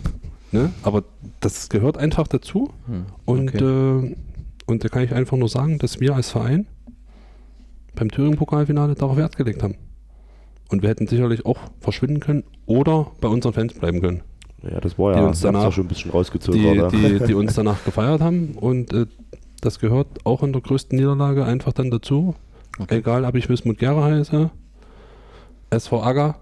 [0.53, 0.71] ne?
[0.83, 1.05] Aber
[1.41, 2.71] das gehört einfach dazu.
[2.87, 4.07] Hm, Und, okay.
[4.07, 4.17] äh,
[4.67, 6.67] und da kann ich einfach nur sagen, dass wir als Verein
[7.95, 9.77] beim Thüringen-Pokalfinale darauf Wert gelegt haben.
[10.71, 14.23] Und wir hätten sicherlich auch verschwinden können oder bei unseren Fans bleiben können,
[14.63, 16.61] Ja, das war Die ja, uns ihr habt's danach- schon ein bisschen rausgezogen.
[16.61, 16.89] die, oder?
[16.89, 18.53] die, die uns danach gefeiert haben.
[18.59, 19.07] Und äh,
[19.61, 22.35] das gehört auch in der größten Niederlage einfach dann dazu.
[22.79, 22.97] Okay.
[22.99, 24.51] Egal, ob ich Wismut Gera heiße,
[25.71, 26.37] SV Agger,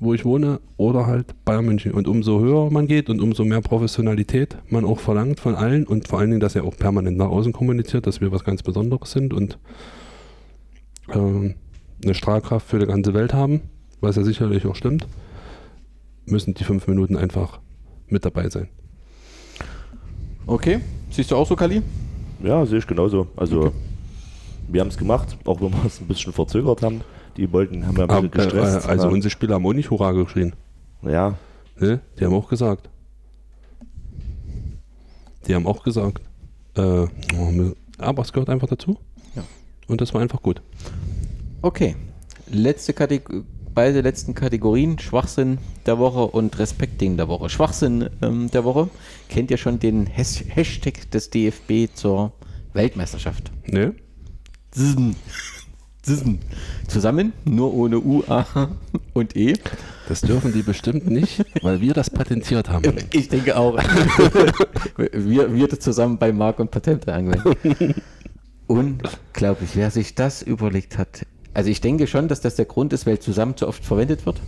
[0.00, 1.92] wo ich wohne, oder halt Bayern München.
[1.92, 6.08] Und umso höher man geht und umso mehr Professionalität man auch verlangt von allen und
[6.08, 9.12] vor allen Dingen, dass er auch permanent nach außen kommuniziert, dass wir was ganz Besonderes
[9.12, 9.58] sind und
[11.12, 11.54] ähm,
[12.04, 13.62] eine Strahlkraft für die ganze Welt haben,
[14.00, 15.06] was ja sicherlich auch stimmt,
[16.26, 17.60] müssen die fünf Minuten einfach
[18.08, 18.68] mit dabei sein.
[20.46, 20.80] Okay.
[21.10, 21.82] Siehst du auch so, Kali?
[22.42, 23.28] Ja, sehe ich genauso.
[23.36, 23.72] Also, Okay.
[24.68, 27.00] wir haben es gemacht, auch wenn wir es ein bisschen verzögert haben.
[27.36, 28.88] Die wollten, haben ja ein Aber, bisschen äh, gestresst.
[28.88, 29.12] also ja.
[29.12, 30.54] unsere Spieler haben auch nicht Hurra geschrien.
[31.02, 31.34] ja,
[31.78, 32.00] Ne?
[32.18, 32.88] Die haben auch gesagt.
[35.46, 36.22] Die haben auch gesagt.
[36.74, 37.06] Äh,
[37.98, 38.98] aber es gehört einfach dazu.
[39.34, 39.42] Ja.
[39.86, 40.62] Und das war einfach gut.
[41.62, 41.96] Okay.
[42.48, 43.42] Letzte Kategor
[43.76, 47.50] beide letzten Kategorien, Schwachsinn der Woche und Respekting der Woche.
[47.50, 48.88] Schwachsinn ähm, der Woche.
[49.28, 52.32] Kennt ihr schon den Has Hashtag des DFB zur
[52.72, 53.52] Weltmeisterschaft?
[53.66, 53.94] Ne?
[54.70, 55.10] Zism.
[56.86, 58.68] Zusammen, nur ohne U, A
[59.12, 59.54] und E.
[60.08, 62.94] Das dürfen die bestimmt nicht, weil wir das patentiert haben.
[63.12, 63.76] Ich denke auch.
[64.96, 67.94] wir, wir das zusammen bei Mark und Patente anwenden.
[68.68, 71.26] Unglaublich, wer sich das überlegt hat.
[71.54, 74.40] Also ich denke schon, dass das der Grund ist, weil zusammen zu oft verwendet wird.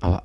[0.00, 0.24] Aber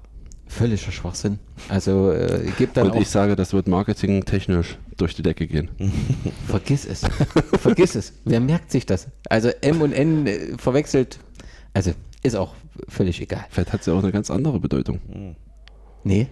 [0.49, 1.39] völliger Schwachsinn.
[1.69, 5.69] Also äh, gibt dann Und auch, ich sage, das wird marketingtechnisch durch die Decke gehen.
[6.47, 7.01] vergiss es.
[7.59, 8.13] vergiss es.
[8.25, 9.07] Wer merkt sich das?
[9.29, 11.19] Also M und N äh, verwechselt.
[11.73, 11.91] Also
[12.23, 12.53] ist auch
[12.87, 13.45] völlig egal.
[13.49, 14.99] Vielleicht hat es ja auch eine ganz andere Bedeutung.
[16.03, 16.27] Nee.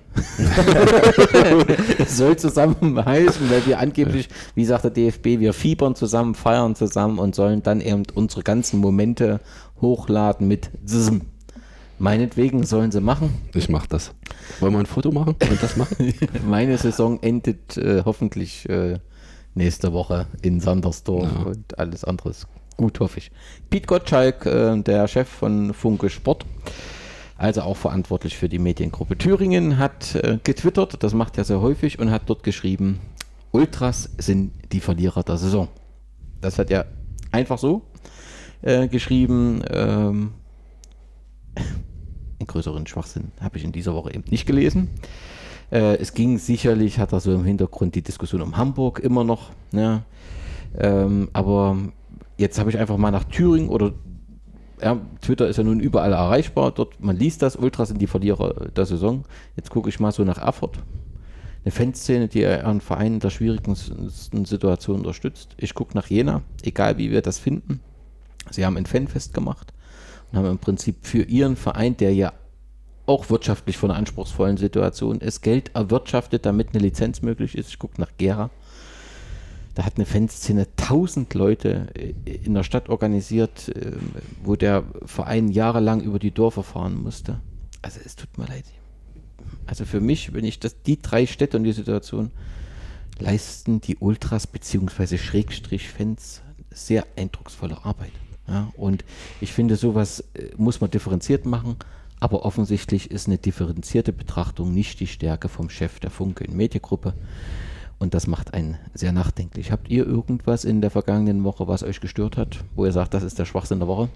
[1.99, 6.75] es soll zusammen heißen, weil wir angeblich, wie sagt der DFB, wir fiebern zusammen, feiern
[6.75, 9.41] zusammen und sollen dann eben unsere ganzen Momente
[9.81, 11.19] hochladen mit Zism.
[11.99, 13.33] Meinetwegen sollen sie machen.
[13.53, 14.13] Ich mach das.
[14.59, 16.13] Wollen wir ein Foto machen und das machen?
[16.47, 18.99] Meine Saison endet äh, hoffentlich äh,
[19.55, 21.43] nächste Woche in Sandersdorf Ja.
[21.43, 23.31] und alles andere ist gut, hoffe ich.
[23.71, 26.45] Piet Gottschalk, äh, der Chef von Funke Sport,
[27.35, 31.97] also auch verantwortlich für die Mediengruppe Thüringen, hat äh, getwittert, das macht er sehr häufig,
[31.97, 32.99] und hat dort geschrieben,
[33.51, 35.67] Ultras sind die Verlierer der Saison.
[36.41, 36.85] Das hat er
[37.31, 37.81] einfach so
[38.61, 39.63] äh, geschrieben.
[39.71, 40.33] Ähm,
[42.47, 44.89] einen größeren Schwachsinn habe ich in dieser Woche eben nicht gelesen.
[45.71, 49.51] Äh, es ging sicherlich, hat er so im Hintergrund die Diskussion um Hamburg immer noch.
[49.71, 50.03] Ne?
[50.77, 51.77] Ähm, aber
[52.37, 53.93] jetzt habe ich einfach mal nach Thüringen oder
[54.81, 56.71] ja, Twitter ist ja nun überall erreichbar.
[56.71, 59.25] Dort, man liest das, Ultras sind die Verlierer der Saison.
[59.55, 60.77] Jetzt gucke ich mal so nach Erfurt.
[61.65, 65.55] Eine Fanszene, die ihren Verein in der schwierigsten Situation unterstützt.
[65.57, 67.81] Ich gucke nach Jena, egal wie wir das finden.
[68.51, 69.73] Sie haben ein Fanfest gemacht
[70.31, 72.33] und haben im Prinzip für ihren Verein, der ja
[73.05, 77.69] auch wirtschaftlich von einer anspruchsvollen Situation ist, Geld erwirtschaftet, damit eine Lizenz möglich ist.
[77.69, 78.49] Ich gucke nach Gera.
[79.75, 82.13] Da hat eine Fanszene 1000 Leute äh,
[82.43, 83.91] in der Stadt organisiert, äh,
[84.43, 87.39] wo der Verein jahrelang über die Dörfer fahren musste.
[87.81, 88.65] Also es tut mir leid.
[89.67, 92.31] Also für mich, wenn ich das, die drei Städte und die Situation
[93.19, 95.17] leisten die Ultras bzw.
[95.17, 96.41] Schrägstrich-Fans
[96.71, 98.11] sehr eindrucksvolle Arbeit.
[98.47, 99.03] Ja, und
[99.41, 101.75] ich finde, sowas äh, muss man differenziert machen,
[102.19, 107.13] aber offensichtlich ist eine differenzierte Betrachtung nicht die Stärke vom Chef der Funke in Mediengruppe.
[107.99, 109.71] Und das macht einen sehr nachdenklich.
[109.71, 113.23] Habt ihr irgendwas in der vergangenen Woche, was euch gestört hat, wo ihr sagt, das
[113.23, 114.09] ist der Schwachsinn der Woche?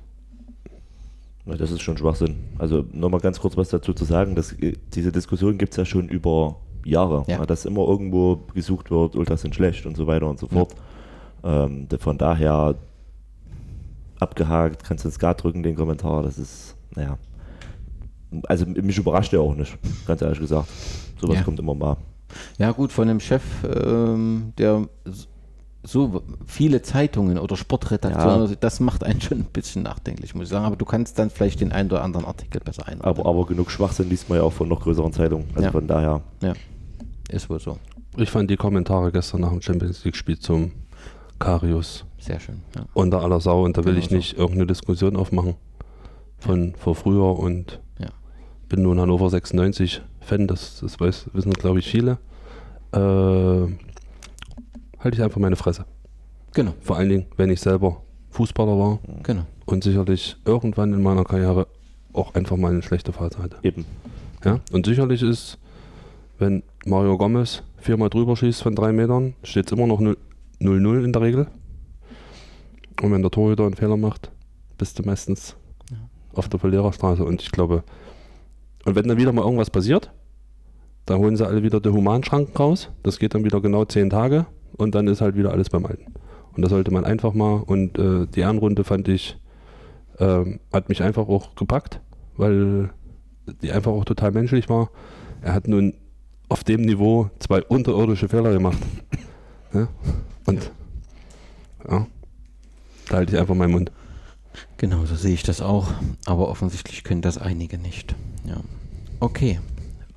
[1.45, 2.35] Ja, Das ist schon Schwachsinn.
[2.59, 5.85] Also nochmal ganz kurz was dazu zu sagen, dass, äh, diese Diskussion gibt es ja
[5.85, 7.39] schon über Jahre, Ja.
[7.39, 7.45] ja.
[7.45, 10.75] dass immer irgendwo gesucht wird, Ultras sind schlecht und so weiter und so fort.
[11.43, 12.75] Ähm, da- von daher
[14.21, 17.17] abgehakt, kannst du ins Skat drücken, den Kommentar, das ist, naja.
[18.47, 20.69] Also mich überrascht er auch nicht, ganz ehrlich gesagt.
[21.19, 21.43] Sowas Ja.
[21.43, 21.97] kommt immer mal.
[22.57, 24.87] Ja, gut, von einem Chef, ähm, der
[25.83, 28.55] so viele Zeitungen oder Sportredaktionen, ja.
[28.59, 30.65] das macht einen schon ein bisschen nachdenklich, muss ich sagen.
[30.65, 33.19] Aber du kannst dann vielleicht den einen oder anderen Artikel besser einordnen.
[33.19, 35.47] Aber, aber genug Schwachsinn liest man ja auch von noch größeren Zeitungen.
[35.53, 35.71] Also ja.
[35.71, 36.21] von daher.
[36.41, 36.53] Ja,
[37.29, 37.79] ist wohl so.
[38.15, 40.71] Ich fand die Kommentare gestern nach dem Champions League-Spiel zum
[41.39, 42.61] Karius sehr schön.
[42.75, 42.85] Ja.
[42.93, 44.37] Unter aller Sau und da will genau ich nicht so.
[44.37, 45.55] irgendeine Diskussion aufmachen
[46.37, 46.73] von ja.
[46.77, 48.07] vor früher und ja.
[48.69, 52.19] bin nun Hannover 96 Fan, das, das weiß, wissen glaube ich viele.
[52.93, 55.85] Äh, halte ich einfach meine Fresse.
[56.53, 56.73] Genau.
[56.81, 58.99] Vor allen Dingen, wenn ich selber Fußballer war.
[59.23, 59.43] Genau.
[59.65, 61.67] Und sicherlich irgendwann in meiner Karriere
[62.13, 63.57] auch einfach mal eine schlechte Phase hatte.
[63.63, 63.85] Eben.
[64.43, 65.57] Ja, und sicherlich ist,
[66.39, 71.13] wenn Mario Gomez viermal drüber schießt von drei Metern, steht es immer noch 0-0 in
[71.13, 71.47] der Regel.
[73.01, 74.31] Und wenn der Torhüter einen Fehler macht,
[74.77, 75.55] bist du meistens
[75.89, 75.97] ja.
[76.33, 77.25] auf der Verliererstraße.
[77.25, 77.83] Und ich glaube,
[78.85, 80.11] und wenn dann wieder mal irgendwas passiert,
[81.05, 82.89] dann holen sie alle wieder den Humanschrank raus.
[83.03, 84.45] Das geht dann wieder genau zehn Tage
[84.77, 86.13] und dann ist halt wieder alles beim Alten.
[86.55, 89.37] Und da sollte man einfach mal, und äh, die Ehrenrunde fand ich,
[90.19, 92.01] äh, hat mich einfach auch gepackt,
[92.37, 92.91] weil
[93.63, 94.89] die einfach auch total menschlich war.
[95.41, 95.95] Er hat nun
[96.49, 98.77] auf dem Niveau zwei unterirdische Fehler gemacht.
[99.73, 99.87] ja?
[100.45, 100.71] Und
[101.89, 102.05] ja,
[103.09, 103.91] da halte ich einfach meinen Mund.
[104.77, 105.87] Genau, so sehe ich das auch.
[106.25, 108.15] Aber offensichtlich können das einige nicht.
[108.45, 108.57] Ja.
[109.19, 109.59] Okay.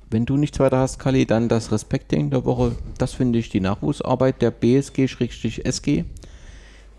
[0.09, 2.75] Wenn du nichts weiter hast, Kali, dann das Respekting der Woche.
[2.97, 6.05] Das finde ich die Nachwuchsarbeit der BSG-SG,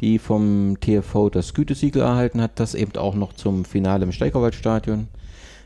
[0.01, 2.59] die vom TFV das Gütesiegel erhalten hat.
[2.61, 5.09] Das eben auch noch zum Finale im Steigerwaldstadion.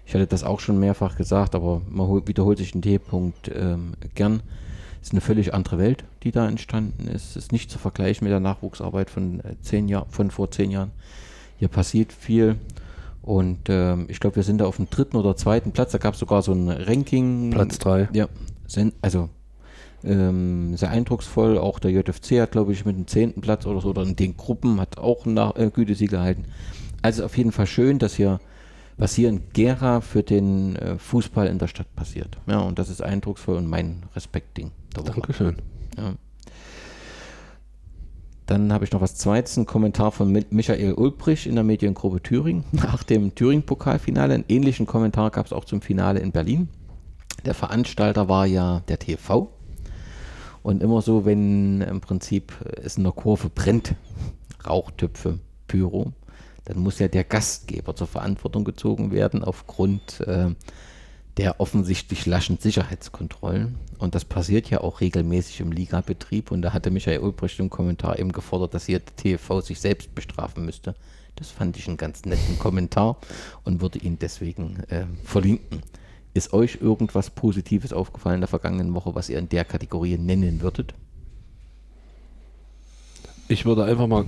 [0.06, 4.42] Ich hatte das auch schon mehrfach gesagt, aber man wiederholt sich den T-Punkt ähm, gern.
[5.00, 7.30] Es ist eine völlig andere Welt, die da entstanden ist.
[7.30, 10.70] Es ist nicht zu vergleichen mit der Nachwuchsarbeit von, äh, zehn Jahr, von vor zehn
[10.70, 10.90] Jahren.
[11.58, 12.56] Hier passiert viel.
[13.22, 15.92] Und ähm, ich glaube, wir sind da auf dem dritten oder zweiten Platz.
[15.92, 17.50] Da gab es sogar so ein Ranking.
[17.50, 18.08] Platz drei.
[18.12, 18.28] Ja,
[19.02, 19.28] also
[20.04, 21.58] ähm, sehr eindrucksvoll.
[21.58, 24.36] Auch der JFC hat, glaube ich, mit dem zehnten Platz oder so, oder in den
[24.36, 26.46] Gruppen hat auch ein äh, Gütesieg gehalten.
[27.02, 28.40] Also auf jeden Fall schön, dass hier
[29.00, 32.36] was hier in Gera für den äh, Fußball in der Stadt passiert.
[32.46, 34.72] Ja, und das ist eindrucksvoll und mein Respektding.
[34.94, 35.56] Dankeschön.
[35.96, 36.14] Ja.
[38.46, 42.64] Dann habe ich noch was Zweites, ein Kommentar von Michael Ulbrich in der Mediengruppe Thüringen
[42.72, 44.34] nach dem Thüringen-Pokalfinale.
[44.34, 46.68] Einen ähnlichen Kommentar gab es auch zum Finale in Berlin.
[47.44, 49.52] Der Veranstalter war ja der TV.
[50.62, 52.52] Und immer so, wenn im Prinzip
[52.82, 53.94] es in der Kurve brennt,
[54.66, 55.38] Rauchtöpfe,
[55.68, 56.12] Pyro,
[56.64, 60.50] dann muss ja der Gastgeber zur Verantwortung gezogen werden aufgrund äh,
[61.40, 63.76] der offensichtlich laschen Sicherheitskontrollen.
[63.96, 66.50] Und das passiert ja auch regelmäßig im Ligabetrieb.
[66.50, 70.14] Und da hatte Michael Ulbricht im Kommentar eben gefordert, dass hier der TV sich selbst
[70.14, 70.94] bestrafen müsste.
[71.36, 73.16] Das fand ich einen ganz netten Kommentar
[73.64, 75.80] und würde ihn deswegen äh, verlinken.
[76.34, 80.60] Ist euch irgendwas Positives aufgefallen in der vergangenen Woche, was ihr in der Kategorie nennen
[80.60, 80.92] würdet?
[83.48, 84.26] Ich würde einfach mal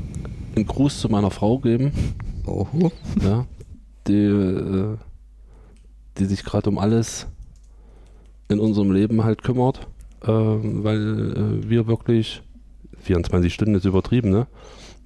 [0.57, 1.93] einen Gruß zu meiner Frau geben.
[2.47, 2.91] Oho.
[3.23, 3.45] Ja,
[4.07, 4.97] die, äh,
[6.23, 7.27] die sich gerade um alles
[8.49, 9.87] in unserem Leben halt kümmert,
[10.23, 12.43] äh, weil äh, wir wirklich
[12.99, 14.47] 24 Stunden ist übertrieben, ne?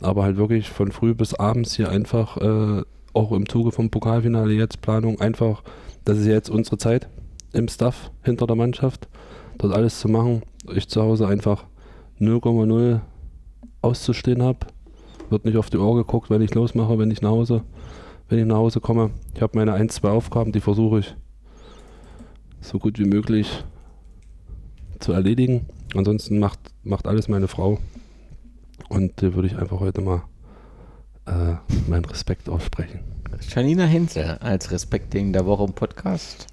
[0.03, 2.83] Aber halt wirklich von früh bis abends hier einfach äh,
[3.15, 5.63] auch im Zuge vom Pokalfinale jetzt Planung einfach,
[6.05, 7.09] das ist jetzt unsere Zeit
[7.55, 9.09] im Staff hinter der Mannschaft,
[9.57, 10.43] dort alles zu machen.
[10.75, 11.65] Ich zu Hause einfach
[12.21, 13.01] 0,0
[13.81, 14.67] auszustehen habe.
[15.31, 17.63] Wird nicht auf die Ohr geguckt, wenn ich losmache, wenn ich nach Hause,
[18.29, 19.11] wenn ich nach Hause komme.
[19.35, 21.17] Ich habe meine ein, zwei Aufgaben, die versuche ich
[22.61, 23.65] so gut wie möglich
[24.99, 25.67] zu erledigen.
[25.95, 27.79] Ansonsten macht, macht alles meine Frau.
[28.89, 30.23] Und da würde ich einfach heute mal
[31.27, 31.55] äh,
[31.89, 33.01] meinen Respekt aussprechen.
[33.49, 36.47] Janina Hinze als Respekting der Woche im Podcast.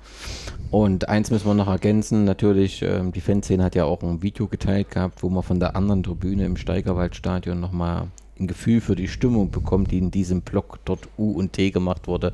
[0.71, 4.47] Und eins müssen wir noch ergänzen, natürlich, ähm, die Fanszene hat ja auch ein Video
[4.47, 8.07] geteilt gehabt, wo man von der anderen Tribüne im Steigerwaldstadion nochmal
[8.39, 12.07] ein Gefühl für die Stimmung bekommt, die in diesem Block dort U und T gemacht
[12.07, 12.33] wurde.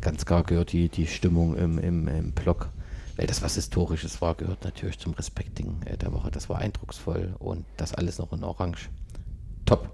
[0.00, 2.68] Ganz klar gehört die, die Stimmung im, im, im Block,
[3.16, 6.30] weil das was Historisches war, gehört natürlich zum Respekting äh, der Woche.
[6.30, 8.90] Das war eindrucksvoll und das alles noch in Orange.
[9.64, 9.90] Top.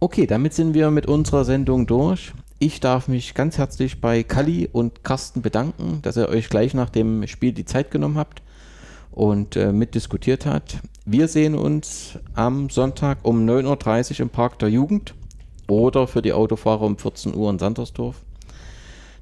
[0.00, 2.32] Okay, damit sind wir mit unserer Sendung durch.
[2.60, 6.90] Ich darf mich ganz herzlich bei Kalli und Carsten bedanken, dass ihr euch gleich nach
[6.90, 8.42] dem Spiel die Zeit genommen habt
[9.12, 10.78] und äh, mitdiskutiert habt.
[11.10, 15.14] Wir sehen uns am Sonntag um 9.30 Uhr im Park der Jugend
[15.66, 18.20] oder für die Autofahrer um 14 Uhr in Sandersdorf.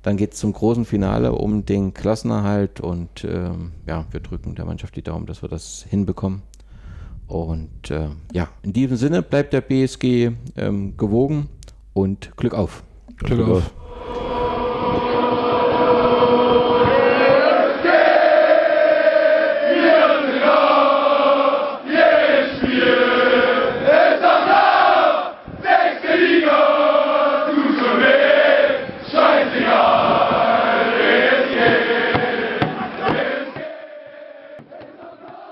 [0.02, 3.50] Dann geht es zum großen Finale um den Klassenerhalt und äh,
[3.86, 6.42] ja, wir drücken der Mannschaft die Daumen, dass wir das hinbekommen.
[7.28, 11.48] Und äh, ja, in diesem Sinne bleibt der BSG ähm, gewogen
[11.92, 12.82] und Glück auf.
[13.18, 13.70] Glück auf.